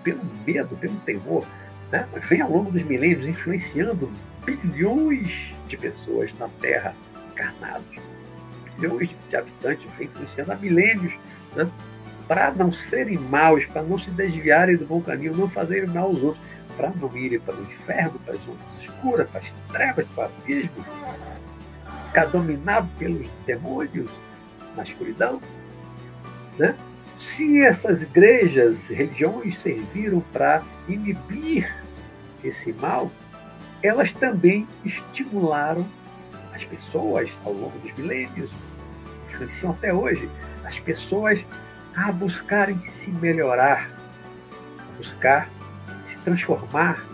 pelo 0.05 0.25
medo, 0.47 0.77
pelo 0.77 0.95
temor, 1.01 1.45
né? 1.91 2.09
vem 2.29 2.41
ao 2.41 2.53
longo 2.53 2.71
dos 2.71 2.85
milênios 2.85 3.27
influenciando 3.27 4.09
bilhões 4.45 5.53
de 5.69 5.77
pessoas 5.77 6.33
na 6.39 6.49
Terra 6.61 6.95
encarnados. 7.33 7.97
Bilhões 8.77 9.11
de 9.29 9.37
habitantes 9.37 9.87
influenciando 10.01 10.53
há 10.53 10.57
milênios 10.57 11.13
né? 11.55 11.69
para 12.27 12.53
não 12.53 12.73
serem 12.73 13.19
maus, 13.19 13.65
para 13.67 13.83
não 13.83 13.99
se 13.99 14.11
desviarem 14.11 14.77
do 14.77 14.87
bom 14.87 15.01
caminho, 15.01 15.37
não 15.37 15.49
fazerem 15.49 15.89
mal 15.89 16.05
aos 16.05 16.23
outros, 16.23 16.45
para 16.77 16.91
não 16.91 17.17
irem 17.17 17.41
para 17.41 17.55
o 17.55 17.63
inferno, 17.63 18.19
para 18.25 18.35
as 18.35 18.41
zonas 18.41 18.61
escuras, 18.81 19.29
para 19.31 19.41
as 19.41 19.53
trevas, 19.71 20.07
para 20.15 20.25
o 20.25 20.27
abismo, 20.27 20.85
ficar 22.07 22.27
dominado 22.27 22.89
pelos 22.99 23.29
demônios 23.45 24.11
na 24.77 24.83
escuridão. 24.83 25.41
Né? 26.59 26.75
Se 27.19 27.61
essas 27.61 28.03
igrejas, 28.03 28.89
religiões 28.89 29.59
serviram 29.59 30.21
para 30.33 30.63
inibir 30.89 31.71
esse 32.43 32.73
mal, 32.73 33.11
elas 33.83 34.13
também 34.13 34.67
estimularam 34.85 35.87
as 36.55 36.65
pessoas 36.65 37.31
ao 37.45 37.53
longo 37.53 37.79
dos 37.79 37.93
milênios, 37.97 38.51
influenciam 39.29 39.73
até 39.73 39.93
hoje, 39.93 40.29
as 40.65 40.79
pessoas 40.79 41.45
a 41.97 42.13
buscarem 42.13 42.79
se 42.79 43.11
melhorar, 43.11 43.89
a 44.79 44.97
buscar 44.97 45.49
se 46.07 46.17
transformar, 46.19 47.05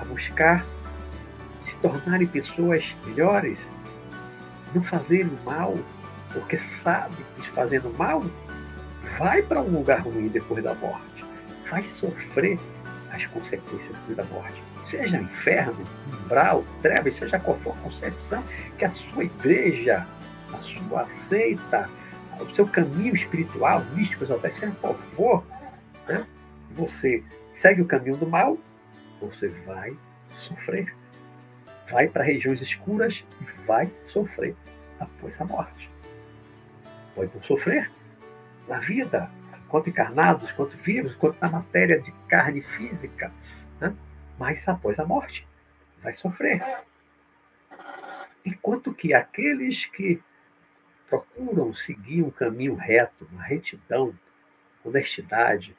a 0.00 0.04
buscar 0.04 0.64
se 1.62 1.74
tornarem 1.76 2.26
pessoas 2.26 2.94
melhores, 3.04 3.58
não 4.74 4.82
fazerem 4.82 5.30
mal, 5.44 5.76
porque 6.32 6.58
sabe 6.58 7.16
que 7.36 7.50
fazendo 7.50 7.92
mal 7.98 8.22
vai 9.18 9.42
para 9.42 9.60
um 9.60 9.70
lugar 9.70 10.00
ruim 10.00 10.28
depois 10.28 10.62
da 10.62 10.74
morte, 10.74 11.24
vai 11.68 11.82
sofrer 11.82 12.58
as 13.12 13.26
consequências 13.26 13.96
da 14.10 14.24
morte. 14.24 14.69
Seja 14.90 15.18
inferno, 15.18 15.86
umbral, 16.24 16.64
trevas, 16.82 17.14
seja 17.14 17.38
qual 17.38 17.56
for 17.60 17.76
a 17.76 17.80
concepção 17.82 18.42
que 18.76 18.84
a 18.84 18.90
sua 18.90 19.24
igreja, 19.24 20.04
a 20.52 20.58
sua 20.58 21.06
seita, 21.10 21.88
o 22.40 22.54
seu 22.54 22.66
caminho 22.66 23.14
espiritual, 23.14 23.84
místico, 23.94 24.24
até 24.32 24.50
seja 24.50 24.74
qual 24.80 24.94
for, 25.14 25.44
né? 26.08 26.26
você 26.72 27.22
segue 27.54 27.82
o 27.82 27.86
caminho 27.86 28.16
do 28.16 28.26
mal, 28.26 28.58
você 29.20 29.48
vai 29.64 29.96
sofrer. 30.32 30.92
Vai 31.88 32.08
para 32.08 32.24
regiões 32.24 32.60
escuras 32.60 33.24
e 33.40 33.66
vai 33.66 33.90
sofrer 34.06 34.56
após 34.98 35.40
a 35.40 35.44
morte. 35.44 35.90
Pode 37.14 37.30
não 37.34 37.42
sofrer, 37.42 37.90
na 38.68 38.78
vida, 38.78 39.30
quanto 39.68 39.88
encarnados, 39.88 40.52
quanto 40.52 40.76
vivos, 40.76 41.14
quanto 41.16 41.40
na 41.40 41.48
matéria 41.48 42.00
de 42.00 42.12
carne 42.28 42.60
física, 42.60 43.32
né? 43.80 43.94
Mas 44.40 44.66
após 44.66 44.98
a 44.98 45.04
morte 45.04 45.46
vai 46.02 46.14
sofrer. 46.14 46.62
Enquanto 48.42 48.94
que 48.94 49.12
aqueles 49.12 49.84
que 49.84 50.22
procuram 51.06 51.74
seguir 51.74 52.22
um 52.22 52.30
caminho 52.30 52.74
reto, 52.74 53.28
uma 53.30 53.42
retidão, 53.42 54.18
honestidade, 54.82 55.76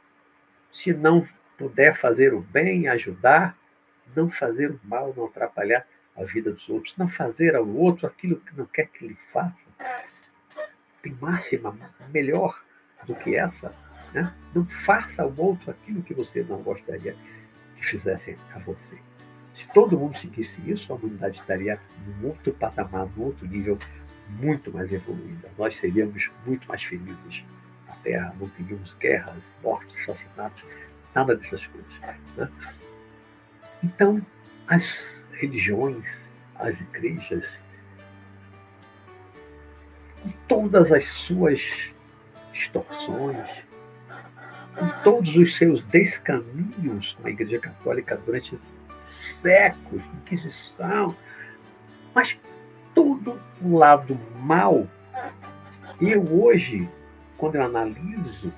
se 0.71 0.93
não 0.93 1.27
puder 1.57 1.95
fazer 1.95 2.35
o 2.35 2.41
bem, 2.41 2.87
ajudar, 2.87 3.57
não 4.15 4.29
fazer 4.29 4.69
o 4.69 4.79
mal, 4.83 5.11
não 5.17 5.25
atrapalhar 5.25 5.87
a 6.15 6.23
vida 6.23 6.51
dos 6.51 6.69
outros, 6.69 6.95
não 6.97 7.09
fazer 7.09 7.55
ao 7.55 7.67
outro 7.67 8.05
aquilo 8.05 8.39
que 8.41 8.55
não 8.55 8.67
quer 8.67 8.89
que 8.89 9.07
lhe 9.07 9.17
faça, 9.33 9.57
tem 11.01 11.17
máxima 11.19 11.75
melhor 12.13 12.63
do 13.07 13.15
que 13.15 13.35
essa. 13.35 13.73
Né? 14.13 14.31
Não 14.53 14.67
faça 14.67 15.23
ao 15.23 15.33
outro 15.35 15.71
aquilo 15.71 16.03
que 16.03 16.13
você 16.13 16.43
não 16.43 16.61
gostaria 16.61 17.15
fizessem 17.85 18.35
a 18.53 18.59
você. 18.59 18.97
Se 19.53 19.67
todo 19.67 19.97
mundo 19.97 20.17
seguisse 20.17 20.61
isso, 20.69 20.91
a 20.91 20.95
humanidade 20.95 21.39
estaria 21.39 21.79
num 22.05 22.29
outro 22.29 22.53
patamar, 22.53 23.07
num 23.15 23.25
outro 23.25 23.45
nível 23.47 23.77
muito 24.29 24.71
mais 24.71 24.91
evoluída. 24.91 25.49
Nós 25.57 25.75
seríamos 25.75 26.29
muito 26.45 26.67
mais 26.67 26.83
felizes 26.83 27.43
na 27.87 27.93
Terra, 27.95 28.33
não 28.39 28.47
teríamos 28.49 28.93
guerras, 28.93 29.43
mortes, 29.61 29.95
assassinatos, 30.01 30.63
nada 31.13 31.35
dessas 31.35 31.67
coisas. 31.67 31.93
Né? 32.37 32.49
Então, 33.83 34.25
as 34.67 35.27
religiões, 35.33 36.07
as 36.55 36.79
igrejas, 36.79 37.59
com 40.23 40.29
todas 40.47 40.91
as 40.91 41.03
suas 41.03 41.91
distorções, 42.53 43.65
com 44.75 44.87
todos 45.03 45.35
os 45.35 45.57
seus 45.57 45.83
descaminhos 45.83 47.15
com 47.21 47.27
a 47.27 47.31
Igreja 47.31 47.59
Católica 47.59 48.19
durante 48.25 48.57
séculos, 49.41 50.03
Inquisição, 50.21 51.15
mas 52.13 52.37
todo 52.93 53.39
o 53.61 53.77
lado 53.77 54.17
mal. 54.39 54.87
Eu 55.99 56.23
hoje, 56.33 56.89
quando 57.37 57.55
eu 57.55 57.63
analiso 57.63 58.51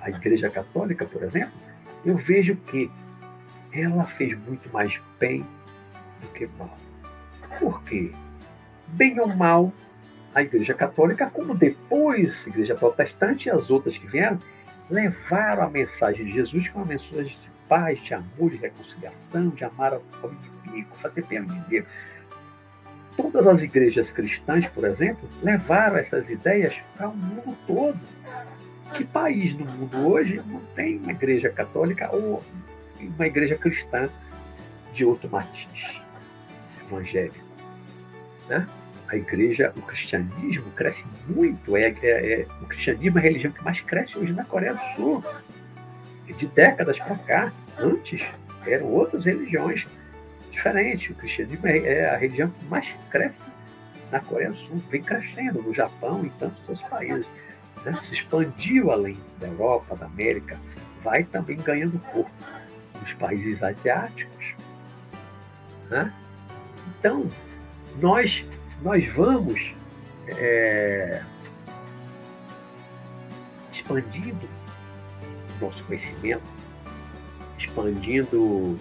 a 0.00 0.10
Igreja 0.10 0.48
Católica, 0.48 1.04
por 1.04 1.22
exemplo, 1.22 1.52
eu 2.04 2.16
vejo 2.16 2.56
que 2.56 2.90
ela 3.72 4.04
fez 4.04 4.38
muito 4.38 4.72
mais 4.72 5.00
bem 5.18 5.44
do 6.20 6.28
que 6.28 6.48
mal. 6.58 6.76
Por 7.58 7.82
quê? 7.84 8.12
Bem 8.88 9.20
ou 9.20 9.28
mal, 9.28 9.72
a 10.34 10.42
Igreja 10.42 10.74
Católica, 10.74 11.30
como 11.30 11.54
depois 11.54 12.44
a 12.46 12.50
Igreja 12.50 12.74
Protestante 12.74 13.48
e 13.48 13.50
as 13.50 13.70
outras 13.70 13.98
que 13.98 14.06
vieram, 14.06 14.38
levaram 14.90 15.62
a 15.62 15.70
mensagem 15.70 16.26
de 16.26 16.32
Jesus 16.32 16.68
com 16.68 16.80
uma 16.80 16.86
mensagem 16.86 17.24
de 17.24 17.50
paz, 17.68 18.02
de 18.02 18.12
amor, 18.12 18.50
de 18.50 18.56
reconciliação, 18.56 19.48
de 19.50 19.64
amar 19.64 19.94
ao 19.94 20.02
inimigo, 20.64 20.88
fazer 20.96 21.24
bem 21.24 21.38
ao 21.38 21.44
inimigo. 21.44 21.86
Todas 23.16 23.46
as 23.46 23.62
igrejas 23.62 24.10
cristãs, 24.10 24.68
por 24.68 24.84
exemplo, 24.84 25.28
levaram 25.42 25.96
essas 25.96 26.28
ideias 26.28 26.74
para 26.96 27.08
o 27.08 27.16
mundo 27.16 27.56
todo. 27.66 27.98
Que 28.94 29.04
país 29.04 29.52
no 29.54 29.64
mundo 29.64 30.08
hoje 30.08 30.42
não 30.46 30.60
tem 30.74 30.98
uma 30.98 31.12
igreja 31.12 31.48
católica 31.48 32.10
ou 32.12 32.42
uma 32.98 33.26
igreja 33.26 33.56
cristã 33.56 34.10
de 34.92 35.04
outro 35.04 35.30
matiz 35.30 36.00
evangélico? 36.84 37.38
Né? 38.48 38.66
A 39.10 39.16
igreja, 39.16 39.72
o 39.76 39.82
cristianismo 39.82 40.70
cresce 40.72 41.04
muito. 41.28 41.76
É, 41.76 41.88
é, 42.02 42.32
é, 42.32 42.46
o 42.62 42.66
cristianismo 42.66 43.18
é 43.18 43.20
a 43.20 43.24
religião 43.24 43.52
que 43.52 43.64
mais 43.64 43.80
cresce 43.80 44.16
hoje 44.16 44.32
na 44.32 44.44
Coreia 44.44 44.74
do 44.74 44.80
Sul. 44.94 45.24
de 46.26 46.46
décadas 46.46 46.96
para 46.98 47.16
cá, 47.16 47.52
antes, 47.76 48.24
eram 48.64 48.86
outras 48.86 49.24
religiões 49.24 49.84
diferentes. 50.52 51.10
O 51.10 51.14
cristianismo 51.14 51.66
é, 51.66 51.78
é 51.78 52.10
a 52.10 52.16
religião 52.16 52.50
que 52.50 52.64
mais 52.66 52.86
cresce 53.10 53.46
na 54.12 54.20
Coreia 54.20 54.50
do 54.50 54.58
Sul, 54.58 54.82
vem 54.88 55.02
crescendo 55.02 55.60
no 55.60 55.74
Japão 55.74 56.24
e 56.24 56.30
tantos 56.30 56.58
outros 56.68 56.88
países. 56.88 57.26
Né? 57.84 57.92
Se 58.04 58.14
expandiu 58.14 58.92
além 58.92 59.18
da 59.38 59.48
Europa, 59.48 59.96
da 59.96 60.06
América, 60.06 60.58
vai 61.02 61.24
também 61.24 61.56
ganhando 61.56 61.98
corpo 62.12 62.30
nos 63.00 63.12
países 63.14 63.60
asiáticos. 63.62 64.54
Né? 65.88 66.12
Então, 66.98 67.28
nós, 68.00 68.44
nós 68.82 69.06
vamos 69.12 69.72
é, 70.28 71.22
expandindo 73.72 74.48
nosso 75.60 75.84
conhecimento, 75.84 76.42
expandindo 77.58 78.78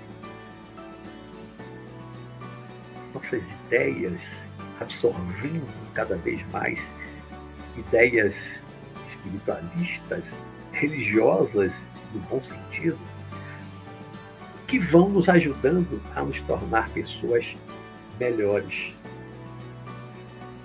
nossas 3.13 3.43
ideias, 3.65 4.21
absorvendo 4.79 5.67
cada 5.93 6.15
vez 6.17 6.41
mais 6.51 6.79
ideias 7.77 8.35
espiritualistas, 9.09 10.23
religiosas, 10.71 11.73
no 12.13 12.19
bom 12.21 12.41
sentido, 12.43 12.97
que 14.67 14.79
vão 14.79 15.09
nos 15.09 15.27
ajudando 15.27 16.01
a 16.15 16.23
nos 16.23 16.39
tornar 16.41 16.89
pessoas 16.89 17.55
melhores, 18.19 18.93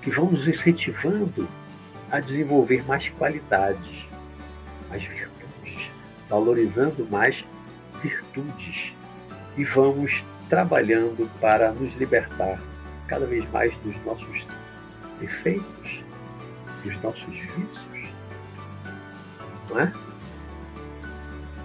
que 0.04 0.10
vão 0.10 0.30
nos 0.30 0.46
incentivando 0.46 1.48
a 2.10 2.20
desenvolver 2.20 2.84
mais 2.86 3.08
qualidades, 3.08 4.06
mais 4.88 5.02
virtudes, 5.02 5.90
valorizando 6.28 7.04
mais 7.10 7.44
virtudes 8.02 8.92
e 9.56 9.64
vamos 9.64 10.22
trabalhando 10.48 11.28
para 11.40 11.72
nos 11.72 11.96
libertar 11.96 12.60
cada 13.08 13.26
vez 13.26 13.50
mais 13.50 13.74
dos 13.78 13.96
nossos 14.04 14.46
defeitos, 15.18 16.02
dos 16.84 17.00
nossos 17.02 17.34
vícios. 17.34 18.12
Não 19.70 19.80
é? 19.80 19.92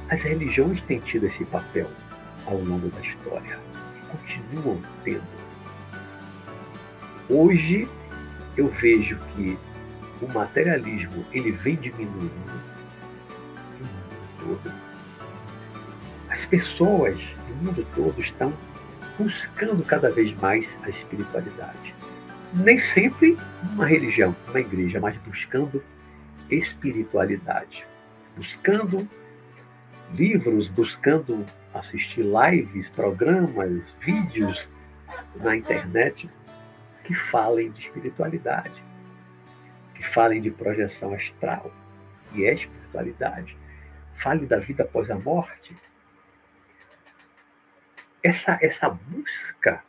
As 0.10 0.24
religiões 0.24 0.82
têm 0.84 1.00
tido 1.00 1.28
esse 1.28 1.46
papel 1.46 1.88
ao 2.48 2.58
longo 2.58 2.88
da 2.90 3.02
história 3.02 3.70
continuam 4.10 4.82
tendo. 5.04 5.24
Hoje 7.30 7.88
eu 8.60 8.68
vejo 8.68 9.18
que 9.34 9.58
o 10.22 10.28
materialismo 10.28 11.26
ele 11.32 11.50
vem 11.52 11.78
diminuindo 11.78 12.20
no 13.80 13.86
mundo 13.86 14.60
todo. 14.62 14.74
As 16.30 16.46
pessoas 16.46 17.18
no 17.48 17.56
mundo 17.56 17.88
todo 17.96 18.20
estão 18.20 18.54
buscando 19.18 19.82
cada 19.86 20.12
vez 20.12 20.38
mais 20.42 20.78
a 20.84 20.90
espiritualidade. 20.90 21.96
Nem 22.54 22.78
sempre 22.78 23.38
uma 23.74 23.86
religião, 23.86 24.36
uma 24.50 24.60
igreja, 24.60 25.00
mas 25.00 25.16
buscando 25.18 25.82
espiritualidade. 26.50 27.86
Buscando 28.36 29.08
livros, 30.14 30.68
buscando 30.68 31.46
assistir 31.74 32.26
lives, 32.26 32.90
programas, 32.90 33.94
vídeos 34.02 34.68
na 35.36 35.56
internet 35.56 36.30
que 37.10 37.16
falem 37.16 37.72
de 37.72 37.80
espiritualidade, 37.80 38.84
que 39.96 40.04
falem 40.04 40.40
de 40.40 40.52
projeção 40.52 41.12
astral, 41.16 41.74
que 42.30 42.46
é 42.46 42.54
espiritualidade, 42.54 43.58
fale 44.14 44.46
da 44.46 44.60
vida 44.60 44.84
após 44.84 45.10
a 45.10 45.16
morte. 45.16 45.76
Essa, 48.22 48.60
essa 48.62 48.88
busca 48.92 49.84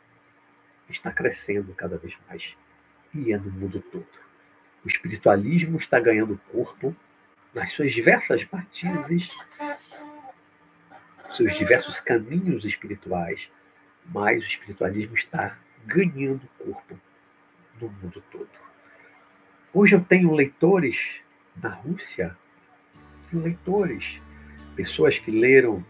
está 0.89 1.11
crescendo 1.11 1.75
cada 1.75 1.95
vez 1.95 2.17
mais 2.27 2.57
e 3.13 3.31
é 3.31 3.37
no 3.37 3.51
mundo 3.51 3.79
todo. 3.79 4.07
O 4.83 4.87
espiritualismo 4.87 5.77
está 5.77 5.99
ganhando 5.99 6.41
corpo 6.51 6.95
nas 7.53 7.71
suas 7.73 7.91
diversas 7.91 8.47
matizes, 8.51 9.29
seus 11.37 11.55
diversos 11.55 11.99
caminhos 11.99 12.65
espirituais, 12.65 13.47
mas 14.07 14.41
o 14.43 14.47
espiritualismo 14.47 15.15
está 15.15 15.55
ganhando 15.85 16.49
corpo 16.57 16.99
no 17.81 17.89
mundo 17.89 18.23
todo. 18.31 18.49
Hoje 19.73 19.95
eu 19.95 20.01
tenho 20.01 20.33
leitores 20.33 20.97
na 21.55 21.69
Rússia, 21.69 22.37
leitores, 23.33 24.21
pessoas 24.75 25.17
que 25.17 25.31
leram 25.31 25.83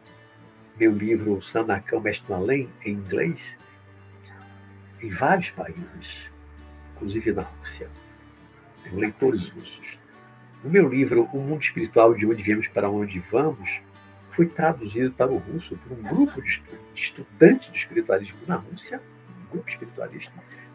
meu 0.78 0.92
livro 0.92 1.42
Sanakam 1.42 2.00
Mestre 2.00 2.34
Além 2.34 2.70
em 2.86 2.94
inglês, 2.94 3.40
em 5.02 5.10
vários 5.10 5.50
países, 5.52 6.30
inclusive 6.96 7.34
na 7.34 7.44
Rússia. 7.44 7.90
Tenho 8.84 9.00
leitores 9.00 9.48
russos. 9.50 9.98
O 10.64 10.70
meu 10.70 10.88
livro, 10.88 11.24
O 11.34 11.40
Mundo 11.40 11.64
Espiritual 11.64 12.14
de 12.14 12.26
Onde 12.26 12.44
Viemos 12.44 12.68
para 12.68 12.90
Onde 12.90 13.20
Vamos, 13.32 13.70
foi 14.30 14.46
traduzido 14.46 15.12
para 15.12 15.32
o 15.32 15.38
russo 15.38 15.76
por 15.78 15.98
um 15.98 16.02
grupo 16.02 16.42
de 16.42 16.62
estudantes 16.96 17.72
de 17.72 17.78
espiritualismo 17.78 18.38
na 18.48 18.56
Rússia, 18.56 19.02
um 19.30 19.52
grupo 19.52 19.70
espiritualista, 19.70 20.32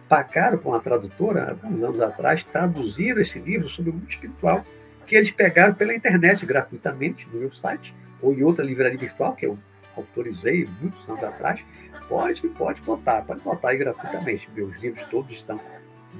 pagaram 0.09 0.59
para 0.59 0.69
uma 0.69 0.81
tradutora, 0.81 1.51
alguns 1.51 1.83
anos 1.83 2.01
atrás, 2.01 2.45
traduziram 2.45 3.21
esse 3.21 3.39
livro 3.39 3.69
sobre 3.69 3.91
o 3.91 3.95
mundo 3.95 4.09
espiritual, 4.09 4.65
que 5.07 5.17
eles 5.17 5.31
pegaram 5.31 5.75
pela 5.75 5.95
internet 5.95 6.45
gratuitamente 6.45 7.27
no 7.33 7.41
meu 7.41 7.53
site, 7.53 7.95
ou 8.21 8.33
em 8.33 8.43
outra 8.43 8.65
livraria 8.65 8.99
virtual, 8.99 9.35
que 9.35 9.47
eu 9.47 9.59
autorizei 9.97 10.69
muitos 10.81 11.09
anos 11.09 11.23
atrás. 11.23 11.61
Pode, 12.09 12.47
pode 12.49 12.81
botar, 12.83 13.23
pode 13.23 13.41
botar 13.41 13.71
aí 13.71 13.79
gratuitamente. 13.79 14.49
Meus 14.55 14.77
livros 14.77 15.07
todos 15.09 15.31
estão, 15.33 15.61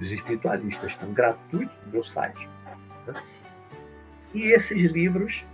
os 0.01 0.11
espiritualistas 0.11 0.91
estão 0.91 1.13
gratuitos 1.13 1.77
no 1.87 1.93
meu 1.93 2.05
site. 2.05 2.49
Né? 3.07 3.15
E 4.35 4.53
esses 4.53 4.91
livros, 4.91 5.45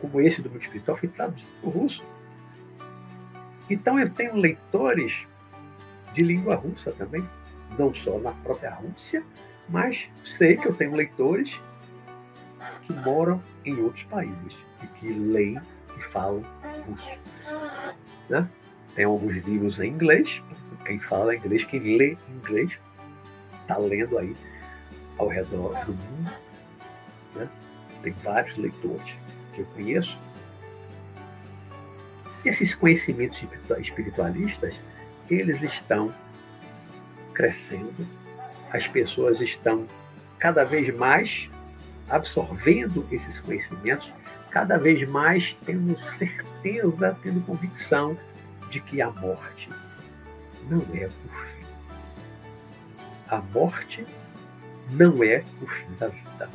como 0.00 0.20
esse 0.20 0.40
do 0.40 0.50
mundo 0.50 0.62
espiritual, 0.62 0.96
foi 0.96 1.08
traduzido 1.08 1.48
para 1.60 1.68
o 1.68 1.72
russo. 1.72 2.02
Então 3.68 3.98
eu 3.98 4.08
tenho 4.10 4.36
leitores 4.36 5.12
de 6.14 6.22
língua 6.22 6.54
russa 6.54 6.92
também, 6.92 7.28
não 7.78 7.94
só 7.94 8.18
na 8.18 8.32
própria 8.32 8.74
Rússia, 8.74 9.22
mas 9.68 10.08
sei 10.24 10.56
que 10.56 10.66
eu 10.66 10.74
tenho 10.74 10.94
leitores 10.94 11.58
que 12.82 12.92
moram 12.92 13.42
em 13.64 13.78
outros 13.80 14.04
países 14.04 14.56
e 14.82 14.86
que 14.98 15.08
leem 15.08 15.60
e 15.96 16.00
falam 16.04 16.44
russo. 16.86 17.18
Né? 18.28 18.48
Tem 18.94 19.04
alguns 19.04 19.44
livros 19.44 19.78
em 19.78 19.88
inglês, 19.88 20.42
quem 20.84 20.98
fala 20.98 21.34
inglês, 21.34 21.64
quem 21.64 21.80
lê 21.80 22.16
inglês, 22.28 22.70
está 23.62 23.76
lendo 23.76 24.18
aí 24.18 24.36
ao 25.18 25.28
redor 25.28 25.74
do 25.84 25.92
mundo. 25.92 26.32
Né? 27.34 27.48
Tem 28.02 28.12
vários 28.22 28.56
leitores 28.56 29.14
que 29.52 29.60
eu 29.60 29.66
conheço. 29.74 30.16
Esses 32.44 32.74
conhecimentos 32.74 33.44
espiritualistas, 33.80 34.74
eles 35.28 35.60
estão 35.62 36.14
crescendo, 37.36 38.08
as 38.72 38.88
pessoas 38.88 39.40
estão 39.42 39.86
cada 40.38 40.64
vez 40.64 40.94
mais 40.96 41.48
absorvendo 42.08 43.06
esses 43.10 43.38
conhecimentos, 43.40 44.10
cada 44.50 44.78
vez 44.78 45.06
mais 45.06 45.54
tendo 45.66 45.98
certeza, 46.16 47.16
tendo 47.22 47.44
convicção 47.44 48.16
de 48.70 48.80
que 48.80 49.02
a 49.02 49.10
morte 49.10 49.68
não 50.68 50.80
é 50.94 51.06
o 51.06 51.10
fim. 51.10 51.66
A 53.28 53.42
morte 53.52 54.06
não 54.90 55.22
é 55.22 55.44
o 55.60 55.66
fim 55.66 55.94
da 55.98 56.08
vida. 56.08 56.48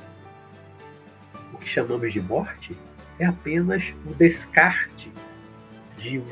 O 1.54 1.58
que 1.58 1.70
chamamos 1.70 2.12
de 2.12 2.22
morte 2.22 2.76
é 3.20 3.26
apenas 3.26 3.94
o 4.06 4.16
descarte 4.16 5.12
de 6.02 6.20
um 6.20 6.26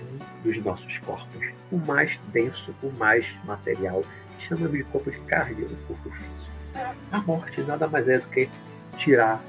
dos 0.43 0.57
nossos 0.63 0.97
corpos, 0.99 1.47
o 1.71 1.77
mais 1.77 2.19
denso, 2.33 2.73
o 2.81 2.91
mais 2.91 3.25
material, 3.45 4.03
chamamos 4.39 4.77
de 4.77 4.83
corpo 4.85 5.11
de 5.11 5.19
carne, 5.21 5.63
o 5.63 5.75
corpo 5.87 6.09
físico. 6.09 6.99
A 7.11 7.19
morte 7.21 7.61
nada 7.61 7.87
mais 7.87 8.07
é 8.07 8.17
do 8.17 8.27
que 8.27 8.49
tirar 8.97 9.41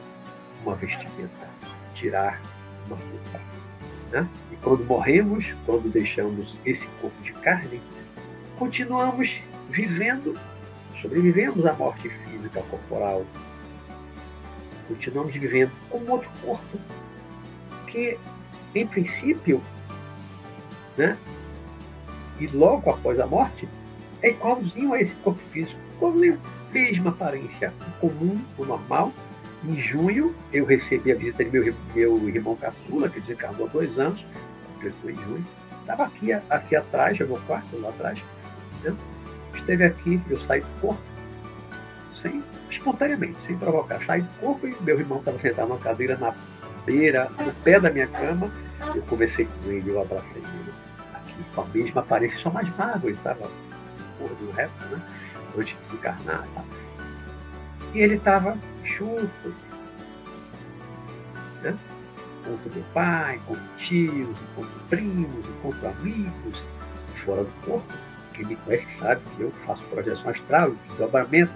uma 0.62 0.74
vestimenta, 0.74 1.48
tirar 1.94 2.40
uma 2.86 2.96
roupa. 2.96 3.40
Né? 4.10 4.28
E 4.52 4.56
quando 4.56 4.84
morremos, 4.84 5.54
quando 5.64 5.90
deixamos 5.90 6.58
esse 6.64 6.86
corpo 7.00 7.22
de 7.22 7.32
carne, 7.34 7.80
continuamos 8.58 9.40
vivendo, 9.70 10.38
sobrevivemos 11.00 11.64
à 11.64 11.72
morte 11.72 12.08
física 12.08 12.62
corporal. 12.62 13.24
Continuamos 14.88 15.32
vivendo 15.32 15.70
com 15.88 15.98
outro 16.10 16.30
corpo 16.42 16.78
que, 17.86 18.18
em 18.74 18.86
princípio, 18.86 19.62
né? 21.00 21.16
e 22.40 22.46
logo 22.48 22.90
após 22.90 23.20
a 23.20 23.26
morte, 23.26 23.68
é 24.22 24.30
igualzinho 24.30 24.94
a 24.94 25.00
esse 25.00 25.14
corpo 25.16 25.40
físico, 25.40 25.78
igualzinho, 25.96 26.40
mesma 26.72 27.10
aparência, 27.10 27.72
comum, 28.00 28.40
o 28.58 28.64
normal, 28.64 29.12
Em 29.62 29.78
junho, 29.78 30.34
eu 30.50 30.64
recebi 30.64 31.12
a 31.12 31.14
visita 31.14 31.44
de 31.44 31.50
meu, 31.50 31.74
meu 31.94 32.28
irmão 32.30 32.56
caçula, 32.56 33.10
que 33.10 33.20
desencarnou 33.20 33.66
há 33.66 33.70
dois 33.70 33.98
anos, 33.98 34.24
completou 34.72 35.10
em 35.10 35.16
junho. 35.16 35.46
Estava 35.82 36.04
aqui, 36.04 36.32
aqui 36.32 36.76
atrás, 36.76 37.18
no 37.18 37.26
meu 37.26 37.40
quarto, 37.40 37.78
lá 37.78 37.90
atrás. 37.90 38.18
Esteve 39.54 39.84
aqui, 39.84 40.18
eu 40.30 40.40
saí 40.46 40.62
do 40.62 40.80
corpo, 40.80 41.02
sem, 42.22 42.42
espontaneamente, 42.70 43.36
sem 43.44 43.58
provocar. 43.58 44.02
Saí 44.06 44.22
do 44.22 44.40
corpo 44.40 44.66
e 44.66 44.74
meu 44.80 44.98
irmão 44.98 45.18
estava 45.18 45.38
sentado 45.38 45.68
numa 45.68 45.78
cadeira 45.78 46.16
na 46.16 46.34
beira, 46.86 47.30
no 47.38 47.52
pé 47.62 47.78
da 47.78 47.90
minha 47.90 48.06
cama. 48.06 48.50
Eu 48.94 49.02
conversei 49.02 49.44
com 49.44 49.70
ele, 49.70 49.90
eu 49.90 50.00
abracei 50.00 50.40
ele. 50.40 50.89
Com 51.54 51.62
a 51.62 51.66
mesma 51.66 52.00
aparência, 52.00 52.38
só 52.38 52.50
mais 52.50 52.68
magro, 52.76 53.08
ele 53.08 53.16
estava 53.16 53.50
gordo 54.18 54.50
reto, 54.52 54.84
né? 54.90 55.02
Antes 55.56 55.68
de 55.68 55.76
desencarnar. 55.86 56.46
Tá? 56.54 56.64
E 57.94 57.98
ele 57.98 58.16
estava 58.16 58.56
chuto, 58.84 59.54
né? 61.62 61.76
Encontro 62.40 62.70
meu 62.74 62.84
pai, 62.94 63.36
encontro 63.36 63.64
tios, 63.78 64.28
encontro 64.28 64.80
primos, 64.88 65.48
encontro 65.48 65.88
amigos, 65.88 66.62
fora 67.16 67.44
do 67.44 67.52
corpo. 67.64 67.92
Quem 68.32 68.46
me 68.46 68.56
conhece 68.56 68.86
sabe 68.98 69.20
que 69.36 69.42
eu 69.42 69.50
faço 69.66 69.82
projeção 69.84 70.30
astral, 70.30 70.72
desdobramento, 70.88 71.52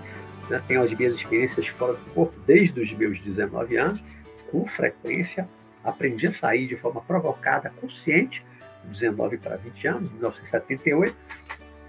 né? 0.49 0.63
tenho 0.67 0.83
as 0.83 0.93
minhas 0.93 1.15
experiências 1.15 1.67
fora 1.69 1.95
do 1.95 2.11
corpo 2.13 2.35
desde 2.47 2.79
os 2.81 2.93
meus 2.93 3.19
19 3.21 3.77
anos, 3.77 4.03
com 4.51 4.67
frequência. 4.67 5.49
Aprendi 5.83 6.27
a 6.27 6.33
sair 6.33 6.67
de 6.67 6.77
forma 6.77 7.01
provocada, 7.01 7.71
consciente, 7.81 8.45
19 8.89 9.39
para 9.39 9.57
20 9.57 9.87
anos, 9.89 10.13
1978. 10.13 11.17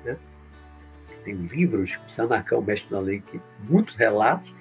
Né? 0.04 0.18
Tenho 1.24 1.42
livros, 1.48 1.98
Sanacão, 2.08 2.62
Mestre 2.62 2.90
da 2.90 3.00
Lei, 3.00 3.22
que 3.22 3.40
muitos 3.68 3.96
relatos 3.96 4.54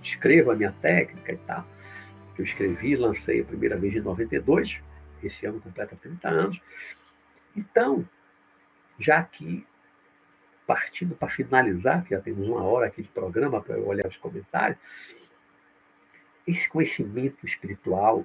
descrevo 0.00 0.50
a 0.50 0.54
minha 0.54 0.72
técnica 0.72 1.32
e 1.32 1.36
tal, 1.38 1.66
que 2.34 2.42
eu 2.42 2.44
escrevi 2.44 2.96
lancei 2.96 3.40
a 3.40 3.44
primeira 3.44 3.76
vez 3.76 3.94
em 3.94 4.00
92, 4.00 4.80
esse 5.22 5.46
ano 5.46 5.60
completa 5.60 5.96
30 6.00 6.28
anos. 6.28 6.60
Então, 7.56 8.08
já 8.98 9.18
aqui, 9.18 9.66
partindo 10.66 11.14
para 11.14 11.28
finalizar, 11.28 12.04
que 12.04 12.10
já 12.10 12.20
temos 12.20 12.46
uma 12.46 12.62
hora 12.62 12.86
aqui 12.86 13.02
de 13.02 13.08
programa 13.08 13.60
para 13.60 13.76
eu 13.76 13.86
olhar 13.86 14.06
os 14.06 14.16
comentários, 14.16 14.78
esse 16.46 16.68
conhecimento 16.68 17.46
espiritual, 17.46 18.24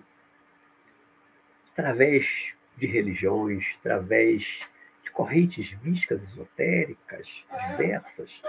através 1.71 2.53
de 2.79 2.87
religiões, 2.87 3.65
através 3.79 4.59
de 5.03 5.11
correntes 5.11 5.75
místicas 5.83 6.21
esotéricas 6.23 7.27
diversas, 7.71 8.41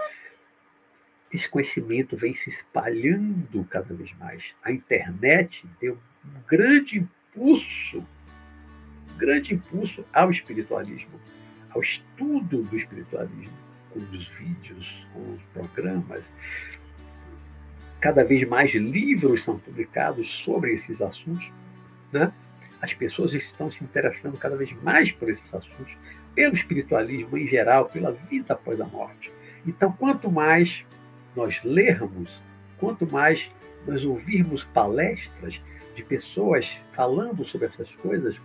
esse 1.33 1.47
conhecimento 1.47 2.17
vem 2.17 2.33
se 2.33 2.49
espalhando 2.49 3.63
cada 3.69 3.93
vez 3.93 4.13
mais. 4.17 4.43
A 4.63 4.71
internet 4.71 5.65
deu 5.79 5.97
um 6.25 6.41
grande 6.47 6.99
impulso, 6.99 7.99
um 9.13 9.17
grande 9.17 9.53
impulso 9.53 10.05
ao 10.11 10.29
espiritualismo, 10.29 11.19
ao 11.69 11.81
estudo 11.81 12.63
do 12.63 12.77
espiritualismo, 12.77 13.57
com 13.91 13.99
os 13.99 14.27
vídeos, 14.27 15.07
com 15.13 15.33
os 15.33 15.41
programas. 15.53 16.23
Cada 18.01 18.25
vez 18.25 18.45
mais 18.47 18.73
livros 18.73 19.43
são 19.43 19.57
publicados 19.57 20.27
sobre 20.27 20.73
esses 20.73 21.01
assuntos, 21.01 21.49
né? 22.11 22.33
As 22.81 22.93
pessoas 22.93 23.33
estão 23.33 23.69
se 23.69 23.83
interessando 23.83 24.37
cada 24.37 24.55
vez 24.55 24.71
mais 24.81 25.11
por 25.11 25.29
esses 25.29 25.53
assuntos, 25.53 25.95
pelo 26.33 26.55
espiritualismo 26.55 27.37
em 27.37 27.47
geral, 27.47 27.85
pela 27.85 28.11
vida 28.11 28.53
após 28.53 28.81
a 28.81 28.85
morte. 28.85 29.31
Então, 29.65 29.91
quanto 29.91 30.31
mais 30.31 30.83
nós 31.35 31.63
lermos, 31.63 32.41
quanto 32.77 33.05
mais 33.05 33.51
nós 33.85 34.03
ouvirmos 34.03 34.63
palestras 34.63 35.61
de 35.95 36.03
pessoas 36.03 36.77
falando 36.93 37.43
sobre 37.45 37.67
essas 37.67 37.93
coisas, 37.95 38.35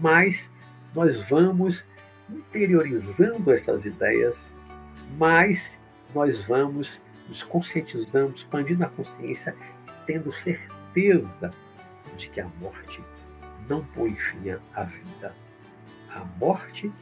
mais 0.00 0.50
nós 0.94 1.28
vamos 1.28 1.84
interiorizando 2.28 3.52
essas 3.52 3.84
ideias, 3.84 4.36
mais 5.18 5.78
nós 6.14 6.44
vamos 6.44 7.00
nos 7.28 7.42
conscientizando, 7.42 8.34
expandindo 8.34 8.84
a 8.84 8.88
consciência, 8.88 9.54
tendo 10.06 10.32
certeza 10.32 11.52
de 12.16 12.28
que 12.28 12.40
a 12.40 12.48
morte 12.60 13.00
não 13.70 13.84
põe 13.94 14.14
fim 14.16 14.50
à 14.74 14.82
vida. 14.82 15.32
A 16.10 16.24
morte 16.38 16.92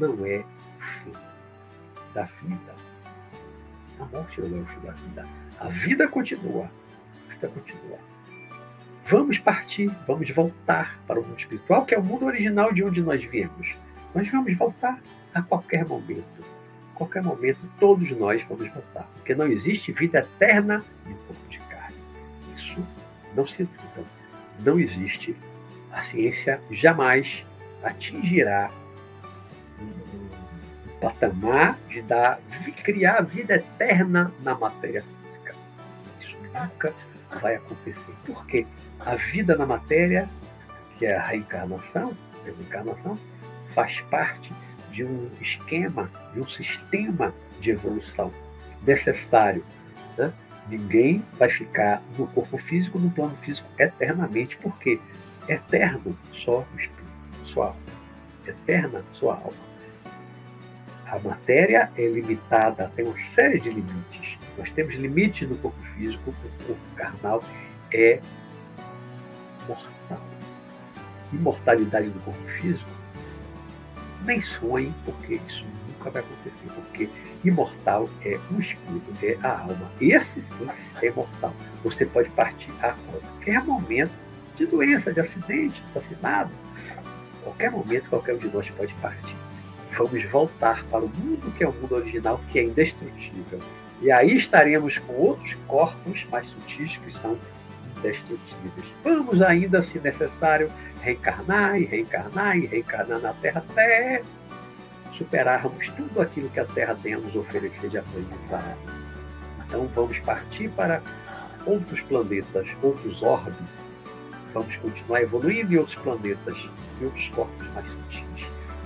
não 0.00 0.24
é 0.24 0.38
o 0.38 0.82
fim 0.82 1.12
da 2.14 2.22
vida. 2.22 2.74
A 4.00 4.04
morte 4.06 4.40
não 4.40 4.58
é 4.58 4.62
o 4.62 4.66
fim 4.66 4.80
da 4.80 4.92
vida. 4.92 5.28
A 5.60 5.68
vida 5.68 6.08
continua. 6.08 6.70
A 7.28 7.32
vida 7.34 7.48
continua. 7.48 7.98
Vamos 9.06 9.38
partir, 9.38 9.94
vamos 10.06 10.30
voltar 10.30 10.98
para 11.06 11.20
o 11.20 11.22
mundo 11.22 11.38
espiritual, 11.38 11.84
que 11.84 11.94
é 11.94 11.98
o 11.98 12.02
mundo 12.02 12.24
original 12.24 12.72
de 12.72 12.82
onde 12.82 13.02
nós 13.02 13.22
viemos. 13.22 13.74
Nós 14.14 14.26
vamos 14.30 14.56
voltar 14.56 14.98
a 15.34 15.42
qualquer 15.42 15.84
momento. 15.84 16.42
A 16.94 16.96
qualquer 16.96 17.22
momento, 17.22 17.60
todos 17.78 18.10
nós 18.12 18.42
vamos 18.48 18.66
voltar. 18.72 19.06
Porque 19.16 19.34
não 19.34 19.46
existe 19.46 19.92
vida 19.92 20.20
eterna 20.20 20.82
em 21.06 21.14
corpo 21.26 21.48
de 21.50 21.58
carne. 21.58 21.98
Isso 22.56 22.82
não 23.36 23.46
se 23.46 23.64
dúvida. 23.64 24.04
Não 24.60 24.80
existe. 24.80 25.36
A 25.94 26.02
ciência 26.02 26.60
jamais 26.70 27.44
atingirá 27.82 28.70
patamar 31.00 31.78
de 31.88 32.02
dar, 32.02 32.40
de 32.62 32.72
criar 32.72 33.22
vida 33.22 33.56
eterna 33.56 34.32
na 34.42 34.54
matéria 34.54 35.02
física. 35.02 35.54
Isso 36.20 36.36
nunca 36.42 36.94
vai 37.40 37.56
acontecer. 37.56 38.14
Por 38.24 38.46
quê? 38.46 38.66
A 39.00 39.14
vida 39.14 39.56
na 39.56 39.66
matéria, 39.66 40.28
que 40.98 41.04
é 41.06 41.16
a 41.16 41.22
reencarnação, 41.22 42.16
a 42.42 42.44
reencarnação 42.46 43.18
faz 43.74 44.00
parte 44.10 44.52
de 44.90 45.04
um 45.04 45.30
esquema, 45.40 46.10
de 46.32 46.40
um 46.40 46.46
sistema 46.46 47.34
de 47.60 47.70
evolução 47.70 48.32
necessário. 48.86 49.64
Né? 50.16 50.32
Ninguém 50.68 51.22
vai 51.38 51.50
ficar 51.50 52.02
no 52.16 52.26
corpo 52.28 52.56
físico, 52.56 52.98
no 52.98 53.10
plano 53.10 53.36
físico, 53.42 53.68
eternamente, 53.78 54.56
porque 54.56 54.98
eterno 55.48 56.16
só 56.32 56.60
o 56.60 56.76
espírito, 56.76 57.46
sua 57.46 57.66
alma. 57.66 57.80
Eterna 58.46 59.04
sua 59.12 59.34
alma 59.34 59.74
a 61.14 61.18
matéria 61.18 61.90
é 61.96 62.06
limitada, 62.08 62.90
tem 62.96 63.04
uma 63.04 63.16
série 63.16 63.60
de 63.60 63.70
limites. 63.70 64.38
Nós 64.58 64.70
temos 64.70 64.94
limites 64.94 65.48
no 65.48 65.56
corpo 65.58 65.80
físico, 65.96 66.30
o 66.30 66.64
corpo 66.64 66.80
carnal 66.96 67.42
é 67.92 68.20
mortal. 69.68 70.20
Imortalidade 71.32 72.08
do 72.08 72.20
corpo 72.20 72.42
físico, 72.48 72.88
nem 74.24 74.40
sonhe, 74.40 74.92
porque 75.04 75.34
isso 75.46 75.64
nunca 75.88 76.10
vai 76.10 76.22
acontecer, 76.22 76.72
porque 76.74 77.08
imortal 77.44 78.08
é 78.24 78.38
o 78.50 78.60
espírito, 78.60 79.12
é 79.22 79.36
a 79.46 79.60
alma. 79.60 79.90
Esse 80.00 80.40
sim 80.40 80.66
é 81.02 81.06
imortal. 81.06 81.54
Você 81.84 82.06
pode 82.06 82.28
partir 82.30 82.72
a 82.82 82.92
qualquer 83.10 83.62
momento 83.62 84.23
de 84.56 84.66
doença, 84.66 85.12
de 85.12 85.20
acidente, 85.20 85.82
assassinado. 85.84 86.50
Qualquer 87.42 87.70
momento, 87.70 88.08
qualquer 88.08 88.34
um 88.34 88.38
de 88.38 88.48
nós 88.48 88.68
pode 88.70 88.94
partir 88.94 89.36
vamos 89.96 90.24
voltar 90.30 90.84
para 90.84 91.04
o 91.04 91.08
mundo 91.08 91.52
que 91.56 91.64
é 91.64 91.68
o 91.68 91.72
mundo 91.72 91.94
original, 91.94 92.40
que 92.50 92.58
é 92.58 92.64
indestrutível. 92.64 93.60
E 94.02 94.10
aí 94.10 94.36
estaremos 94.36 94.98
com 94.98 95.12
outros 95.14 95.54
corpos 95.66 96.26
mais 96.30 96.46
sutis 96.48 96.96
que 96.98 97.12
são 97.12 97.38
indestrutíveis. 97.98 98.86
Vamos 99.02 99.40
ainda, 99.40 99.80
se 99.82 99.98
necessário, 99.98 100.70
reencarnar 101.00 101.80
e 101.80 101.84
reencarnar 101.84 102.58
e 102.58 102.66
reencarnar 102.66 103.20
na 103.20 103.32
Terra 103.34 103.64
até 103.70 104.22
superarmos 105.16 105.88
tudo 105.90 106.20
aquilo 106.20 106.48
que 106.50 106.60
a 106.60 106.64
Terra 106.64 106.96
tem 107.00 107.14
a 107.14 107.18
nos 107.18 107.34
oferecer 107.36 107.88
de 107.88 107.98
aprendizado. 107.98 108.78
Então 109.66 109.88
vamos 109.94 110.18
partir 110.20 110.68
para 110.70 111.00
outros 111.64 112.00
planetas, 112.02 112.66
outros 112.82 113.22
orbes. 113.22 113.83
Vamos 114.54 114.74
continuar 114.76 115.20
evoluindo 115.20 115.74
em 115.74 115.78
outros 115.78 115.96
planetas, 115.96 116.56
em 117.00 117.04
outros 117.04 117.28
corpos 117.28 117.66
mais 117.74 117.86
sutis 117.86 118.24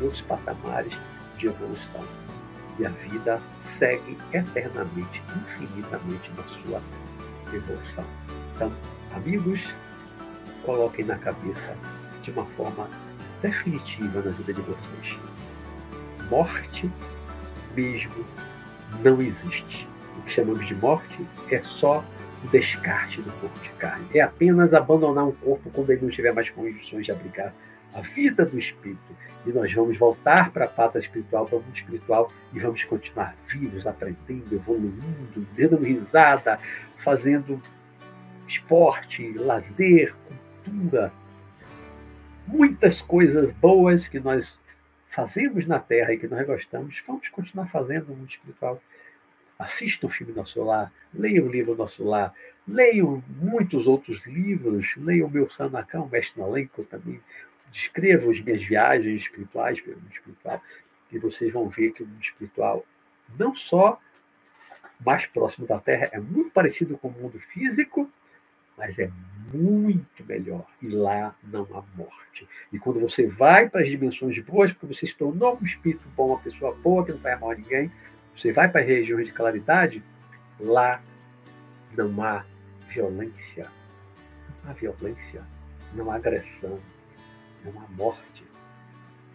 outros 0.01 0.23
patamares 0.23 0.93
de 1.37 1.47
evolução. 1.47 2.05
E 2.79 2.87
a 2.87 2.91
vida 2.91 3.41
segue 3.61 4.17
eternamente, 4.33 5.23
infinitamente 5.37 6.31
na 6.37 6.43
sua 6.45 6.83
evolução. 7.53 8.05
Então, 8.55 8.73
amigos, 9.15 9.75
coloquem 10.65 11.05
na 11.05 11.19
cabeça 11.19 11.77
de 12.23 12.31
uma 12.31 12.45
forma 12.57 12.89
definitiva 13.43 14.23
na 14.23 14.31
vida 14.31 14.53
de 14.53 14.61
vocês. 14.61 15.19
Morte 16.31 16.91
mesmo 17.75 18.25
não 19.03 19.21
existe. 19.21 19.89
O 20.17 20.23
que 20.23 20.33
chamamos 20.33 20.67
de 20.67 20.75
morte 20.75 21.27
é 21.51 21.61
só 21.63 22.05
o 22.45 22.49
descarte 22.49 23.21
do 23.21 23.33
corpo 23.33 23.59
de 23.61 23.71
carne. 23.71 24.07
É 24.15 24.21
apenas 24.21 24.73
abandonar 24.75 25.27
um 25.27 25.33
corpo 25.33 25.71
quando 25.71 25.91
ele 25.91 26.03
não 26.03 26.11
tiver 26.11 26.33
mais 26.33 26.51
condições 26.51 27.05
de 27.05 27.13
abrigar 27.13 27.53
a 27.95 28.01
vida 28.01 28.45
do 28.45 28.59
espírito. 28.59 29.17
E 29.47 29.51
nós 29.51 29.73
vamos 29.73 29.97
voltar 29.97 30.51
para 30.51 30.67
a 30.67 30.69
pátria 30.69 31.01
espiritual, 31.01 31.47
para 31.47 31.57
o 31.57 31.63
mundo 31.63 31.75
espiritual, 31.75 32.33
e 32.53 32.59
vamos 32.59 32.85
continuar 32.85 33.35
vivos, 33.47 33.87
aprendendo, 33.87 34.55
evoluindo, 34.55 35.47
dando 35.57 35.77
risada, 35.77 36.59
fazendo 36.97 37.61
esporte, 38.47 39.33
lazer, 39.35 40.15
cultura, 40.65 41.13
muitas 42.47 43.01
coisas 43.01 43.53
boas 43.53 44.09
que 44.09 44.19
nós 44.19 44.61
fazemos 45.11 45.67
na 45.67 45.79
Terra 45.79 46.13
e 46.13 46.19
que 46.19 46.29
nós 46.29 46.47
gostamos, 46.47 47.03
vamos 47.07 47.29
continuar 47.29 47.67
fazendo 47.67 48.09
no 48.09 48.17
mundo 48.17 48.31
espiritual. 48.31 48.81
Assista 49.59 50.07
um 50.07 50.11
filme 50.11 50.33
Nosso 50.33 50.63
Lar, 50.63 50.93
leia 51.13 51.45
o 51.45 51.49
livro 51.49 51.75
Nosso 51.75 52.05
Lar, 52.05 52.33
leia 52.67 53.03
muitos 53.41 53.87
outros 53.87 54.25
livros, 54.25 54.95
leia 54.97 55.27
o 55.27 55.31
meu 55.31 55.51
Sanacão, 55.51 56.05
o 56.05 56.09
Mestre 56.09 56.41
Nalenco 56.41 56.85
também, 56.85 57.21
descreva 57.73 58.31
as 58.31 58.41
minhas 58.41 58.63
viagens 58.63 59.23
espirituais 59.23 59.81
pelo 59.81 59.97
mundo 59.97 60.13
espiritual, 60.13 60.63
e 61.11 61.19
vocês 61.19 61.53
vão 61.53 61.69
ver 61.69 61.93
que 61.93 62.03
o 62.03 62.07
mundo 62.07 62.23
espiritual, 62.23 62.85
não 63.39 63.55
só 63.55 64.01
mais 65.05 65.27
próximo 65.27 65.67
da 65.67 65.79
Terra, 65.79 66.09
é 66.13 66.21
muito 66.21 66.51
parecido 66.51 66.97
com 66.99 67.09
o 67.09 67.13
mundo 67.13 67.39
físico, 67.39 68.11
mas 68.77 68.99
é 68.99 69.11
muito 69.53 70.25
melhor. 70.25 70.67
E 70.81 70.89
lá 70.89 71.35
não 71.43 71.63
há 71.73 71.83
morte. 71.97 72.49
E 72.73 72.79
quando 72.79 73.01
você 73.01 73.27
vai 73.27 73.69
para 73.69 73.81
as 73.81 73.89
dimensões 73.89 74.39
boas, 74.41 74.73
porque 74.73 74.95
você 74.95 75.07
se 75.07 75.15
tornou 75.15 75.59
um 75.61 75.65
espírito 75.65 76.09
bom, 76.17 76.29
uma 76.29 76.39
pessoa 76.39 76.75
boa, 76.75 77.05
que 77.05 77.13
não 77.13 77.19
faz 77.19 77.41
mal 77.41 77.51
a 77.51 77.55
ninguém, 77.55 77.91
você 78.39 78.53
vai 78.53 78.69
para 78.69 78.83
as 78.83 78.87
regiões 78.87 79.27
de 79.27 79.33
claridade, 79.33 80.03
lá 80.61 81.03
não 81.97 82.23
há 82.23 82.45
violência. 82.89 83.67
Não 84.63 84.71
há 84.71 84.75
violência, 84.75 85.43
não 85.93 86.11
há 86.11 86.15
agressão, 86.15 86.79
não 87.65 87.83
há 87.83 87.89
morte, 87.97 88.45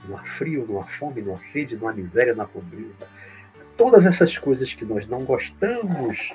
não 0.08 0.18
há 0.18 0.24
frio, 0.24 0.66
não 0.68 0.80
há 0.80 0.86
fome, 0.86 1.22
não 1.22 1.36
há 1.36 1.40
sede, 1.40 1.76
não 1.76 1.90
há 1.90 1.94
miséria, 1.94 2.34
não 2.34 2.46
há 2.46 2.48
pobreza. 2.48 3.08
Todas 3.76 4.06
essas 4.06 4.38
coisas 4.38 4.74
que 4.74 4.86
nós 4.86 5.06
não 5.06 5.26
gostamos 5.26 6.34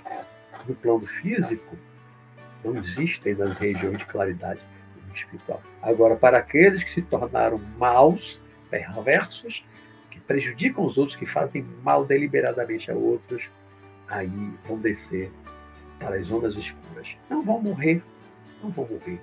no 0.67 0.75
plano 0.75 1.07
físico, 1.07 1.77
não 2.63 2.77
existem 2.77 3.35
nas 3.35 3.55
regiões 3.55 3.99
de 3.99 4.05
claridade 4.05 4.61
espiritual. 5.15 5.63
Agora, 5.81 6.17
para 6.17 6.39
aqueles 6.39 6.85
que 6.85 6.91
se 6.91 7.01
tornaram 7.01 7.59
maus, 7.79 8.39
perversos, 8.69 9.65
prejudicam 10.29 10.85
os 10.85 10.97
outros, 10.97 11.17
que 11.17 11.27
fazem 11.27 11.67
mal 11.83 12.05
deliberadamente 12.05 12.89
a 12.91 12.95
outros, 12.95 13.43
aí 14.07 14.31
vão 14.67 14.79
descer 14.79 15.33
para 15.99 16.15
as 16.17 16.27
zonas 16.27 16.55
escuras. 16.55 17.09
Não 17.29 17.43
vão 17.43 17.61
morrer, 17.61 18.01
não 18.63 18.71
vão 18.71 18.87
morrer. 18.87 19.21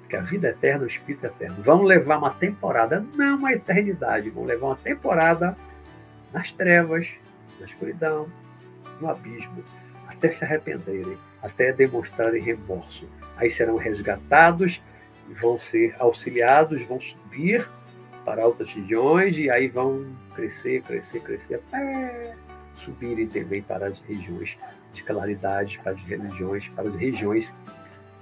Porque 0.00 0.16
a 0.16 0.20
vida 0.20 0.48
é 0.48 0.50
eterna, 0.50 0.84
o 0.84 0.86
espírito 0.86 1.24
é 1.24 1.28
eterno. 1.28 1.62
Vão 1.62 1.82
levar 1.82 2.18
uma 2.18 2.34
temporada, 2.34 3.02
não 3.14 3.38
uma 3.38 3.52
eternidade, 3.52 4.28
vão 4.28 4.44
levar 4.44 4.66
uma 4.66 4.76
temporada 4.76 5.56
nas 6.32 6.50
trevas, 6.52 7.08
na 7.58 7.64
escuridão, 7.64 8.28
no 9.00 9.08
abismo, 9.08 9.64
até 10.06 10.30
se 10.30 10.44
arrependerem 10.44 11.16
até 11.42 11.72
demonstrarem 11.72 12.42
remorso. 12.42 13.08
Aí 13.36 13.50
serão 13.50 13.76
resgatados, 13.76 14.80
vão 15.40 15.58
ser 15.58 15.94
auxiliados, 15.98 16.82
vão 16.82 17.00
subir 17.00 17.68
para 18.28 18.42
altas 18.42 18.68
regiões 18.68 19.38
e 19.38 19.48
aí 19.48 19.68
vão 19.68 20.04
crescer, 20.34 20.82
crescer, 20.82 21.20
crescer 21.20 21.54
até 21.54 22.36
subirem 22.84 23.26
também 23.26 23.62
para 23.62 23.86
as 23.86 23.98
regiões 24.00 24.54
de 24.92 25.02
claridade, 25.02 25.78
para 25.82 25.92
as 25.92 26.00
religiões, 26.02 26.68
para 26.68 26.88
as 26.90 26.94
regiões 26.94 27.50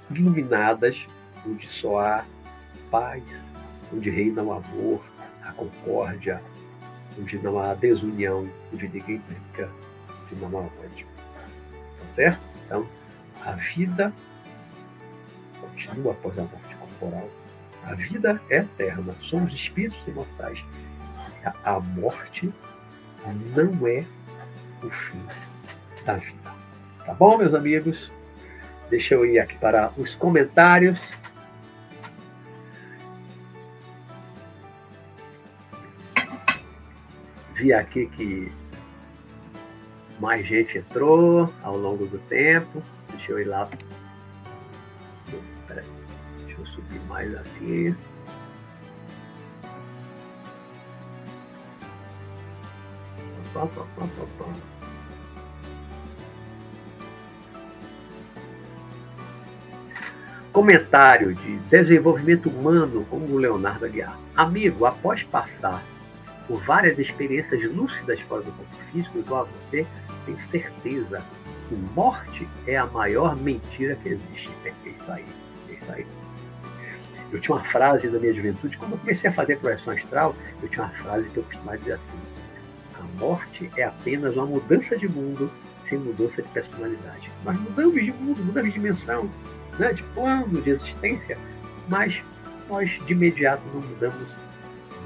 iluminadas, 0.09 1.04
onde 1.44 1.66
só 1.66 1.98
há 1.98 2.24
paz, 2.88 3.24
onde 3.92 4.09
reina 4.09 4.44
o 4.44 4.52
amor, 4.52 5.02
a 5.42 5.50
concórdia, 5.52 6.40
onde 7.18 7.36
não 7.38 7.59
há 7.59 7.74
desunião, 7.74 8.48
onde 8.72 8.88
ninguém 8.88 9.20
brinca, 9.28 9.68
onde 10.22 10.40
não 10.40 10.57
há 10.57 10.62
ódio. 10.62 11.07
Tá 11.98 12.07
certo? 12.14 12.40
Então, 12.64 12.86
a 13.44 13.52
vida 13.52 14.12
continua 15.61 16.12
após 16.12 16.38
a 16.38 16.42
morte 16.42 16.76
corporal. 16.76 17.28
A 17.87 17.95
vida 17.95 18.41
é 18.51 18.59
eterna. 18.59 19.14
Somos 19.22 19.53
espíritos 19.53 19.99
imortais. 20.07 20.62
A 21.64 21.78
morte 21.78 22.53
não 23.55 23.87
é 23.87 24.05
o 24.82 24.91
fim 24.91 25.22
da 26.05 26.16
vida. 26.16 26.53
Tá 27.05 27.14
bom, 27.14 27.39
meus 27.39 27.55
amigos? 27.55 28.11
Deixa 28.91 29.14
eu 29.14 29.24
ir 29.24 29.39
aqui 29.39 29.57
para 29.59 29.93
os 29.97 30.16
comentários. 30.16 30.99
Vi 37.55 37.72
aqui 37.72 38.07
que 38.07 38.53
mais 40.18 40.47
gente 40.47 40.78
entrou 40.78 41.53
ao 41.62 41.76
longo 41.76 42.07
do 42.07 42.18
tempo. 42.18 42.82
Deixa 43.11 43.32
eu 43.32 43.41
ir 43.41 43.45
lá. 43.45 43.68
Subir 46.77 47.01
mais 47.09 47.35
aqui. 47.35 47.95
Comentário 60.53 61.35
de 61.35 61.57
desenvolvimento 61.70 62.51
humano 62.51 63.07
como 63.09 63.27
o 63.27 63.39
Leonardo 63.39 63.87
Aguiar. 63.87 64.18
Amigo, 64.37 64.85
após 64.85 65.22
passar 65.22 65.83
por 66.47 66.61
várias 66.61 66.99
experiências 66.99 67.62
lúcidas 67.74 68.20
fora 68.20 68.43
do 68.43 68.53
corpo 68.53 68.74
físico, 68.93 69.18
igual 69.18 69.43
a 69.43 69.45
você, 69.45 69.87
tenho 70.27 70.39
certeza 70.41 71.22
que 71.68 71.74
morte 71.74 72.47
é 72.66 72.77
a 72.77 72.87
maior 72.87 73.35
mentira 73.35 73.97
que 73.97 74.11
existe. 74.11 74.51
É 74.64 74.89
isso 74.89 75.11
aí, 75.11 75.24
é 75.70 75.72
isso 75.72 75.93
aí. 75.93 76.07
Eu 77.33 77.41
tinha 77.41 77.57
uma 77.57 77.64
frase 77.64 78.09
da 78.09 78.18
minha 78.18 78.33
juventude, 78.33 78.77
quando 78.77 78.93
eu 78.93 78.99
comecei 78.99 79.29
a 79.29 79.33
fazer 79.33 79.59
projeção 79.59 79.93
astral, 79.93 80.35
eu 80.62 80.68
tinha 80.68 80.85
uma 80.85 80.93
frase 80.95 81.29
que 81.29 81.37
eu 81.37 81.43
costumava 81.43 81.79
dizer 81.79 81.95
assim: 81.95 82.18
a 82.95 83.20
morte 83.20 83.70
é 83.77 83.85
apenas 83.85 84.37
uma 84.37 84.47
mudança 84.47 84.97
de 84.97 85.09
mundo 85.09 85.51
sem 85.89 85.99
mudança 85.99 86.43
de 86.43 86.49
personalidade. 86.49 87.31
Nós 87.45 87.59
mudamos 87.59 87.95
de 87.95 88.12
mundo, 88.12 88.45
mudamos 88.45 88.72
de 88.72 88.79
dimensão, 88.79 89.31
né, 89.79 89.93
de 89.93 90.03
plano 90.03 90.61
de 90.61 90.70
existência, 90.70 91.39
mas 91.89 92.22
nós 92.68 92.91
de 93.07 93.12
imediato 93.12 93.62
não 93.72 93.81
mudamos 93.81 94.31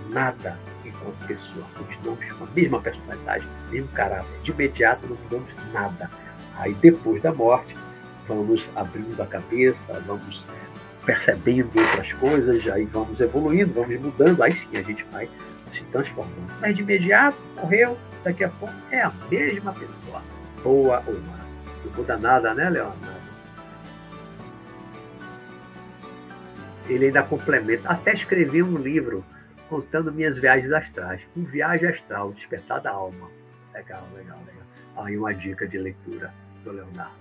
nada 0.09 0.59
enquanto 0.85 1.27
pessoa. 1.27 1.65
Continuamos 1.77 2.33
com 2.33 2.45
a 2.45 2.49
mesma 2.49 2.81
personalidade, 2.81 3.47
mesmo 3.71 3.89
caráter. 3.89 4.31
De 4.43 4.51
imediato 4.51 5.07
não 5.07 5.17
mudamos 5.17 5.51
nada. 5.73 6.11
Aí 6.57 6.75
depois 6.75 7.23
da 7.23 7.33
morte, 7.33 7.77
vamos 8.27 8.69
abrindo 8.75 9.21
a 9.21 9.27
cabeça, 9.27 10.03
vamos 10.07 10.45
percebendo 11.05 11.71
outras 11.79 12.13
coisas, 12.15 12.67
aí 12.69 12.85
vamos 12.85 13.21
evoluindo, 13.21 13.73
vamos 13.73 14.01
mudando, 14.01 14.43
aí 14.43 14.53
sim 14.53 14.77
a 14.77 14.83
gente 14.83 15.05
vai 15.05 15.29
se 15.73 15.83
transformando. 15.85 16.53
Mas 16.61 16.77
de 16.77 16.83
imediato, 16.83 17.39
morreu, 17.57 17.99
daqui 18.25 18.45
a 18.45 18.49
pouco 18.49 18.75
é 18.91 19.03
a 19.03 19.13
mesma 19.31 19.73
pessoa, 19.73 20.23
boa 20.63 21.03
ou 21.07 21.15
má. 21.21 21.41
Não 21.85 21.93
muda 21.93 22.17
nada, 22.17 22.55
né, 22.55 22.69
Leonardo? 22.69 23.21
Ele 26.89 27.07
ainda 27.07 27.23
complementa, 27.23 27.89
até 27.89 28.13
escrevi 28.13 28.63
um 28.63 28.77
livro 28.77 29.25
contando 29.69 30.13
minhas 30.13 30.37
viagens 30.37 30.73
astrais. 30.73 31.23
Um 31.37 31.45
viagem 31.45 31.89
astral, 31.89 32.33
despertar 32.33 32.81
da 32.81 32.91
alma. 32.91 33.31
Legal, 33.73 34.03
legal, 34.15 34.39
legal. 34.45 34.65
Aí 34.97 35.17
uma 35.17 35.33
dica 35.33 35.67
de 35.69 35.79
leitura 35.79 36.35
do 36.65 36.73
Leonardo. 36.73 37.20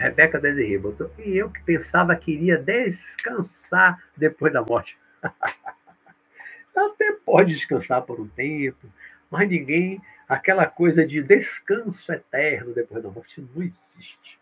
Rebeca 0.00 0.40
Desirê 0.40 0.78
botou, 0.78 1.12
e 1.18 1.36
eu 1.36 1.50
que 1.50 1.62
pensava 1.62 2.16
que 2.16 2.32
iria 2.32 2.56
descansar 2.56 4.02
depois 4.16 4.50
da 4.50 4.62
morte. 4.62 4.98
Até 6.74 7.12
pode 7.22 7.52
descansar 7.52 8.00
por 8.00 8.18
um 8.18 8.26
tempo, 8.26 8.90
mas 9.30 9.46
ninguém, 9.46 10.00
aquela 10.26 10.64
coisa 10.64 11.06
de 11.06 11.22
descanso 11.22 12.10
eterno 12.10 12.72
depois 12.72 13.02
da 13.02 13.10
morte 13.10 13.46
não 13.54 13.62
existe. 13.62 14.40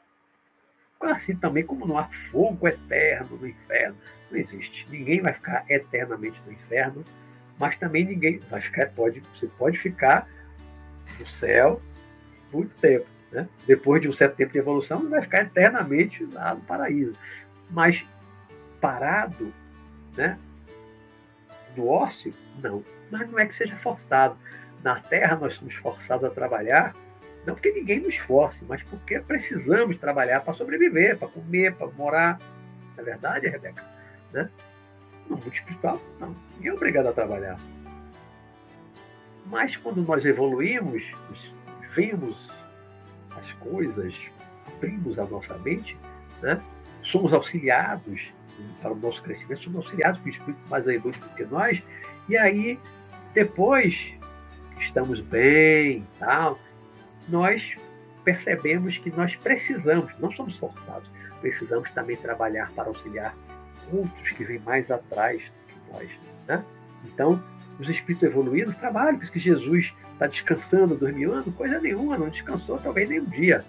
Assim 1.00 1.34
também 1.34 1.64
como 1.64 1.88
não 1.88 1.98
há 1.98 2.04
fogo 2.04 2.68
eterno 2.68 3.36
no 3.36 3.48
inferno, 3.48 3.96
não 4.30 4.38
existe. 4.38 4.86
Ninguém 4.88 5.20
vai 5.20 5.32
ficar 5.32 5.64
eternamente 5.68 6.40
no 6.46 6.52
inferno, 6.52 7.04
mas 7.58 7.76
também 7.76 8.04
ninguém 8.04 8.40
ficar, 8.60 8.90
pode, 8.90 9.20
você 9.34 9.48
pode 9.58 9.76
ficar 9.76 10.28
no 11.18 11.26
céu 11.26 11.82
muito 12.52 12.72
tempo. 12.76 13.17
Né? 13.30 13.48
Depois 13.66 14.00
de 14.00 14.08
um 14.08 14.12
certo 14.12 14.36
tempo 14.36 14.52
de 14.52 14.58
evolução, 14.58 15.02
não 15.02 15.10
vai 15.10 15.20
ficar 15.20 15.42
eternamente 15.42 16.24
lá 16.32 16.54
no 16.54 16.60
paraíso. 16.62 17.14
Mas 17.70 18.04
parado, 18.80 19.52
né? 20.16 20.38
no 21.76 21.88
ócio, 21.88 22.34
não. 22.62 22.84
Mas 23.10 23.30
não 23.30 23.38
é 23.38 23.46
que 23.46 23.54
seja 23.54 23.76
forçado. 23.76 24.36
Na 24.82 25.00
Terra 25.00 25.36
nós 25.36 25.54
somos 25.54 25.74
forçados 25.74 26.24
a 26.24 26.30
trabalhar, 26.30 26.94
não 27.46 27.54
porque 27.54 27.72
ninguém 27.72 28.00
nos 28.00 28.16
force, 28.16 28.64
mas 28.68 28.82
porque 28.82 29.18
precisamos 29.20 29.96
trabalhar 29.96 30.40
para 30.40 30.54
sobreviver, 30.54 31.18
para 31.18 31.28
comer, 31.28 31.74
para 31.74 31.86
morar. 31.88 32.38
Não 32.96 33.02
é 33.02 33.02
verdade, 33.02 33.48
Rebeca? 33.48 33.84
Né? 34.32 34.50
No 35.28 35.36
mundo 35.36 35.52
espiritual, 35.52 36.00
não. 36.20 36.34
Ninguém 36.56 36.70
é 36.70 36.74
obrigado 36.74 37.06
a 37.06 37.12
trabalhar. 37.12 37.58
Mas 39.46 39.76
quando 39.76 40.02
nós 40.02 40.26
evoluímos, 40.26 41.10
vemos 41.94 42.36
as 43.38 43.52
coisas, 43.54 44.14
abrimos 44.66 45.18
a 45.18 45.24
nossa 45.24 45.56
mente, 45.58 45.96
né? 46.42 46.60
somos 47.02 47.32
auxiliados 47.32 48.32
para 48.82 48.92
o 48.92 48.96
nosso 48.96 49.22
crescimento, 49.22 49.62
somos 49.62 49.84
auxiliados 49.84 50.18
pelo 50.20 50.30
Espírito 50.30 50.58
mais 50.68 50.86
evoluído 50.86 51.26
do 51.26 51.34
que 51.34 51.44
nós, 51.44 51.82
e 52.28 52.36
aí, 52.36 52.78
depois 53.32 54.12
estamos 54.78 55.20
bem, 55.20 56.06
tal, 56.18 56.58
nós 57.28 57.76
percebemos 58.24 58.98
que 58.98 59.10
nós 59.10 59.34
precisamos, 59.36 60.12
não 60.18 60.30
somos 60.32 60.56
forçados, 60.56 61.08
precisamos 61.40 61.90
também 61.90 62.16
trabalhar 62.16 62.70
para 62.72 62.88
auxiliar 62.88 63.34
outros 63.92 64.30
que 64.32 64.44
vêm 64.44 64.58
mais 64.58 64.90
atrás 64.90 65.42
do 65.42 65.74
que 65.74 65.92
nós. 65.92 66.10
Né? 66.46 66.64
Então, 67.06 67.42
os 67.78 67.88
espíritos 67.88 68.28
evoluídos 68.28 68.74
trabalham, 68.76 69.18
porque 69.18 69.38
Jesus 69.38 69.94
está 70.18 70.26
descansando, 70.26 70.96
dormindo, 70.96 71.52
coisa 71.52 71.78
nenhuma, 71.80 72.18
não 72.18 72.28
descansou 72.28 72.76
talvez 72.78 73.08
nem 73.08 73.20
um 73.20 73.24
dia. 73.24 73.64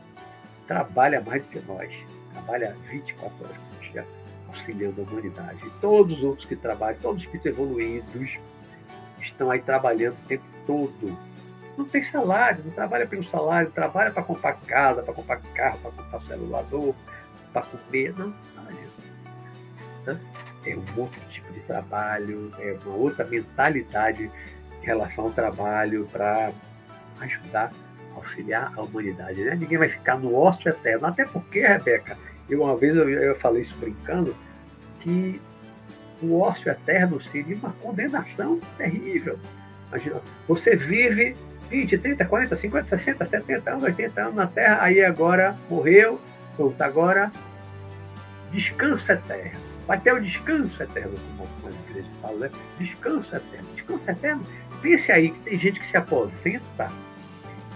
Trabalha 0.68 1.22
mais 1.22 1.44
do 1.44 1.50
que 1.50 1.60
nós, 1.68 1.92
trabalha 2.34 2.76
24 2.90 3.46
horas 3.46 3.58
por 3.58 3.80
dia, 3.92 4.06
auxiliando 4.48 5.02
a 5.02 5.04
humanidade. 5.04 5.60
E 5.66 5.70
todos 5.80 6.18
os 6.18 6.24
outros 6.24 6.46
que 6.46 6.56
trabalham, 6.56 7.00
todos 7.02 7.18
os 7.18 7.24
espíritos 7.24 7.52
evoluídos, 7.52 8.38
estão 9.22 9.52
aí 9.52 9.62
trabalhando 9.62 10.16
o 10.16 10.28
tempo 10.28 10.44
todo. 10.66 11.18
Não 11.78 11.86
tem 11.86 12.02
salário, 12.02 12.64
não 12.66 12.72
trabalha 12.72 13.06
pelo 13.06 13.24
salário, 13.24 13.72
trabalha 13.72 14.12
para 14.12 14.24
comprar 14.24 14.54
casa, 14.54 15.04
para 15.04 15.14
comprar 15.14 15.38
carro, 15.54 15.80
para 15.80 15.92
comprar 15.92 16.22
celulador, 16.22 16.96
para 17.54 17.62
comer, 17.62 18.14
não? 18.18 18.34
É 20.66 20.76
um 20.76 21.00
outro 21.00 21.22
tipo 21.30 21.52
de 21.54 21.60
trabalho, 21.62 22.52
é 22.60 22.76
uma 22.86 22.96
outra 22.96 23.24
mentalidade 23.24 24.30
em 24.82 24.86
relação 24.86 25.26
ao 25.26 25.32
trabalho 25.32 26.08
para 26.12 26.52
ajudar, 27.22 27.72
auxiliar 28.16 28.72
a 28.76 28.82
humanidade. 28.82 29.44
Né? 29.44 29.56
Ninguém 29.56 29.78
vai 29.78 29.90
ficar 29.90 30.18
no 30.18 30.36
ócio 30.36 30.70
eterno, 30.70 31.08
até 31.08 31.26
porque, 31.26 31.62
Rebeca, 31.62 32.18
eu 32.50 32.64
uma 32.64 32.76
vez 32.76 32.96
eu, 32.96 33.10
eu 33.10 33.36
falei 33.36 33.62
isso 33.62 33.78
brincando, 33.78 34.36
que 35.00 35.42
o 36.22 36.40
ócio 36.40 36.70
eterno 36.70 37.22
seria 37.22 37.56
uma 37.56 37.72
condenação 37.74 38.60
terrível. 38.78 39.40
Imagina, 39.90 40.22
você 40.48 40.76
vive 40.76 41.36
20, 41.70 41.98
30, 41.98 42.26
40, 42.26 42.56
50, 42.56 42.86
60, 42.98 43.26
70 43.26 43.72
anos, 43.72 43.84
80 43.84 44.22
anos 44.22 44.36
na 44.36 44.48
Terra, 44.48 44.80
aí 44.82 45.04
agora 45.04 45.56
morreu, 45.70 46.20
pronto, 46.56 46.82
agora 46.82 47.32
descanso 48.52 49.12
eterno. 49.12 49.60
Vai 49.88 50.00
ter 50.00 50.14
o 50.14 50.22
descanso 50.22 50.82
eterno, 50.84 51.16
como 51.38 51.50
as 51.68 51.76
igrejas 51.90 52.12
falam, 52.22 52.38
né? 52.38 52.52
Descanso 52.78 53.36
eterno. 53.36 53.68
Descanso 53.74 54.12
eterno. 54.12 54.44
Pense 54.82 55.12
aí 55.12 55.32
que 55.32 55.40
tem 55.40 55.60
gente 55.60 55.80
que 55.80 55.88
se 55.88 55.98
aposenta 55.98 56.92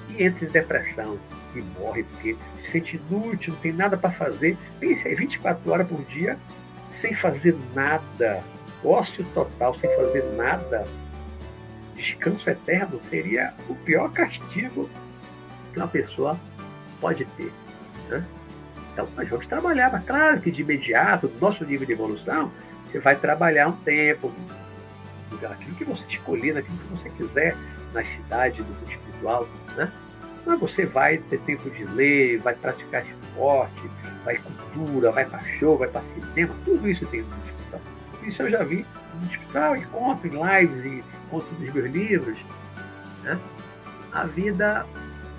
e 0.10 0.24
entra 0.24 0.46
em 0.46 0.52
depressão 0.52 1.20
e 1.56 1.62
morre 1.80 2.04
porque 2.04 2.36
se 2.62 2.72
sente 2.72 2.98
inútil, 2.98 3.54
não 3.54 3.60
tem 3.60 3.74
nada 3.74 3.98
para 3.98 4.12
fazer. 4.12 4.58
Pense 4.80 5.08
aí, 5.08 5.16
24 5.16 5.72
horas 5.72 5.88
por 5.88 6.04
dia 6.06 6.38
sem 6.90 7.14
fazer 7.14 7.58
nada, 7.74 8.44
ócio 8.84 9.26
total, 9.34 9.78
sem 9.80 9.94
fazer 9.96 10.24
nada, 10.36 10.86
descanso 11.96 12.50
eterno 12.50 13.00
seria 13.10 13.54
o 13.68 13.76
pior 13.76 14.12
castigo 14.12 14.90
que 15.72 15.80
uma 15.80 15.88
pessoa 15.88 16.40
pode 17.02 17.26
ter. 17.26 17.52
Né? 18.10 18.24
Então, 18.92 19.08
nós 19.16 19.28
vamos 19.28 19.48
trabalhar, 19.48 19.92
mas 19.92 20.06
claro 20.06 20.40
que 20.40 20.52
de 20.52 20.62
imediato, 20.62 21.28
no 21.28 21.40
nosso 21.40 21.66
nível 21.66 21.86
de 21.86 21.94
evolução, 21.94 22.52
você 22.86 23.00
vai 23.00 23.16
trabalhar 23.16 23.68
um 23.68 23.72
tempo, 23.72 24.32
aquilo 25.46 25.76
que 25.76 25.86
você 25.86 26.04
escolher, 26.08 26.54
naquilo 26.54 26.78
que 26.78 26.88
você 26.88 27.10
quiser, 27.10 27.56
na 27.94 28.04
cidade 28.04 28.62
do 28.62 28.74
mundo 28.74 28.92
espiritual, 28.92 29.48
né? 29.76 29.92
Mas 30.46 30.60
você 30.60 30.86
vai 30.86 31.18
ter 31.18 31.40
tempo 31.42 31.70
de 31.70 31.86
ler, 31.86 32.40
vai 32.40 32.54
praticar 32.54 33.06
esporte, 33.08 33.90
vai 34.26 34.38
cultura, 34.38 35.12
vai 35.12 35.26
para 35.26 35.40
show, 35.40 35.78
vai 35.78 35.88
para 35.88 36.02
cinema, 36.02 36.54
tudo 36.66 36.90
isso 36.90 37.06
tem 37.06 37.22
no 37.22 37.28
hospital. 37.28 37.82
Isso 38.24 38.42
eu 38.42 38.50
já 38.50 38.64
vi 38.64 38.86
no 39.16 39.28
hospital 39.28 39.78
e 39.78 39.86
conto 39.86 40.28
em 40.28 40.32
lives 40.32 40.86
e 40.86 41.04
conto 41.30 41.48
nos 41.60 41.74
meus 41.74 41.90
livros. 41.92 42.38
Né? 43.24 43.40
A 44.12 44.26
vida 44.26 44.86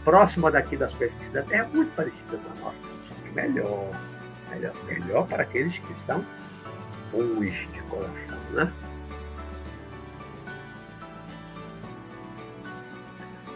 próxima 0.04 0.50
daqui 0.50 0.76
da 0.76 0.88
superfície 0.88 1.30
da 1.32 1.42
Terra 1.42 1.64
é 1.64 1.76
muito 1.76 1.94
parecida 1.94 2.38
com 2.38 2.58
a 2.58 2.64
nossa, 2.64 2.78
melhor, 3.34 3.90
melhor, 4.50 4.74
melhor 4.86 5.26
para 5.26 5.42
aqueles 5.42 5.78
que 5.78 5.94
são 6.06 6.24
bons 7.12 7.52
de 7.72 7.82
coração, 7.88 8.38
né? 8.52 8.72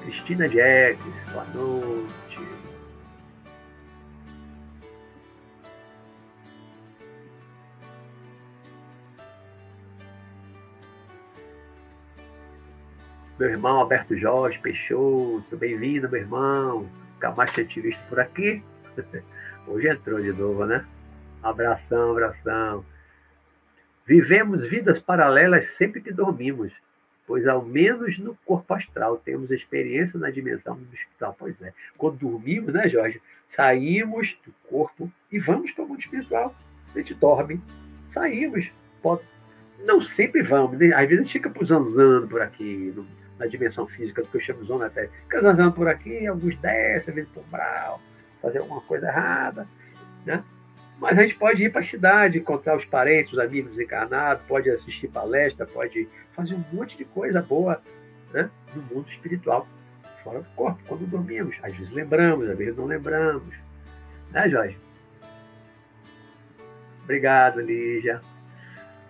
Cristina 0.08 0.48
Jacques, 0.48 1.22
boa 1.30 1.44
noite. 1.54 2.40
meu 13.38 13.50
irmão 13.50 13.76
Alberto 13.80 14.16
Jorge 14.16 14.58
Peixoto, 14.58 15.44
bem-vindo, 15.58 16.08
meu 16.08 16.22
irmão. 16.22 16.88
Mais 17.36 17.52
tinha 17.52 17.66
te 17.66 17.78
visto 17.78 18.02
por 18.08 18.18
aqui. 18.18 18.64
Hoje 19.68 19.88
entrou 19.88 20.18
de 20.22 20.32
novo, 20.32 20.64
né? 20.64 20.86
Abração, 21.42 22.12
abração. 22.12 22.82
Vivemos 24.06 24.66
vidas 24.66 24.98
paralelas 24.98 25.66
sempre 25.76 26.00
que 26.00 26.14
dormimos, 26.14 26.72
pois 27.28 27.46
ao 27.46 27.62
menos 27.62 28.18
no 28.18 28.34
corpo 28.46 28.72
astral 28.72 29.18
temos 29.18 29.50
experiência 29.50 30.18
na 30.18 30.30
dimensão 30.30 30.74
do 30.74 30.94
espiritual. 30.94 31.36
Pois 31.38 31.60
é, 31.60 31.74
quando 31.98 32.16
dormimos, 32.16 32.72
né, 32.72 32.88
Jorge? 32.88 33.20
Saímos 33.50 34.34
do 34.46 34.52
corpo 34.66 35.12
e 35.30 35.38
vamos 35.38 35.70
para 35.72 35.84
o 35.84 35.88
mundo 35.88 36.00
espiritual. 36.00 36.54
A 36.94 36.98
gente 36.98 37.12
dorme, 37.12 37.60
saímos. 38.10 38.72
Pode... 39.02 39.22
Não 39.84 40.00
sempre 40.00 40.42
vamos, 40.42 40.78
né? 40.78 40.92
às 40.94 41.02
vezes 41.02 41.20
a 41.20 41.22
gente 41.22 41.32
fica 41.34 41.50
pusando 41.50 42.26
por 42.26 42.40
aqui, 42.40 42.94
na 43.38 43.46
dimensão 43.46 43.86
física 43.86 44.22
do 44.22 44.28
que 44.28 44.36
eu 44.38 44.40
chamo 44.40 44.64
zona 44.64 44.86
até. 44.86 45.08
Fica 45.24 45.70
por 45.70 45.86
aqui, 45.86 46.26
alguns 46.26 46.56
descem, 46.56 47.10
às 47.10 47.14
vezes 47.14 47.30
por 47.30 47.44
brau, 47.44 48.00
fazer 48.40 48.58
alguma 48.58 48.80
coisa 48.80 49.06
errada, 49.06 49.68
né? 50.24 50.42
Mas 50.98 51.16
a 51.16 51.22
gente 51.22 51.36
pode 51.36 51.62
ir 51.62 51.70
para 51.70 51.80
a 51.80 51.84
cidade, 51.84 52.38
encontrar 52.38 52.76
os 52.76 52.84
parentes, 52.84 53.32
os 53.32 53.38
amigos 53.38 53.78
encarnados, 53.78 54.42
pode 54.48 54.68
assistir 54.68 55.06
palestra, 55.06 55.64
pode 55.64 56.08
fazer 56.38 56.54
um 56.54 56.64
monte 56.72 56.96
de 56.96 57.04
coisa 57.04 57.42
boa 57.42 57.82
né? 58.32 58.48
no 58.72 58.82
mundo 58.82 59.08
espiritual, 59.08 59.66
fora 60.22 60.38
do 60.38 60.48
corpo, 60.50 60.80
quando 60.86 61.04
dormimos. 61.04 61.56
Às 61.64 61.76
vezes 61.76 61.92
lembramos, 61.92 62.48
às 62.48 62.56
vezes 62.56 62.76
não 62.76 62.84
lembramos. 62.84 63.52
Né, 64.30 64.48
Jorge? 64.48 64.78
Obrigado, 67.02 67.60
Lígia. 67.60 68.20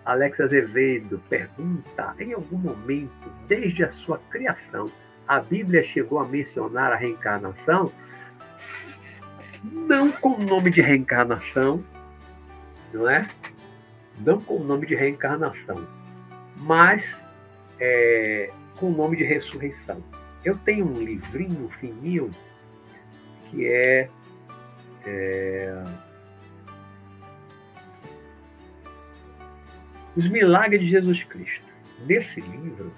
Alex 0.03 0.41
Azevedo 0.41 1.21
pergunta: 1.29 2.15
em 2.17 2.33
algum 2.33 2.57
momento, 2.57 3.31
desde 3.47 3.83
a 3.83 3.91
sua 3.91 4.17
criação, 4.31 4.91
a 5.27 5.39
Bíblia 5.39 5.83
chegou 5.83 6.17
a 6.17 6.27
mencionar 6.27 6.91
a 6.91 6.95
reencarnação? 6.95 7.91
Não 9.63 10.11
com 10.11 10.29
o 10.29 10.43
nome 10.43 10.71
de 10.71 10.81
reencarnação, 10.81 11.83
não 12.91 13.07
é? 13.07 13.27
Não 14.17 14.41
com 14.41 14.55
o 14.55 14.63
nome 14.63 14.87
de 14.87 14.95
reencarnação, 14.95 15.85
mas 16.59 17.19
é, 17.79 18.51
com 18.77 18.87
o 18.87 18.95
nome 18.95 19.17
de 19.17 19.23
ressurreição. 19.23 20.03
Eu 20.43 20.57
tenho 20.57 20.85
um 20.85 21.01
livrinho 21.01 21.69
fininho 21.69 22.31
que 23.49 23.67
é, 23.67 24.09
é 25.05 25.83
Os 30.19 30.27
milagres 30.27 30.81
de 30.81 30.87
Jesus 30.87 31.23
Cristo. 31.23 31.63
Nesse 32.05 32.41
livro 32.41 32.91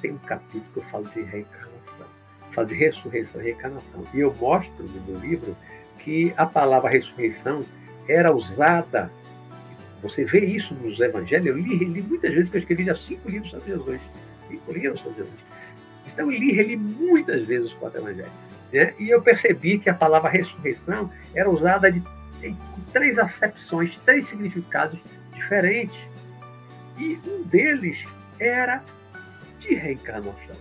tem 0.00 0.12
um 0.12 0.18
capítulo 0.18 0.64
que 0.72 0.78
eu 0.78 0.82
falo 0.84 1.04
de 1.10 1.22
reencarnação, 1.22 2.06
falo 2.50 2.66
de 2.66 2.74
ressurreição 2.74 3.40
e 3.40 3.44
reencarnação. 3.44 4.04
E 4.12 4.18
eu 4.18 4.34
mostro 4.34 4.84
no 4.84 5.00
meu 5.02 5.20
livro 5.20 5.56
que 6.00 6.34
a 6.36 6.44
palavra 6.44 6.90
ressurreição 6.90 7.64
era 8.08 8.34
usada. 8.34 9.10
Você 10.08 10.24
vê 10.24 10.44
isso 10.44 10.74
nos 10.74 10.98
evangelhos. 11.00 11.46
Eu 11.46 11.58
li, 11.58 11.76
li 11.76 12.02
muitas 12.02 12.32
vezes 12.32 12.50
que 12.50 12.56
eu 12.56 12.60
escrevi 12.60 12.84
já 12.84 12.94
cinco 12.94 13.28
livros 13.28 13.50
sobre 13.50 13.72
Jesus. 13.72 14.00
Cinco 14.48 14.72
livros 14.72 15.00
sobre 15.00 15.18
Jesus. 15.18 15.40
Então 16.06 16.30
eu 16.30 16.38
li, 16.38 16.52
reli 16.52 16.76
muitas 16.76 17.44
vezes 17.46 17.72
os 17.72 17.74
quatro 17.74 18.00
evangelhos. 18.00 18.32
Né? 18.72 18.94
E 18.98 19.10
eu 19.10 19.20
percebi 19.20 19.78
que 19.78 19.90
a 19.90 19.94
palavra 19.94 20.30
ressurreição 20.30 21.10
era 21.34 21.50
usada 21.50 21.90
de, 21.90 22.02
em 22.42 22.56
três 22.92 23.18
acepções, 23.18 23.96
três 24.04 24.26
significados 24.26 24.98
diferentes. 25.34 25.98
E 26.98 27.18
um 27.26 27.42
deles 27.42 28.02
era 28.38 28.82
de 29.58 29.74
reencarnação. 29.74 30.56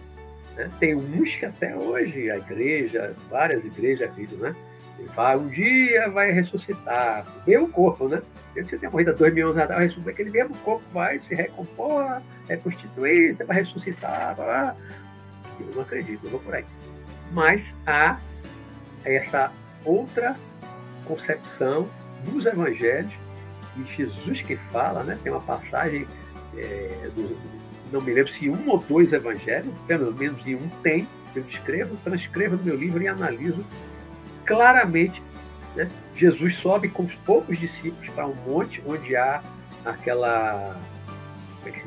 Né? 0.55 0.69
Tem 0.79 0.95
uns 0.95 1.35
que 1.35 1.45
até 1.45 1.75
hoje 1.75 2.29
a 2.29 2.37
igreja, 2.37 3.15
várias 3.29 3.63
igrejas 3.63 4.09
acreditam, 4.09 4.39
né? 4.39 4.55
Vai, 5.13 5.37
um 5.37 5.47
dia 5.47 6.09
vai 6.09 6.31
ressuscitar, 6.31 7.25
o 7.45 7.49
mesmo 7.49 7.69
corpo, 7.69 8.07
né? 8.07 8.21
Eu 8.55 8.65
tinha 8.65 8.89
morrido 8.89 9.11
há 9.11 9.13
dois 9.13 9.33
mil 9.33 9.49
anos 9.49 9.61
atrás, 9.61 9.95
aquele 10.07 10.31
mesmo 10.31 10.55
corpo 10.59 10.83
vai 10.93 11.19
se 11.19 11.35
recompor, 11.35 12.21
reconstituir, 12.47 13.35
você 13.35 13.43
vai 13.43 13.57
ressuscitar. 13.57 14.35
Blá. 14.35 14.75
Eu 15.59 15.75
não 15.75 15.81
acredito, 15.81 16.23
não 16.23 16.31
vou 16.31 16.39
por 16.39 16.55
aí. 16.55 16.65
Mas 17.31 17.75
há 17.85 18.19
essa 19.03 19.51
outra 19.83 20.35
concepção 21.05 21.87
dos 22.23 22.45
evangelhos, 22.45 23.13
e 23.77 23.83
Jesus 23.93 24.41
que 24.41 24.55
fala, 24.55 25.03
né? 25.03 25.17
tem 25.21 25.31
uma 25.31 25.41
passagem, 25.41 26.07
é, 26.57 27.09
do, 27.13 27.37
não 27.91 28.01
me 28.01 28.13
lembro 28.13 28.31
se 28.31 28.49
um 28.49 28.69
ou 28.69 28.79
dois 28.79 29.13
evangelhos, 29.13 29.73
pelo 29.87 30.13
menos 30.13 30.45
em 30.47 30.55
um 30.55 30.69
tem, 30.81 31.07
eu 31.35 31.43
descrevo, 31.43 31.97
transcrevo 31.97 32.55
no 32.55 32.63
meu 32.63 32.75
livro 32.75 33.01
e 33.03 33.07
analiso 33.07 33.63
claramente. 34.45 35.21
Né? 35.75 35.89
Jesus 36.15 36.55
sobe 36.57 36.89
com 36.89 37.03
os 37.03 37.13
poucos 37.15 37.57
discípulos 37.59 38.09
para 38.09 38.27
um 38.27 38.35
monte 38.47 38.81
onde 38.85 39.15
há 39.15 39.43
aquela 39.83 40.77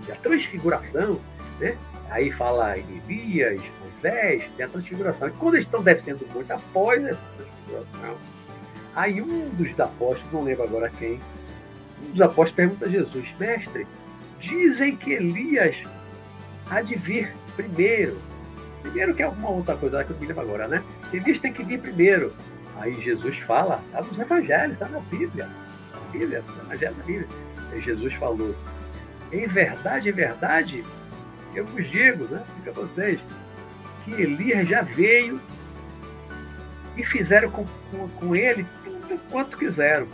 é 0.08 0.12
a 0.12 0.16
transfiguração, 0.16 1.20
né? 1.60 1.76
aí 2.10 2.32
fala 2.32 2.76
Elias, 2.76 3.60
Moisés, 3.80 4.42
tem 4.56 4.66
a 4.66 4.68
transfiguração. 4.68 5.28
E 5.28 5.32
quando 5.32 5.54
eles 5.54 5.66
estão 5.66 5.82
descendo 5.82 6.24
o 6.24 6.34
monte, 6.34 6.52
após 6.52 7.04
essa 7.04 7.20
transfiguração, 7.36 8.16
aí 8.94 9.22
um 9.22 9.48
dos 9.50 9.78
apóstolos, 9.78 10.32
não 10.32 10.42
lembro 10.42 10.64
agora 10.64 10.90
quem, 10.90 11.20
um 12.02 12.10
dos 12.10 12.20
apóstolos 12.20 12.52
pergunta 12.52 12.86
a 12.86 12.88
Jesus, 12.88 13.28
mestre, 13.38 13.86
dizem 14.40 14.96
que 14.96 15.12
Elias 15.12 15.76
há 16.68 16.80
de 16.80 16.94
vir 16.96 17.32
primeiro. 17.54 18.20
Primeiro 18.82 19.14
que 19.14 19.22
é 19.22 19.26
alguma 19.26 19.50
outra 19.50 19.76
coisa 19.76 20.04
que 20.04 20.10
eu 20.10 20.18
me 20.18 20.26
lembro 20.26 20.42
agora, 20.42 20.68
né? 20.68 20.82
Elias 21.12 21.38
tem 21.38 21.52
que 21.52 21.62
vir 21.62 21.80
primeiro. 21.80 22.32
Aí 22.76 23.00
Jesus 23.00 23.38
fala, 23.38 23.82
está 23.86 24.02
nos 24.02 24.18
evangelhos, 24.18 24.74
está 24.74 24.88
na 24.88 25.00
Bíblia. 25.00 25.48
Na 25.92 26.00
Bíblia, 26.12 26.44
no 26.46 26.62
evangelho 26.62 26.94
da 26.94 27.04
Bíblia. 27.04 27.28
Aí 27.72 27.80
Jesus 27.80 28.14
falou, 28.14 28.54
em 29.32 29.46
verdade, 29.46 30.08
em 30.08 30.12
verdade, 30.12 30.84
eu 31.54 31.66
vos 31.66 31.90
digo, 31.90 32.24
né, 32.24 32.42
fica 32.56 32.72
vocês, 32.72 33.20
que 34.04 34.12
Elias 34.12 34.68
já 34.68 34.82
veio 34.82 35.40
e 36.96 37.04
fizeram 37.04 37.50
com, 37.50 37.64
com, 37.90 38.08
com 38.08 38.36
ele 38.36 38.66
tudo 38.84 39.20
quanto 39.30 39.58
quiseram. 39.58 40.06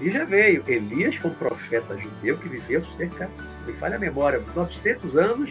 Ele 0.00 0.10
já 0.10 0.24
veio. 0.24 0.64
Elias 0.66 1.16
foi 1.16 1.30
um 1.30 1.34
profeta 1.34 1.96
judeu 1.96 2.36
que 2.38 2.48
viveu 2.48 2.84
cerca, 2.96 3.30
me 3.66 3.72
falha 3.74 3.96
a 3.96 3.98
memória, 3.98 4.42
900 4.54 5.16
anos. 5.16 5.50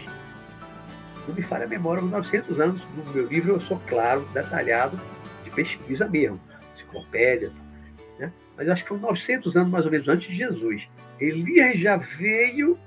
Não 1.26 1.34
me 1.34 1.42
falha 1.42 1.64
a 1.64 1.68
memória, 1.68 2.02
900 2.02 2.60
anos. 2.60 2.82
No 2.96 3.12
meu 3.12 3.26
livro 3.26 3.52
eu 3.52 3.60
sou 3.60 3.80
claro, 3.86 4.28
detalhado, 4.32 4.98
de 5.42 5.50
pesquisa 5.50 6.06
mesmo, 6.08 6.40
enciclopédia. 6.74 7.50
Né? 8.18 8.32
Mas 8.56 8.68
acho 8.68 8.82
que 8.82 8.88
foi 8.88 8.98
900 8.98 9.56
anos 9.56 9.70
mais 9.70 9.84
ou 9.84 9.90
menos 9.90 10.08
antes 10.08 10.28
de 10.28 10.34
Jesus. 10.34 10.88
Elias 11.20 11.78
já 11.78 11.96
veio, 11.96 12.78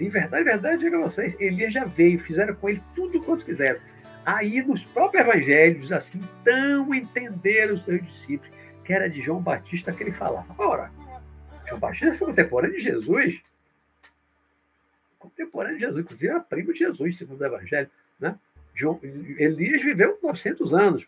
em 0.00 0.08
verdade, 0.08 0.44
verdade, 0.44 0.82
digo 0.82 0.96
a 0.96 1.08
vocês, 1.08 1.36
Elias 1.40 1.72
já 1.72 1.84
veio, 1.84 2.18
fizeram 2.20 2.54
com 2.54 2.68
ele 2.68 2.82
tudo 2.94 3.20
quanto 3.22 3.44
quiseram. 3.44 3.80
Aí, 4.24 4.60
nos 4.62 4.84
próprios 4.86 5.26
evangelhos, 5.26 5.92
assim, 5.92 6.20
tão 6.42 6.92
entenderam 6.92 7.74
os 7.74 7.84
seus 7.84 8.04
discípulos, 8.04 8.52
que 8.84 8.92
era 8.92 9.08
de 9.08 9.20
João 9.20 9.40
Batista 9.40 9.92
que 9.92 10.02
ele 10.02 10.12
falava. 10.12 10.46
Ora, 10.58 10.90
João 11.68 11.80
Batista 11.80 12.14
foi 12.14 12.28
contemporâneo 12.28 12.76
de 12.76 12.82
Jesus. 12.82 13.40
Contemporâneo 15.26 15.78
de 15.78 15.84
Jesus, 15.84 16.04
inclusive 16.04 16.30
era 16.30 16.40
primo 16.40 16.72
de 16.72 16.78
Jesus, 16.78 17.18
segundo 17.18 17.40
o 17.40 17.44
evangelho. 17.44 17.90
Né? 18.20 18.38
João, 18.74 19.00
Elias 19.02 19.82
viveu 19.82 20.18
900 20.22 20.72
anos. 20.72 21.06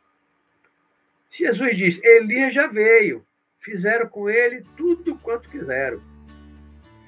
Jesus 1.31 1.77
diz, 1.77 2.03
Elias 2.03 2.53
já 2.53 2.67
veio, 2.67 3.25
fizeram 3.61 4.09
com 4.09 4.29
ele 4.29 4.65
tudo 4.77 5.17
quanto 5.19 5.49
quiseram. 5.49 6.01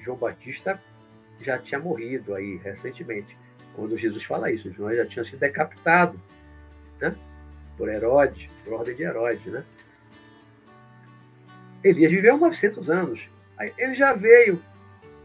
João 0.01 0.17
Batista 0.17 0.81
já 1.41 1.57
tinha 1.57 1.79
morrido 1.79 2.33
aí 2.35 2.57
recentemente, 2.57 3.35
quando 3.75 3.97
Jesus 3.97 4.23
fala 4.23 4.51
isso. 4.51 4.71
João 4.71 4.93
já 4.95 5.05
tinha 5.05 5.25
sido 5.25 5.39
decapitado 5.39 6.19
né? 6.99 7.15
por 7.77 7.89
Herodes, 7.89 8.49
por 8.63 8.73
ordem 8.73 8.95
de 8.95 9.03
Herodes. 9.03 9.45
Né? 9.45 9.63
Elias 11.83 12.11
viveu 12.11 12.37
900 12.37 12.89
anos. 12.89 13.19
Ele 13.77 13.95
já 13.95 14.13
veio. 14.13 14.61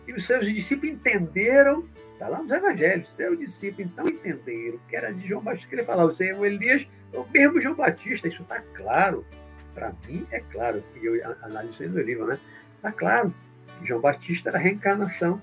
E 0.06 0.12
os 0.12 0.26
seus 0.26 0.46
discípulos 0.46 0.94
entenderam, 0.94 1.88
está 2.12 2.28
lá 2.28 2.42
nos 2.42 2.50
evangelhos, 2.50 3.08
seus 3.16 3.38
discípulos 3.38 3.90
então 3.90 4.06
entenderam 4.08 4.78
que 4.88 4.96
era 4.96 5.12
de 5.12 5.26
João 5.26 5.42
Batista 5.42 5.68
que 5.68 5.74
ele 5.74 5.84
falava. 5.84 6.12
O 6.12 6.46
Elias, 6.46 6.86
é 7.12 7.18
o 7.18 7.26
mesmo 7.28 7.60
João 7.60 7.74
Batista, 7.74 8.28
isso 8.28 8.42
está 8.42 8.60
claro. 8.74 9.26
Para 9.74 9.92
mim 10.08 10.26
é 10.30 10.40
claro, 10.40 10.82
e 11.00 11.04
eu 11.04 11.36
analisei 11.42 11.88
no 11.88 12.00
livro, 12.00 12.26
né? 12.26 12.38
Está 12.76 12.92
claro. 12.92 13.34
João 13.82 14.00
Batista 14.00 14.48
era 14.48 14.58
a 14.58 14.60
reencarnação 14.60 15.42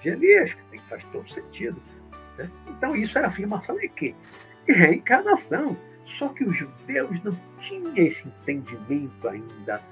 de 0.00 0.10
Elias, 0.10 0.54
que 0.70 0.78
faz 0.82 1.04
todo 1.12 1.28
sentido. 1.28 1.80
Né? 2.38 2.48
Então, 2.68 2.94
isso 2.96 3.16
era 3.18 3.28
afirmação 3.28 3.76
de 3.76 3.88
quê? 3.88 4.14
De 4.66 4.72
reencarnação. 4.72 5.76
Só 6.06 6.28
que 6.28 6.44
os 6.44 6.56
judeus 6.56 7.22
não 7.24 7.38
tinham 7.60 7.96
esse 7.96 8.28
entendimento 8.28 9.28
ainda 9.28 9.82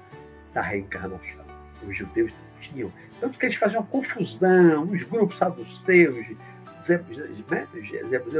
da 0.53 0.61
reencarnação. 0.61 1.45
Os 1.87 1.97
judeus 1.97 2.31
tinham. 2.67 2.91
Tanto 3.19 3.37
que 3.37 3.45
eles 3.45 3.55
faziam 3.55 3.83
confusão, 3.83 4.83
os 4.83 5.03
grupos 5.03 5.37
saduceus, 5.37 6.27
né? 7.49 7.67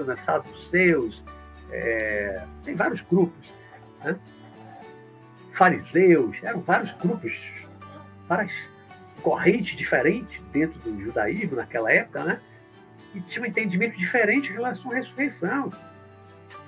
né? 0.05 0.17
saduceus, 0.25 1.23
é, 1.71 2.43
tem 2.63 2.75
vários 2.75 3.01
grupos. 3.01 3.53
Né? 4.03 4.17
Fariseus, 5.53 6.37
eram 6.43 6.61
vários 6.61 6.91
grupos, 6.93 7.39
várias 8.27 8.51
corrente 9.23 9.75
diferente 9.75 10.41
dentro 10.51 10.77
do 10.79 11.01
judaísmo 11.01 11.55
naquela 11.55 11.91
época, 11.91 12.23
né? 12.23 12.39
E 13.15 13.21
tinha 13.21 13.43
um 13.43 13.47
entendimento 13.47 13.97
diferente 13.97 14.49
em 14.49 14.53
relação 14.53 14.91
à 14.91 14.95
ressurreição. 14.95 15.71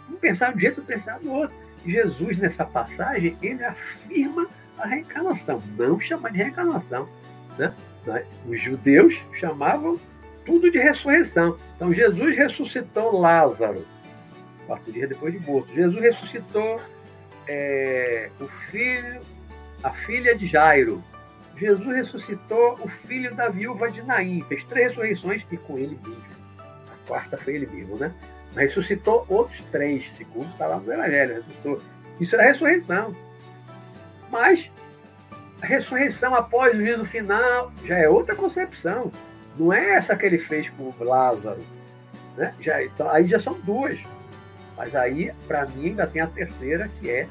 Um 0.09 0.15
pensava 0.15 0.53
de 0.53 0.57
um 0.57 0.61
jeito, 0.61 0.79
outro 0.79 0.95
pensava 0.95 1.19
do 1.19 1.31
outro. 1.31 1.55
Jesus, 1.85 2.37
nessa 2.37 2.63
passagem, 2.63 3.37
ele 3.41 3.63
afirma 3.63 4.47
a 4.77 4.87
reencarnação, 4.87 5.61
não 5.77 5.99
chama 5.99 6.31
de 6.31 6.37
reencarnação. 6.37 7.07
Né? 7.57 7.73
Os 8.47 8.61
judeus 8.61 9.19
chamavam 9.39 9.99
tudo 10.45 10.71
de 10.71 10.77
ressurreição. 10.77 11.57
Então, 11.75 11.93
Jesus 11.93 12.35
ressuscitou 12.35 13.19
Lázaro, 13.19 13.85
quarto 14.67 14.91
dia 14.91 15.07
depois 15.07 15.33
de 15.33 15.39
morto. 15.39 15.73
Jesus 15.73 15.99
ressuscitou 15.99 16.79
é, 17.47 18.29
o 18.39 18.47
filho, 18.47 19.21
a 19.83 19.91
filha 19.91 20.35
de 20.35 20.45
Jairo, 20.45 21.03
Jesus 21.57 21.95
ressuscitou 21.95 22.77
o 22.81 22.87
filho 22.87 23.33
da 23.33 23.49
viúva 23.49 23.89
de 23.89 24.01
Naim, 24.01 24.43
fez 24.47 24.63
três 24.65 24.87
ressurreições 24.89 25.45
e 25.51 25.57
com 25.57 25.77
ele 25.77 25.97
mesmo. 26.05 26.25
A 26.59 27.07
quarta 27.07 27.37
foi 27.37 27.55
ele 27.55 27.67
mesmo, 27.67 27.95
né? 27.95 28.13
Mas 28.53 28.69
ressuscitou 28.69 29.25
outros 29.29 29.61
três, 29.71 30.05
segundo 30.17 30.49
está 30.51 30.67
lá 30.67 30.77
no 30.77 30.91
Evangelho. 30.91 31.35
Ressuscitou. 31.35 31.81
Isso 32.19 32.35
era 32.35 32.45
ressurreição. 32.45 33.15
Mas 34.29 34.69
ressurreição 35.65 36.35
após 36.35 36.73
o 36.73 36.77
juízo 36.77 37.05
final 37.05 37.71
já 37.83 37.97
é 37.97 38.07
outra 38.07 38.35
concepção. 38.35 39.11
Não 39.57 39.71
é 39.71 39.95
essa 39.95 40.15
que 40.15 40.25
ele 40.25 40.37
fez 40.37 40.69
com 40.69 40.93
Lázaro. 40.99 41.63
Né? 42.37 42.53
Já, 42.59 42.83
então, 42.83 43.09
aí 43.09 43.27
já 43.27 43.39
são 43.39 43.53
duas. 43.61 43.97
Mas 44.77 44.95
aí, 44.95 45.31
para 45.47 45.65
mim, 45.65 45.89
ainda 45.89 46.05
tem 46.05 46.21
a 46.21 46.27
terceira, 46.27 46.89
que 46.99 47.09
é 47.09 47.27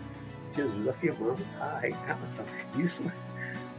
Jesus 0.57 0.89
afirmando 0.89 1.39
a 1.61 1.79
reencarnação. 1.79 2.45
Isso 2.79 3.03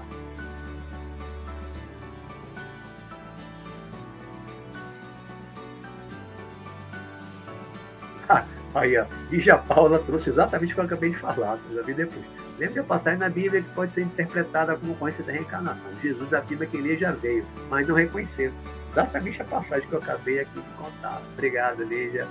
Aí, 8.76 8.98
ó. 8.98 9.06
E 9.32 9.40
já 9.40 9.58
Paula 9.58 10.00
trouxe 10.00 10.30
exatamente 10.30 10.72
o 10.72 10.76
que 10.76 10.82
eu 10.82 10.86
acabei 10.86 11.10
de 11.10 11.18
falar, 11.18 11.58
que 11.58 11.82
vi 11.84 11.94
depois. 11.94 12.26
Lembra 12.60 12.82
de 12.82 12.88
passagem 12.88 13.20
na 13.20 13.30
Bíblia 13.30 13.62
que 13.62 13.70
pode 13.70 13.91
ser 13.94 14.02
interpretada 14.02 14.76
como 14.76 14.96
coincidência 14.96 15.34
da 15.34 15.40
reencarnação. 15.40 15.96
Jesus 16.02 16.34
afirma 16.34 16.66
que 16.66 16.78
ele 16.78 16.98
já 16.98 17.12
veio, 17.12 17.46
mas 17.70 17.88
não 17.88 17.96
reconheceu. 17.96 18.52
exatamente 18.91 19.41
a 19.41 19.46
passagem 19.46 19.88
que 19.88 19.94
eu 19.94 20.00
acabei 20.00 20.40
aqui 20.41 20.60
de 20.60 20.70
contar. 20.78 21.22
Obrigado, 21.34 21.84
Lídia. 21.84 22.28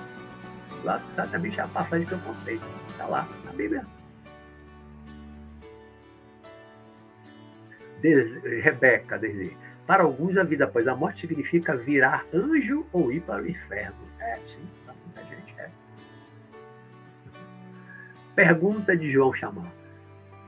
Exatamente 1.13 1.61
a 1.61 1.67
passagem 1.69 2.07
que 2.07 2.13
eu 2.13 2.19
contei. 2.19 2.61
Está 2.91 3.07
lá, 3.07 3.29
na 3.45 3.53
Bíblia. 3.53 3.87
Des... 8.01 8.43
Rebeca, 8.63 9.19
desde. 9.19 9.57
Para 9.87 10.03
alguns, 10.03 10.37
a 10.37 10.45
vida 10.45 10.67
após 10.67 10.87
a 10.87 10.95
morte 10.95 11.23
significa 11.23 11.75
virar 11.75 12.27
anjo 12.35 12.87
ou 12.93 13.11
ir 13.11 13.23
para 13.23 13.43
o 13.43 13.49
inferno. 13.49 13.97
É, 14.21 14.37
sim, 14.47 14.69
Pergunta 18.39 18.97
de 18.97 19.11
João 19.11 19.35
Chamar. 19.35 19.75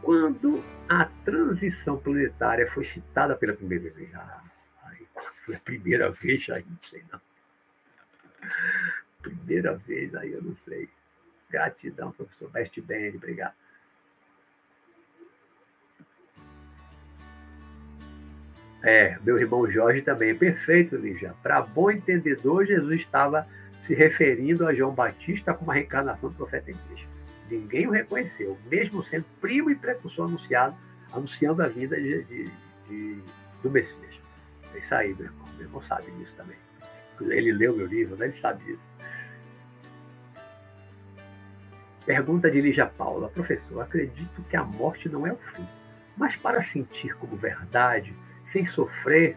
Quando 0.00 0.62
a 0.88 1.06
transição 1.24 1.98
planetária 1.98 2.64
foi 2.70 2.84
citada 2.84 3.34
pela 3.34 3.52
primeira 3.52 3.90
vez? 3.90 4.14
Ah, 4.14 4.44
quando 5.12 5.34
foi 5.44 5.56
a 5.56 5.58
primeira 5.58 6.08
vez, 6.08 6.48
aí 6.50 6.64
não 6.70 6.78
sei 6.80 7.02
não. 7.10 7.20
Primeira 9.20 9.74
vez, 9.74 10.14
aí 10.14 10.30
eu 10.30 10.40
não 10.40 10.54
sei. 10.54 10.88
Gratidão, 11.50 12.12
professor 12.12 12.48
Best 12.48 12.80
Band, 12.80 13.16
obrigado. 13.16 13.54
É, 18.84 19.18
meu 19.24 19.36
irmão 19.36 19.68
Jorge 19.68 20.00
também. 20.00 20.32
Perfeito, 20.32 20.94
Lígia. 20.94 21.34
Para 21.42 21.60
bom 21.60 21.90
entendedor, 21.90 22.64
Jesus 22.66 23.00
estava 23.00 23.48
se 23.82 23.96
referindo 23.96 24.64
a 24.64 24.72
João 24.72 24.94
Batista 24.94 25.52
como 25.52 25.72
a 25.72 25.74
reencarnação 25.74 26.30
do 26.30 26.36
profeta 26.36 26.70
em 26.70 26.76
Cristo. 26.76 27.09
Ninguém 27.50 27.88
o 27.88 27.90
reconheceu, 27.90 28.56
mesmo 28.70 29.02
sendo 29.02 29.24
primo 29.40 29.70
e 29.70 29.74
precursor 29.74 30.26
anunciado, 30.26 30.76
anunciando 31.12 31.62
a 31.62 31.66
vida 31.66 32.00
de, 32.00 32.22
de, 32.24 32.50
de, 32.88 33.22
do 33.62 33.70
Messias. 33.70 34.20
É 34.74 34.78
isso 34.78 34.94
aí, 34.94 35.14
meu 35.14 35.26
irmão. 35.26 35.48
Meu 35.56 35.66
irmão 35.66 35.82
sabe 35.82 36.10
disso 36.12 36.34
também. 36.36 36.56
Ele 37.20 37.52
leu 37.52 37.76
meu 37.76 37.86
livro, 37.86 38.16
né? 38.16 38.26
ele 38.26 38.38
sabe 38.38 38.64
disso. 38.64 38.86
Pergunta 42.06 42.50
de 42.50 42.60
Lígia 42.60 42.86
Paula. 42.86 43.28
Professor, 43.28 43.82
acredito 43.82 44.42
que 44.48 44.56
a 44.56 44.64
morte 44.64 45.08
não 45.08 45.26
é 45.26 45.32
o 45.32 45.36
fim, 45.36 45.66
mas 46.16 46.36
para 46.36 46.62
sentir 46.62 47.14
como 47.16 47.36
verdade 47.36 48.14
sem 48.46 48.64
sofrer. 48.64 49.36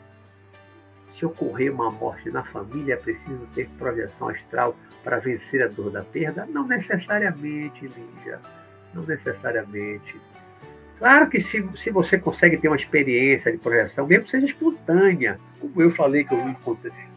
Se 1.13 1.25
ocorrer 1.25 1.71
uma 1.71 1.91
morte 1.91 2.29
na 2.29 2.43
família, 2.43 2.95
é 2.95 2.97
preciso 2.97 3.47
ter 3.53 3.69
projeção 3.77 4.29
astral 4.29 4.75
para 5.03 5.19
vencer 5.19 5.61
a 5.63 5.67
dor 5.67 5.91
da 5.91 6.03
perda? 6.03 6.45
Não 6.45 6.67
necessariamente, 6.67 7.87
Lígia. 7.87 8.39
Não 8.93 9.03
necessariamente. 9.03 10.19
Claro 10.97 11.29
que 11.29 11.39
se, 11.41 11.67
se 11.75 11.91
você 11.91 12.17
consegue 12.17 12.57
ter 12.57 12.67
uma 12.67 12.77
experiência 12.77 13.51
de 13.51 13.57
projeção, 13.57 14.07
mesmo 14.07 14.25
que 14.25 14.31
seja 14.31 14.45
espontânea, 14.45 15.37
como 15.59 15.81
eu 15.81 15.91
falei 15.91 16.23
que 16.23 16.33
eu 16.33 16.55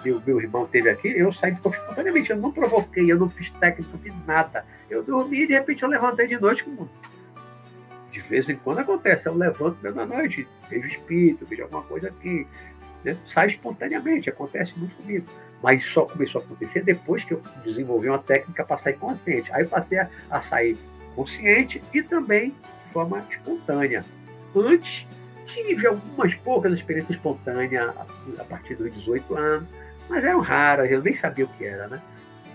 meu, 0.05 0.23
meu 0.27 0.41
irmão 0.41 0.67
teve 0.67 0.91
aqui, 0.91 1.09
eu 1.09 1.33
saí 1.33 1.53
de 1.53 1.59
espontaneamente, 1.59 2.31
eu 2.31 2.37
não 2.37 2.51
provoquei, 2.51 3.11
eu 3.11 3.19
não 3.19 3.29
fiz 3.29 3.51
técnica, 3.53 3.91
não 3.93 4.01
fiz 4.01 4.13
nada. 4.27 4.65
Eu 4.91 5.03
dormi 5.03 5.43
e 5.43 5.47
de 5.47 5.53
repente 5.55 5.83
eu 5.83 5.89
levantei 5.89 6.27
de 6.27 6.39
noite 6.39 6.65
com 6.65 6.89
de 8.17 8.23
vez 8.23 8.49
em 8.49 8.57
quando 8.57 8.79
acontece, 8.79 9.29
eu 9.29 9.35
levanto 9.35 9.77
na 9.95 10.07
noite, 10.07 10.49
vejo 10.71 10.87
espírito, 10.87 11.45
vejo 11.45 11.65
alguma 11.65 11.83
coisa 11.83 12.09
aqui. 12.09 12.47
Né? 13.07 13.17
Sai 13.25 13.47
espontaneamente, 13.47 14.29
acontece 14.29 14.77
muito 14.77 14.97
comigo. 14.97 15.27
Mas 15.63 15.85
só 15.85 16.05
começou 16.05 16.41
a 16.41 16.45
acontecer 16.45 16.83
depois 16.83 17.25
que 17.25 17.33
eu 17.33 17.43
desenvolvi 17.65 18.09
uma 18.09 18.19
técnica 18.19 18.65
para 18.65 18.77
sair 18.77 18.99
consciente. 18.99 19.51
Aí 19.53 19.63
eu 19.63 19.69
passei 19.69 19.99
a, 19.99 20.11
a 20.29 20.41
sair 20.41 20.77
consciente 21.15 21.81
e 21.95 22.03
também 22.03 22.51
de 22.51 22.93
forma 22.93 23.25
espontânea. 23.31 24.05
Antes, 24.55 25.07
tive 25.47 25.87
algumas 25.87 26.35
poucas 26.35 26.73
experiências 26.73 27.17
espontâneas 27.17 27.95
a, 28.39 28.45
partir 28.45 28.75
dos 28.75 28.93
18 28.93 29.35
anos, 29.37 29.69
mas 30.09 30.25
eram 30.25 30.41
raras, 30.41 30.91
eu 30.91 31.03
nem 31.03 31.15
sabia 31.15 31.45
o 31.45 31.49
que 31.49 31.65
era, 31.65 31.89
né? 31.89 32.03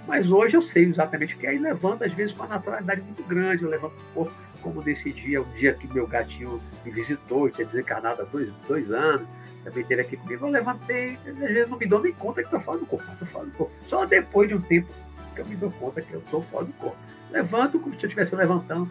Mas 0.07 0.29
hoje 0.29 0.57
eu 0.57 0.61
sei 0.61 0.85
exatamente 0.85 1.35
o 1.35 1.37
que 1.37 1.47
é 1.47 1.55
e 1.55 1.59
levanto, 1.59 2.03
às 2.03 2.11
vezes, 2.11 2.33
com 2.33 2.43
uma 2.43 2.55
naturalidade 2.55 3.01
muito 3.01 3.23
grande. 3.23 3.63
Eu 3.63 3.69
levanto 3.69 3.93
o 3.93 4.13
corpo, 4.13 4.33
como 4.61 4.81
nesse 4.81 5.11
dia, 5.11 5.41
um 5.41 5.51
dia 5.53 5.73
que 5.73 5.87
meu 5.93 6.07
gatinho 6.07 6.61
me 6.83 6.91
visitou, 6.91 7.49
tinha 7.49 7.67
desencarnado 7.67 8.23
há 8.23 8.25
dois, 8.25 8.51
dois 8.67 8.91
anos, 8.91 9.27
também 9.63 9.83
teve 9.83 10.01
aqui 10.01 10.17
comigo. 10.17 10.45
Eu 10.45 10.51
levantei, 10.51 11.17
às 11.25 11.35
vezes 11.37 11.69
não 11.69 11.77
me 11.77 11.85
dou 11.85 12.01
nem 12.01 12.13
conta 12.13 12.41
que 12.41 12.47
estou 12.47 12.59
fora 12.59 12.79
do 12.79 12.85
corpo, 12.85 13.11
estou 13.11 13.27
fora 13.27 13.45
do 13.45 13.51
corpo. 13.51 13.73
Só 13.87 14.05
depois 14.05 14.49
de 14.49 14.55
um 14.55 14.61
tempo 14.61 14.87
que 15.35 15.41
eu 15.41 15.45
me 15.45 15.55
dou 15.55 15.71
conta 15.71 16.01
que 16.01 16.13
eu 16.13 16.19
estou 16.19 16.41
fora 16.43 16.65
do 16.65 16.73
corpo. 16.73 16.97
Levanto 17.29 17.79
como 17.79 17.95
se 17.95 18.03
eu 18.03 18.07
estivesse 18.07 18.35
levantando 18.35 18.89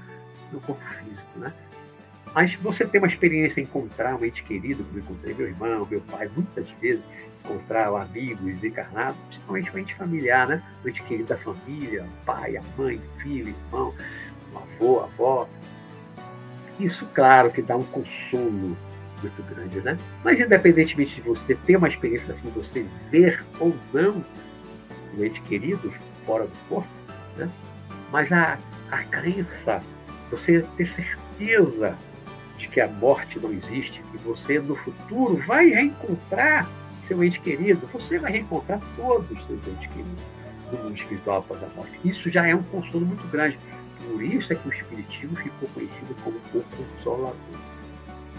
no 0.52 0.60
corpo 0.60 0.82
físico, 0.82 1.38
né? 1.38 1.52
Mas 2.34 2.54
você 2.54 2.86
tem 2.86 3.00
uma 3.00 3.08
experiência 3.08 3.60
em 3.60 3.64
encontrar 3.64 4.14
um 4.14 4.24
ente 4.24 4.42
querido, 4.44 4.84
como 4.84 4.98
eu 4.98 5.02
encontrei 5.02 5.34
meu 5.34 5.48
irmão, 5.48 5.86
meu 5.90 6.00
pai, 6.02 6.30
muitas 6.34 6.68
vezes, 6.80 7.02
encontrar 7.44 7.88
amigos 7.88 8.62
encarnados, 8.62 9.16
principalmente 9.28 9.74
um 9.74 9.78
ente 9.78 9.94
familiar, 9.94 10.46
né? 10.46 10.62
Um 10.84 10.88
ente 10.88 11.02
querido 11.02 11.28
da 11.28 11.36
família, 11.36 12.06
pai, 12.24 12.56
a 12.56 12.62
mãe, 12.78 13.00
filho, 13.18 13.48
irmão, 13.48 13.92
avô, 14.54 15.00
avó. 15.00 15.48
Isso, 16.78 17.04
claro, 17.12 17.50
que 17.50 17.60
dá 17.60 17.76
um 17.76 17.84
consolo 17.84 18.76
muito 19.22 19.42
grande, 19.54 19.80
né? 19.80 19.98
Mas 20.24 20.40
independentemente 20.40 21.16
de 21.16 21.22
você 21.22 21.54
ter 21.54 21.76
uma 21.76 21.88
experiência 21.88 22.32
assim, 22.32 22.50
você 22.50 22.86
ver 23.10 23.44
ou 23.58 23.74
não 23.92 24.24
o 25.16 25.24
ente 25.24 25.40
querido 25.42 25.92
fora 26.24 26.44
do 26.44 26.68
corpo, 26.68 26.88
né? 27.36 27.48
Mas 28.12 28.32
a, 28.32 28.58
a 28.90 28.98
crença, 29.04 29.82
você 30.30 30.64
ter 30.76 30.86
certeza 30.86 31.96
de 32.58 32.68
que 32.68 32.80
a 32.80 32.88
morte 32.88 33.38
não 33.38 33.50
existe, 33.52 34.02
que 34.10 34.18
você 34.18 34.58
no 34.58 34.74
futuro 34.74 35.36
vai 35.38 35.68
reencontrar 35.70 36.68
seu 37.06 37.24
ente 37.24 37.40
querido, 37.40 37.86
você 37.92 38.18
vai 38.18 38.32
reencontrar 38.32 38.80
todos 38.96 39.30
os 39.30 39.46
seus 39.46 39.66
entes 39.66 39.86
queridos 39.88 40.18
no 40.70 40.78
mundo 40.78 40.96
espiritual 40.96 41.38
após 41.38 41.62
a 41.62 41.68
morte. 41.74 41.98
Isso 42.04 42.30
já 42.30 42.46
é 42.46 42.54
um 42.54 42.62
consolo 42.62 43.04
muito 43.04 43.26
grande. 43.28 43.58
Por 44.08 44.22
isso 44.22 44.52
é 44.52 44.56
que 44.56 44.68
o 44.68 44.72
Espiritismo 44.72 45.36
ficou 45.36 45.68
conhecido 45.70 46.14
como 46.22 46.36
o 46.54 46.62
Consolador. 46.62 47.34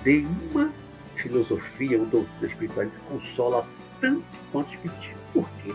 Nenhuma 0.05 0.71
filosofia 1.15 1.99
ou 1.99 2.05
doutrina 2.05 2.47
espiritualista 2.47 2.99
consola 3.07 3.65
tanto 3.99 4.23
quanto 4.51 4.69
o 4.69 4.73
Espiritismo. 4.73 5.17
Por 5.33 5.49
quê? 5.63 5.73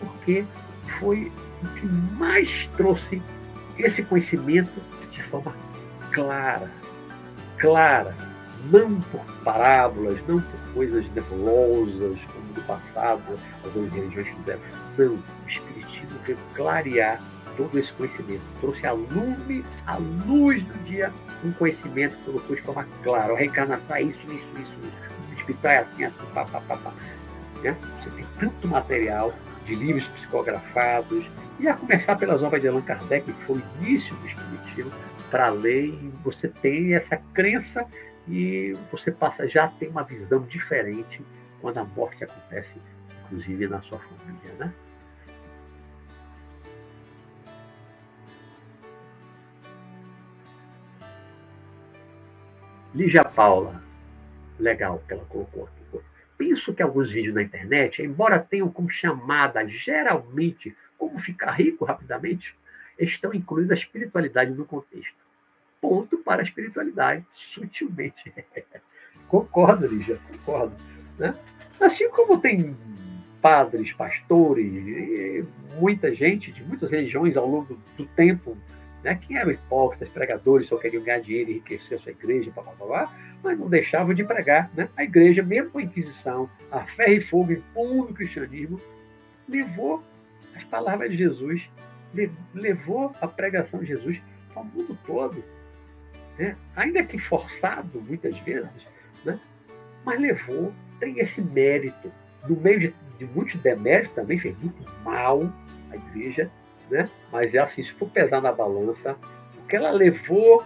Porque 0.00 0.44
foi 0.98 1.32
o 1.62 1.68
que 1.74 1.86
mais 2.18 2.66
trouxe 2.76 3.22
esse 3.78 4.02
conhecimento 4.02 4.80
de 5.12 5.22
forma 5.22 5.54
clara, 6.12 6.70
clara, 7.58 8.16
não 8.70 9.00
por 9.00 9.24
parábolas, 9.44 10.18
não 10.26 10.40
por 10.40 10.60
coisas 10.74 11.08
nebulosas, 11.12 12.18
como 12.32 12.52
do 12.54 12.62
passado 12.66 13.38
algumas 13.64 13.92
religiões 13.92 14.28
fizeram. 14.28 14.60
Não, 14.96 15.14
o 15.14 15.22
Espiritismo 15.46 16.18
veio 16.24 16.38
clarear 16.54 17.22
todo 17.58 17.78
esse 17.78 17.92
conhecimento, 17.92 18.40
trouxe 18.60 18.86
a 18.86 18.92
lume, 18.92 19.64
a 19.84 19.96
luz 19.96 20.62
do 20.62 20.72
dia, 20.84 21.12
um 21.44 21.52
conhecimento 21.52 22.16
que 22.16 22.24
colocou 22.24 22.56
de 22.56 22.62
forma 22.62 22.86
clara. 23.02 23.36
Reencarnação 23.36 23.96
é 23.96 24.02
isso, 24.02 24.20
isso, 24.28 24.48
isso. 24.58 24.72
O 25.30 25.34
espiritual 25.34 25.72
é 25.72 25.78
assim, 25.78 26.04
assim, 26.04 26.26
pá, 26.32 26.44
pá, 26.46 26.60
pá, 26.60 26.76
pá. 26.76 26.92
Né? 27.62 27.76
Você 28.00 28.10
tem 28.10 28.24
tanto 28.38 28.68
material 28.68 29.34
de 29.66 29.74
livros 29.74 30.06
psicografados, 30.06 31.26
e 31.58 31.66
a 31.66 31.74
começar 31.74 32.14
pelas 32.16 32.42
obras 32.42 32.62
de 32.62 32.68
Allan 32.68 32.82
Kardec, 32.82 33.30
que 33.30 33.44
foi 33.44 33.56
o 33.56 33.62
início 33.80 34.14
do 34.14 34.26
Espiritismo, 34.26 34.92
para 35.28 35.48
a 35.48 35.50
lei, 35.50 35.98
você 36.22 36.48
tem 36.48 36.94
essa 36.94 37.16
crença 37.34 37.84
e 38.26 38.76
você 38.90 39.10
passa 39.10 39.46
já 39.46 39.68
tem 39.68 39.88
uma 39.88 40.04
visão 40.04 40.40
diferente 40.42 41.20
quando 41.60 41.78
a 41.78 41.84
morte 41.84 42.24
acontece, 42.24 42.74
inclusive 43.24 43.66
na 43.66 43.82
sua 43.82 43.98
família, 43.98 44.54
né? 44.58 44.72
Lígia 52.98 53.22
Paula, 53.22 53.80
legal 54.58 55.00
que 55.06 55.12
ela 55.12 55.24
colocou 55.26 55.66
aqui. 55.66 55.78
Penso 56.36 56.74
que 56.74 56.82
alguns 56.82 57.08
vídeos 57.08 57.32
na 57.32 57.44
internet, 57.44 58.02
embora 58.02 58.40
tenham 58.40 58.68
como 58.68 58.90
chamada 58.90 59.64
geralmente 59.68 60.76
como 60.96 61.16
ficar 61.16 61.52
rico 61.52 61.84
rapidamente, 61.84 62.56
estão 62.98 63.32
incluindo 63.32 63.72
a 63.72 63.76
espiritualidade 63.76 64.50
no 64.50 64.64
contexto 64.64 65.16
ponto 65.80 66.18
para 66.18 66.42
a 66.42 66.44
espiritualidade, 66.44 67.24
sutilmente. 67.30 68.34
concordo, 69.28 69.86
Lígia, 69.86 70.18
concordo. 70.32 70.74
Né? 71.16 71.36
Assim 71.80 72.10
como 72.10 72.40
tem 72.40 72.76
padres, 73.40 73.92
pastores, 73.92 75.46
muita 75.78 76.12
gente 76.12 76.50
de 76.50 76.64
muitas 76.64 76.90
religiões 76.90 77.36
ao 77.36 77.48
longo 77.48 77.78
do 77.96 78.06
tempo, 78.06 78.58
né, 79.02 79.14
que 79.14 79.36
eram 79.36 79.50
hipócritas, 79.50 80.08
pregadores, 80.08 80.68
só 80.68 80.76
queriam 80.76 81.02
ganhar 81.02 81.20
dinheiro, 81.20 81.50
enriquecer 81.50 81.98
a 81.98 82.00
sua 82.00 82.12
igreja, 82.12 82.50
blá, 82.54 82.62
blá, 82.62 82.86
blá, 82.86 83.14
mas 83.42 83.58
não 83.58 83.68
deixavam 83.68 84.14
de 84.14 84.24
pregar. 84.24 84.70
Né? 84.74 84.88
A 84.96 85.04
igreja, 85.04 85.42
mesmo 85.42 85.70
com 85.70 85.78
a 85.78 85.82
Inquisição, 85.82 86.50
a 86.70 86.80
ferro 86.80 87.12
e 87.12 87.20
fogo 87.20 87.52
impondo 87.52 88.10
o 88.10 88.14
cristianismo, 88.14 88.80
levou 89.48 90.02
as 90.54 90.64
palavras 90.64 91.10
de 91.10 91.16
Jesus, 91.16 91.70
levou 92.54 93.14
a 93.20 93.28
pregação 93.28 93.80
de 93.80 93.86
Jesus 93.86 94.20
para 94.52 94.62
o 94.62 94.64
mundo 94.64 94.98
todo 95.06 95.44
né? 96.38 96.56
ainda 96.76 97.02
que 97.02 97.18
forçado 97.18 98.00
muitas 98.00 98.38
vezes, 98.38 98.86
né? 99.24 99.38
mas 100.04 100.20
levou, 100.20 100.72
tem 101.00 101.18
esse 101.18 101.40
mérito. 101.40 102.10
No 102.48 102.56
meio 102.56 102.78
de 102.78 102.94
de 103.18 103.26
muitos 103.26 103.56
deméritos 103.60 104.14
também, 104.14 104.38
fez 104.38 104.56
muito 104.58 104.82
mal 105.04 105.52
à 105.90 105.96
igreja, 105.96 106.50
né? 106.90 107.08
mas 107.30 107.54
é 107.54 107.58
assim, 107.58 107.82
se 107.82 107.92
for 107.92 108.08
pesar 108.08 108.40
na 108.40 108.52
balança, 108.52 109.16
o 109.58 109.66
que 109.66 109.76
ela 109.76 109.90
levou 109.90 110.64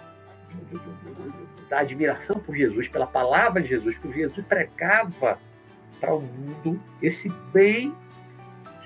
da 1.69 1.81
admiração 1.81 2.39
por 2.39 2.55
Jesus, 2.55 2.89
pela 2.89 3.07
palavra 3.07 3.63
de 3.63 3.69
Jesus, 3.69 3.97
que 3.99 4.13
Jesus 4.13 4.45
pregava 4.47 5.39
para 6.01 6.15
o 6.15 6.21
mundo, 6.21 6.81
esse 7.01 7.29
bem 7.53 7.95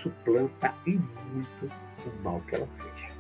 suplanta 0.03 0.73
em 0.87 1.01
muito 1.33 1.71
o 2.07 2.23
mal 2.23 2.41
que 2.47 2.55
ela 2.55 2.69
fez. 2.79 3.13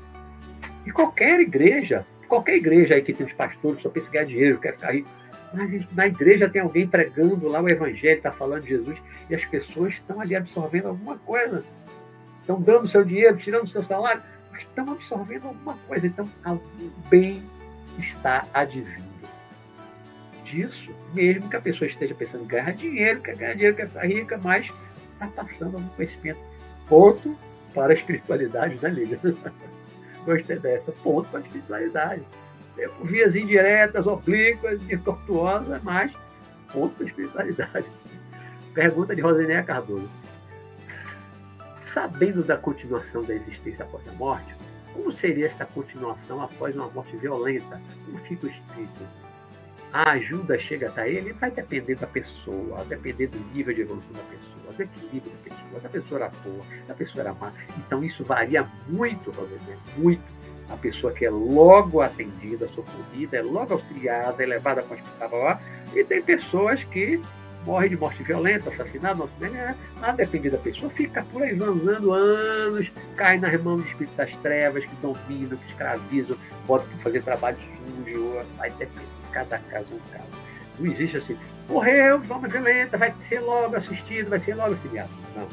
E 0.87 0.93
qualquer 0.93 1.41
igreja, 1.41 2.07
qualquer 2.29 2.57
igreja 2.57 2.95
aí 2.95 3.03
que 3.03 3.13
tem 3.13 3.27
os 3.27 3.33
pastores 3.33 3.83
só 3.83 3.89
pensa 3.89 4.11
ganhar 4.11 4.27
dinheiro, 4.27 4.61
quer 4.61 4.75
ficar 4.75 4.93
rico, 4.93 5.09
mas 5.53 5.93
na 5.93 6.07
igreja 6.07 6.49
tem 6.49 6.63
alguém 6.63 6.87
pregando 6.87 7.49
lá 7.49 7.61
o 7.61 7.69
evangelho, 7.69 8.19
está 8.19 8.31
falando 8.31 8.63
de 8.63 8.69
Jesus, 8.69 9.03
e 9.29 9.35
as 9.35 9.45
pessoas 9.45 9.95
estão 9.95 10.21
ali 10.21 10.37
absorvendo 10.37 10.89
alguma 10.89 11.19
coisa. 11.19 11.65
Estão 12.47 12.61
dando 12.61 12.87
seu 12.87 13.05
dinheiro, 13.05 13.37
tirando 13.37 13.67
seu 13.67 13.85
salário, 13.85 14.23
mas 14.53 14.61
estão 14.61 14.93
absorvendo 14.93 15.49
alguma 15.49 15.75
coisa. 15.89 16.07
Então, 16.07 16.31
algum 16.45 16.91
bem 17.11 17.43
está 17.99 18.47
advindo 18.55 19.17
disso, 20.45 20.95
mesmo 21.13 21.51
que 21.51 21.57
a 21.57 21.61
pessoa 21.61 21.89
esteja 21.89 22.15
pensando 22.15 22.45
em 22.45 22.47
ganhar 22.47 22.73
dinheiro, 22.73 23.21
quer 23.21 23.35
ganhar 23.35 23.55
dinheiro, 23.55 23.77
quer 23.77 23.89
ficar 23.89 24.07
rica, 24.07 24.39
mas 24.41 24.73
está 25.13 25.27
passando 25.27 25.75
algum 25.77 25.89
conhecimento. 25.89 26.39
Ponto 26.89 27.37
para 27.75 27.93
a 27.93 27.95
espiritualidade, 27.95 28.79
né, 28.81 28.89
Lília? 28.91 29.19
Gostei 30.25 30.61
dessa. 30.61 30.93
Ponto 30.93 31.29
para 31.29 31.41
a 31.41 31.43
espiritualidade. 31.43 32.23
Vias 33.03 33.35
indiretas, 33.35 34.07
oblíquas, 34.07 34.81
tortuosas, 35.03 35.83
mas 35.83 36.13
ponto 36.73 36.95
para 36.95 37.07
a 37.07 37.09
espiritualidade. 37.09 37.87
Pergunta 38.73 39.17
de 39.17 39.23
Rosinéia 39.23 39.65
Cardoso. 39.65 40.09
Sabendo 41.97 42.45
da 42.45 42.59
continuação 42.59 43.25
da 43.25 43.35
existência 43.35 43.83
após 43.83 44.07
a 44.07 44.13
morte, 44.13 44.55
como 44.93 45.11
seria 45.11 45.47
esta 45.47 45.65
continuação 45.65 46.43
após 46.43 46.77
uma 46.77 46.89
morte 46.91 47.17
violenta? 47.17 47.81
Como 48.05 48.19
fica 48.19 48.47
o 48.47 48.51
espírito? 48.51 49.03
A 49.95 50.11
ajuda 50.11 50.59
chega 50.59 50.89
até 50.89 51.11
ele? 51.11 51.33
Vai 51.33 51.51
depender 51.51 51.95
da 51.95 52.07
pessoa, 52.07 52.77
vai 52.77 52.85
depender 52.85 53.29
do 53.29 53.39
nível 53.55 53.75
de 53.75 53.81
evolução 53.81 54.13
da 54.13 54.23
pessoa, 54.25 54.75
do 54.75 54.83
equilíbrio 54.83 55.33
da 55.33 55.39
pessoa, 55.51 55.81
da 55.81 55.89
pessoa 55.89 56.21
era 56.21 56.33
boa, 56.45 56.65
da 56.87 56.95
pessoa 56.95 57.23
era 57.23 57.33
má. 57.33 57.51
Então 57.79 58.05
isso 58.05 58.23
varia 58.23 58.71
muito, 58.87 59.31
Rosemary, 59.31 59.79
muito. 59.97 60.23
A 60.69 60.77
pessoa 60.77 61.15
que 61.15 61.25
é 61.25 61.31
logo 61.31 62.03
atendida, 62.03 62.69
socorrida, 62.69 63.39
é 63.39 63.43
logo 63.43 63.73
auxiliada, 63.73 64.43
é 64.43 64.47
levada 64.47 64.83
para 64.83 64.99
o 64.99 65.01
hospital, 65.01 65.63
e 65.95 66.05
tem 66.05 66.21
pessoas 66.21 66.85
que 66.85 67.23
morre 67.67 67.89
de 67.89 67.97
morte 67.97 68.23
violenta, 68.23 68.71
assassinado, 68.71 69.19
nosso 69.19 69.33
né? 69.41 69.75
a 70.01 70.13
depender 70.13 70.51
da 70.51 70.59
pessoa, 70.59 70.89
fica 70.89 71.25
por 71.33 71.43
aí 71.43 71.55
zanzando 71.57 72.13
anos, 72.13 72.91
cai 73.17 73.39
nas 73.39 73.61
mãos 73.61 73.83
do 73.83 73.89
espírito 73.89 74.15
das 74.17 74.31
trevas 74.37 74.85
que 74.85 74.95
dominam, 75.03 75.57
que 75.57 75.69
escravizam, 75.69 76.37
botam 76.67 76.87
para 76.89 76.99
fazer 76.99 77.23
trabalho 77.23 77.59
sujo, 77.59 78.41
aí 78.61 78.71
depende 78.71 79.07
de 79.25 79.31
cada 79.33 79.59
caso 79.59 79.87
um 79.93 79.99
caso. 80.13 80.47
Não 80.79 80.93
existe 80.93 81.17
assim, 81.17 81.37
morreu 81.69 82.21
de 82.21 82.29
forma 82.29 82.47
violenta, 82.47 82.97
vai 82.97 83.13
ser 83.29 83.41
logo 83.41 83.75
assistido, 83.75 84.31
vai 84.31 84.39
ser 84.39 84.55
logo 84.55 84.73
auxiliado. 84.73 85.11
Não, 85.35 85.49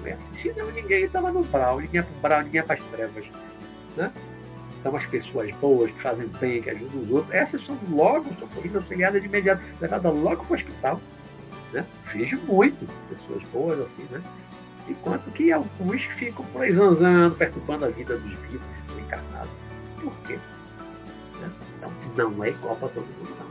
não 0.00 0.06
é 0.06 0.12
assim. 0.12 0.36
Senão 0.36 0.70
ninguém 0.72 1.04
estava 1.04 1.32
no 1.32 1.42
brau, 1.42 1.80
ninguém 1.80 2.00
é 2.00 2.02
para 2.02 2.28
brau, 2.28 2.42
ninguém 2.42 2.60
é 2.60 2.62
para 2.62 2.74
as 2.74 2.84
trevas. 2.84 3.24
Né? 3.96 4.12
Então, 4.80 4.96
as 4.96 5.06
pessoas 5.06 5.50
boas, 5.56 5.90
que 5.90 6.02
fazem 6.02 6.26
bem, 6.40 6.62
que 6.62 6.70
ajudam 6.70 7.02
os 7.02 7.10
outros, 7.10 7.34
essas 7.34 7.64
são 7.64 7.78
logo 7.90 8.34
socorridas, 8.34 8.82
auxiliadas 8.82 9.20
de 9.20 9.28
imediato, 9.28 9.62
levadas 9.80 10.14
logo 10.14 10.44
para 10.44 10.52
o 10.52 10.56
hospital. 10.56 11.00
Né? 11.72 11.86
Vejo 12.12 12.36
muito 12.42 12.86
pessoas 13.08 13.42
boas 13.52 13.80
assim, 13.80 14.06
né? 14.10 14.22
Enquanto 14.88 15.30
que 15.30 15.52
alguns 15.52 16.02
ficam 16.02 16.44
por 16.46 16.62
aí 16.62 16.72
zanzando, 16.72 17.36
perturbando 17.36 17.84
a 17.84 17.88
vida 17.88 18.16
dos 18.16 18.32
vivos, 18.40 18.66
dos 18.88 18.98
encarnados. 18.98 19.50
Por 20.00 20.12
quê? 20.26 20.38
Né? 21.40 21.50
Então, 21.78 21.92
não 22.16 22.44
é 22.44 22.48
igual 22.48 22.74
para 22.76 22.88
todo 22.88 23.04
mundo, 23.04 23.36
não. 23.38 23.50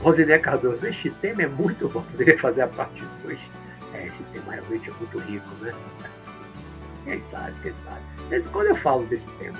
Rosiné 0.00 0.38
Cardoso, 0.38 0.86
este 0.86 1.10
tema 1.12 1.42
é 1.42 1.46
muito 1.46 1.88
bom, 1.88 2.02
poderia 2.02 2.38
fazer 2.38 2.62
a 2.62 2.68
parte 2.68 3.02
2. 3.22 3.38
É, 3.94 4.06
esse 4.06 4.22
tema 4.24 4.52
realmente 4.52 4.90
é 4.90 4.92
muito 4.92 5.18
rico, 5.18 5.48
né? 5.62 5.72
Quem 7.04 7.20
sabe, 7.30 7.54
quem 7.62 7.72
sabe. 7.84 8.42
Quando 8.50 8.66
eu 8.66 8.76
falo 8.76 9.06
desse 9.06 9.26
tema, 9.38 9.58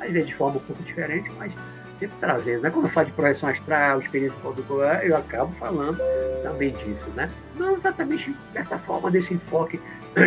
às 0.00 0.10
vezes 0.10 0.28
de 0.28 0.34
forma 0.34 0.56
um 0.56 0.60
pouco 0.60 0.82
diferente, 0.82 1.30
mas 1.38 1.52
sempre 1.98 2.16
trazendo. 2.18 2.62
Né? 2.62 2.70
Quando 2.70 2.86
eu 2.86 2.90
falo 2.90 3.06
de 3.06 3.12
projeção 3.12 3.48
astral, 3.48 4.00
experiência 4.00 4.38
condutora, 4.40 5.04
eu 5.04 5.16
acabo 5.16 5.52
falando 5.54 5.98
também 6.42 6.70
disso. 6.72 7.10
Né? 7.10 7.30
Não 7.56 7.76
exatamente 7.76 8.34
dessa 8.52 8.78
forma, 8.78 9.10
desse 9.10 9.34
enfoque 9.34 9.80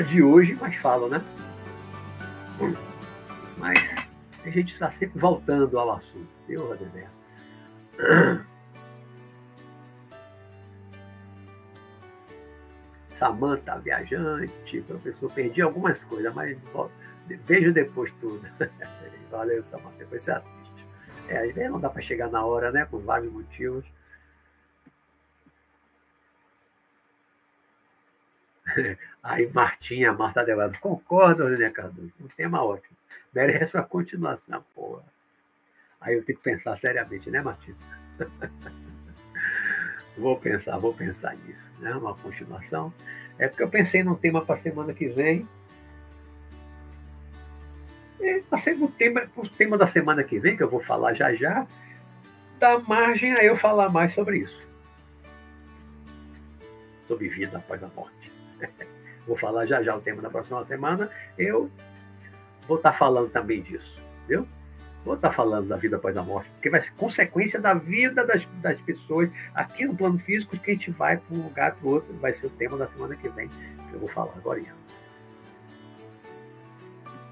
de 0.10 0.22
hoje, 0.22 0.58
mas 0.60 0.76
falo, 0.76 1.08
né? 1.08 1.22
Mas 3.58 3.80
a 4.46 4.50
gente 4.50 4.74
está 4.74 4.90
sempre 4.92 5.20
voltando 5.20 5.78
ao 5.80 5.92
assunto, 5.92 6.28
viu, 6.48 6.68
Rodeberto? 6.68 7.12
Samanta, 13.18 13.78
viajante, 13.78 14.82
professor, 14.82 15.32
perdi 15.32 15.62
algumas 15.62 16.04
coisas, 16.04 16.34
mas 16.34 16.58
vejo 17.46 17.72
depois 17.72 18.12
tudo. 18.20 18.42
Valeu, 19.30 19.64
Samanta, 19.66 19.98
depois 20.00 20.24
você 20.24 20.32
assiste. 20.32 20.61
É, 21.32 21.38
às 21.38 21.54
vezes 21.54 21.72
não 21.72 21.80
dá 21.80 21.90
para 21.90 22.02
chegar 22.02 22.30
na 22.30 22.44
hora, 22.46 22.72
né? 22.72 22.84
Por 22.86 23.02
vários 23.02 23.32
motivos. 23.32 23.86
Aí 29.24 29.50
Martinha, 29.54 30.12
Marta 30.12 30.44
Delgado, 30.44 30.78
concordo, 30.80 31.48
né, 31.48 31.70
Cardoso? 31.70 32.12
Um 32.20 32.28
tema 32.28 32.62
ótimo. 32.62 32.98
Merece 33.34 33.78
uma 33.78 33.84
continuação, 33.84 34.62
porra. 34.76 35.04
Aí 36.02 36.16
eu 36.16 36.26
tenho 36.26 36.38
que 36.38 36.44
pensar 36.44 36.78
seriamente, 36.78 37.32
né, 37.32 37.42
Martinha? 37.42 37.78
vou 40.18 40.38
pensar, 40.38 40.78
vou 40.78 40.94
pensar 40.94 41.34
nisso, 41.38 41.72
né? 41.80 41.96
Uma 41.96 42.14
continuação. 42.14 42.94
É 43.40 43.48
porque 43.48 43.64
eu 43.64 43.70
pensei 43.70 44.04
num 44.04 44.16
tema 44.16 44.46
para 44.46 44.58
semana 44.58 44.94
que 44.94 45.08
vem, 45.08 45.48
o 48.80 48.88
tema, 48.90 49.24
o 49.36 49.48
tema 49.48 49.78
da 49.78 49.88
semana 49.88 50.24
que 50.24 50.40
vem, 50.40 50.56
que 50.56 50.64
eu 50.64 50.70
vou 50.70 50.80
falar 50.80 51.14
já 51.14 51.34
já, 51.34 51.66
dá 52.60 52.80
margem 52.80 53.34
a 53.34 53.44
eu 53.44 53.56
falar 53.56 53.90
mais 53.90 54.14
sobre 54.14 54.40
isso. 54.40 54.68
Sobre 57.08 57.28
vida 57.28 57.58
após 57.58 57.84
a 57.84 57.88
morte. 57.88 58.32
Vou 59.28 59.38
falar 59.38 59.68
já 59.68 59.84
já 59.84 59.96
o 59.96 60.02
tema 60.02 60.20
da 60.22 60.32
próxima 60.32 60.64
semana. 60.64 61.10
Eu 61.38 61.70
vou 62.68 62.78
estar 62.78 62.94
falando 62.94 63.30
também 63.30 63.62
disso, 63.62 63.96
viu? 64.28 64.48
Vou 65.06 65.16
estar 65.16 65.32
falando 65.32 65.68
da 65.68 65.78
vida 65.78 65.98
após 65.98 66.16
a 66.18 66.24
morte, 66.24 66.50
porque 66.52 66.70
vai 66.70 66.82
ser 66.82 66.92
consequência 66.94 67.60
da 67.60 67.74
vida 67.74 68.26
das, 68.26 68.46
das 68.62 68.80
pessoas 68.82 69.30
aqui 69.54 69.86
no 69.86 69.96
plano 69.96 70.20
físico, 70.20 70.58
que 70.58 70.72
a 70.72 70.74
gente 70.74 70.92
vai 70.92 71.18
para 71.18 71.38
um 71.38 71.44
lugar 71.44 71.76
para 71.76 71.88
o 71.88 71.92
outro, 71.92 72.14
vai 72.16 72.34
ser 72.34 72.48
o 72.48 72.50
tema 72.50 72.78
da 72.78 72.88
semana 72.88 73.16
que 73.16 73.30
vem, 73.30 73.48
que 73.48 73.94
eu 73.94 74.00
vou 74.00 74.10
falar 74.10 74.34
agora. 74.36 74.62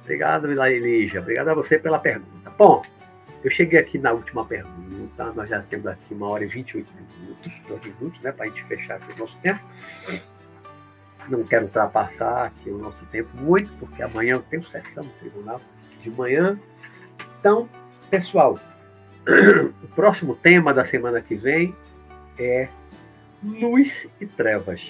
Obrigado, 0.10 0.48
Lígia. 0.48 1.22
Obrigado 1.22 1.50
a 1.50 1.54
você 1.54 1.78
pela 1.78 2.00
pergunta. 2.00 2.52
Bom, 2.58 2.82
eu 3.44 3.52
cheguei 3.52 3.78
aqui 3.78 4.00
na 4.00 4.12
última 4.12 4.44
pergunta. 4.44 5.32
Nós 5.34 5.48
já 5.48 5.62
temos 5.62 5.86
aqui 5.86 6.16
uma 6.16 6.30
hora 6.30 6.44
e 6.44 6.48
28 6.48 6.92
minutos, 7.22 7.52
dois 7.68 7.86
minutos, 7.86 8.20
né, 8.22 8.32
para 8.32 8.46
a 8.46 8.50
gente 8.50 8.64
fechar 8.64 8.96
aqui 8.96 9.14
o 9.14 9.20
nosso 9.20 9.38
tempo. 9.38 9.62
Não 11.28 11.44
quero 11.44 11.66
ultrapassar 11.66 12.46
aqui 12.46 12.72
o 12.72 12.80
nosso 12.80 13.06
tempo 13.12 13.30
muito, 13.38 13.72
porque 13.78 14.02
amanhã 14.02 14.34
eu 14.34 14.42
tenho 14.42 14.64
sessão 14.64 15.04
no 15.04 15.12
tribunal 15.12 15.62
de 16.02 16.10
manhã. 16.10 16.60
Então, 17.40 17.70
pessoal, 18.10 18.58
o 19.84 19.88
próximo 19.90 20.36
tema 20.36 20.74
da 20.74 20.84
semana 20.84 21.22
que 21.22 21.36
vem 21.36 21.76
é 22.40 22.68
luz 23.44 24.10
e 24.20 24.26
trevas. 24.26 24.82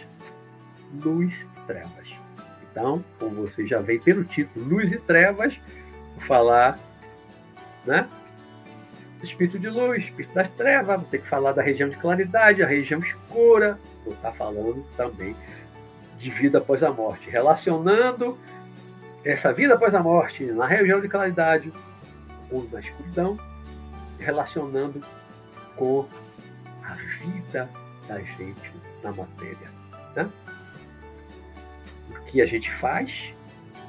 Luz 1.04 1.42
e 1.42 1.68
trevas. 1.68 2.19
Então, 2.80 3.04
como 3.20 3.46
você 3.46 3.68
já 3.68 3.80
vê 3.82 4.00
pelo 4.00 4.24
título 4.24 4.66
Luz 4.66 4.92
e 4.92 4.98
Trevas, 4.98 5.60
vou 6.16 6.22
falar 6.22 6.80
né? 7.86 8.08
Espírito 9.22 9.60
de 9.60 9.68
luz, 9.68 10.06
espírito 10.06 10.34
das 10.34 10.50
trevas, 10.52 10.98
vou 11.02 11.10
ter 11.10 11.20
que 11.20 11.28
falar 11.28 11.52
da 11.52 11.62
região 11.62 11.90
de 11.90 11.98
claridade, 11.98 12.64
a 12.64 12.68
região 12.68 13.02
escura, 13.02 13.78
vou 14.06 14.14
estar 14.14 14.32
falando 14.32 14.86
também 14.96 15.36
de 16.18 16.30
vida 16.30 16.60
após 16.60 16.84
a 16.84 16.92
morte, 16.92 17.30
relacionando 17.30 18.38
essa 19.26 19.52
vida 19.52 19.74
após 19.74 19.94
a 19.94 20.02
morte 20.02 20.46
na 20.46 20.66
região 20.66 21.02
de 21.02 21.10
claridade 21.10 21.74
ou 22.50 22.66
na 22.72 22.80
escuridão, 22.80 23.38
relacionando 24.18 25.02
com 25.76 26.08
a 26.84 26.94
vida 27.22 27.70
da 28.08 28.20
gente 28.22 28.74
na 29.04 29.12
matéria. 29.12 29.70
Né? 30.16 30.30
Que 32.28 32.42
a 32.42 32.46
gente 32.46 32.72
faz 32.72 33.34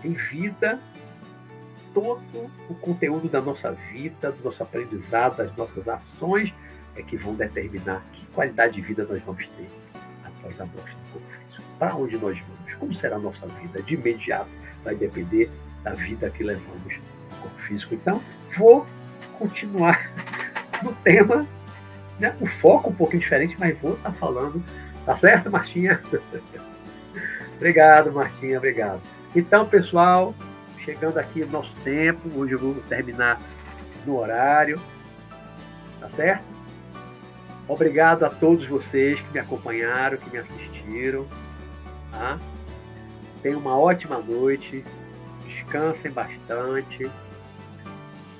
em 0.04 0.12
vida 0.12 0.80
todo 1.92 2.50
o 2.68 2.74
conteúdo 2.74 3.28
da 3.28 3.40
nossa 3.40 3.72
vida, 3.72 4.32
do 4.32 4.44
nosso 4.44 4.62
aprendizado, 4.62 5.36
das 5.36 5.54
nossas 5.56 5.86
ações, 5.88 6.54
é 6.96 7.02
que 7.02 7.16
vão 7.16 7.34
determinar 7.34 8.04
que 8.12 8.26
qualidade 8.26 8.74
de 8.74 8.80
vida 8.80 9.04
nós 9.04 9.22
vamos 9.22 9.46
ter 9.48 9.68
após 10.24 10.60
a 10.60 10.66
morte 10.66 10.94
do 10.94 11.12
corpo 11.12 11.32
físico. 11.32 11.62
Para 11.78 11.94
onde 11.94 12.18
nós 12.18 12.38
vamos? 12.38 12.74
Como 12.74 12.94
será 12.94 13.16
a 13.16 13.18
nossa 13.18 13.46
vida? 13.46 13.82
De 13.82 13.94
imediato 13.94 14.50
vai 14.84 14.94
depender 14.94 15.50
da 15.82 15.92
vida 15.92 16.30
que 16.30 16.42
levamos 16.42 16.96
no 17.30 17.36
corpo 17.36 17.60
físico. 17.60 17.94
Então, 17.94 18.22
vou 18.56 18.86
continuar 19.38 20.10
no 20.82 20.92
tema, 20.96 21.46
né? 22.18 22.36
o 22.40 22.46
foco 22.46 22.90
um 22.90 22.94
pouquinho 22.94 23.22
diferente, 23.22 23.56
mas 23.58 23.78
vou 23.78 23.94
estar 23.94 24.12
falando. 24.12 24.62
Tá 25.04 25.16
certo, 25.16 25.50
Martinha? 25.50 26.00
obrigado, 27.60 28.10
Martinha, 28.10 28.56
obrigado. 28.56 29.02
Então, 29.36 29.66
pessoal, 29.66 30.34
chegando 30.82 31.18
aqui 31.18 31.40
no 31.40 31.52
nosso 31.52 31.74
tempo, 31.84 32.30
hoje 32.34 32.54
eu 32.54 32.58
vou 32.58 32.74
terminar 32.88 33.38
no 34.06 34.18
horário, 34.18 34.80
tá 36.00 36.08
certo? 36.08 36.42
Obrigado 37.68 38.24
a 38.24 38.30
todos 38.30 38.66
vocês 38.66 39.20
que 39.20 39.32
me 39.32 39.38
acompanharam, 39.38 40.16
que 40.16 40.30
me 40.30 40.38
assistiram. 40.38 41.26
Tá? 42.10 42.40
Tenham 43.42 43.60
uma 43.60 43.78
ótima 43.78 44.18
noite, 44.18 44.82
descansem 45.46 46.10
bastante. 46.10 47.10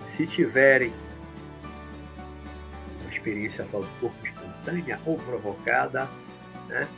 Se 0.09 0.27
tiverem 0.27 0.93
uma 3.03 3.13
experiência 3.13 3.65
do 3.65 3.87
corpo 4.01 4.27
espontânea 4.27 4.99
ou 5.05 5.17
provocada, 5.19 6.09
né? 6.67 6.89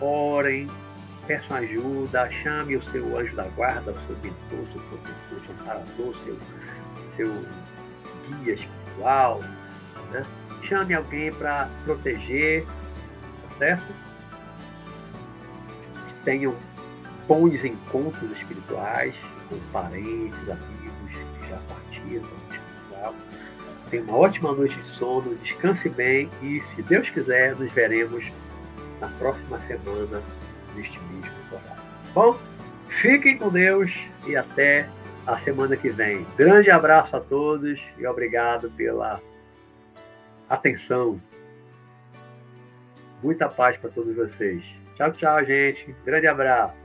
orem, 0.00 0.68
peçam 1.30 1.58
ajuda, 1.58 2.28
chame 2.42 2.74
o 2.74 2.82
seu 2.82 3.16
anjo 3.16 3.36
da 3.36 3.44
guarda, 3.44 3.92
o 3.92 4.06
seu 4.06 4.16
mentor, 4.16 4.66
seu 4.72 4.82
protetor, 4.82 5.40
seu 5.46 5.54
amparador, 5.54 6.14
seu, 6.24 6.36
seu 7.16 7.32
guia 8.26 8.54
espiritual, 8.54 9.40
né? 10.10 10.26
chame 10.64 10.92
alguém 10.92 11.32
para 11.32 11.70
proteger, 11.84 12.66
tá 13.42 13.58
certo? 13.58 13.94
Tenham 16.24 16.52
bons 17.28 17.64
encontros 17.64 18.32
espirituais 18.32 19.14
com 19.48 19.56
parentes, 19.72 20.50
amigos 20.50 21.12
que 21.12 21.48
já 21.48 21.58
partiram 21.68 22.28
espiritual. 22.50 23.14
Tenha 23.88 24.02
uma 24.02 24.16
ótima 24.16 24.52
noite 24.52 24.74
de 24.74 24.88
sono, 24.88 25.36
descanse 25.36 25.88
bem 25.88 26.28
e, 26.42 26.60
se 26.74 26.82
Deus 26.82 27.08
quiser, 27.08 27.54
nos 27.54 27.70
veremos 27.70 28.24
na 29.00 29.06
próxima 29.06 29.60
semana 29.60 30.20
neste 30.74 30.98
mesmo 30.98 31.30
horário. 31.50 31.82
Bom, 32.14 32.38
fiquem 32.88 33.38
com 33.38 33.48
Deus 33.48 33.90
e 34.26 34.36
até 34.36 34.88
a 35.26 35.38
semana 35.38 35.76
que 35.76 35.88
vem. 35.88 36.26
Grande 36.36 36.70
abraço 36.70 37.16
a 37.16 37.20
todos 37.20 37.80
e 37.98 38.06
obrigado 38.06 38.70
pela 38.70 39.20
atenção. 40.48 41.20
Muita 43.22 43.48
paz 43.48 43.76
para 43.76 43.90
todos 43.90 44.16
vocês. 44.16 44.64
Tchau, 44.96 45.12
tchau, 45.12 45.44
gente. 45.44 45.94
Grande 46.04 46.26
abraço. 46.26 46.79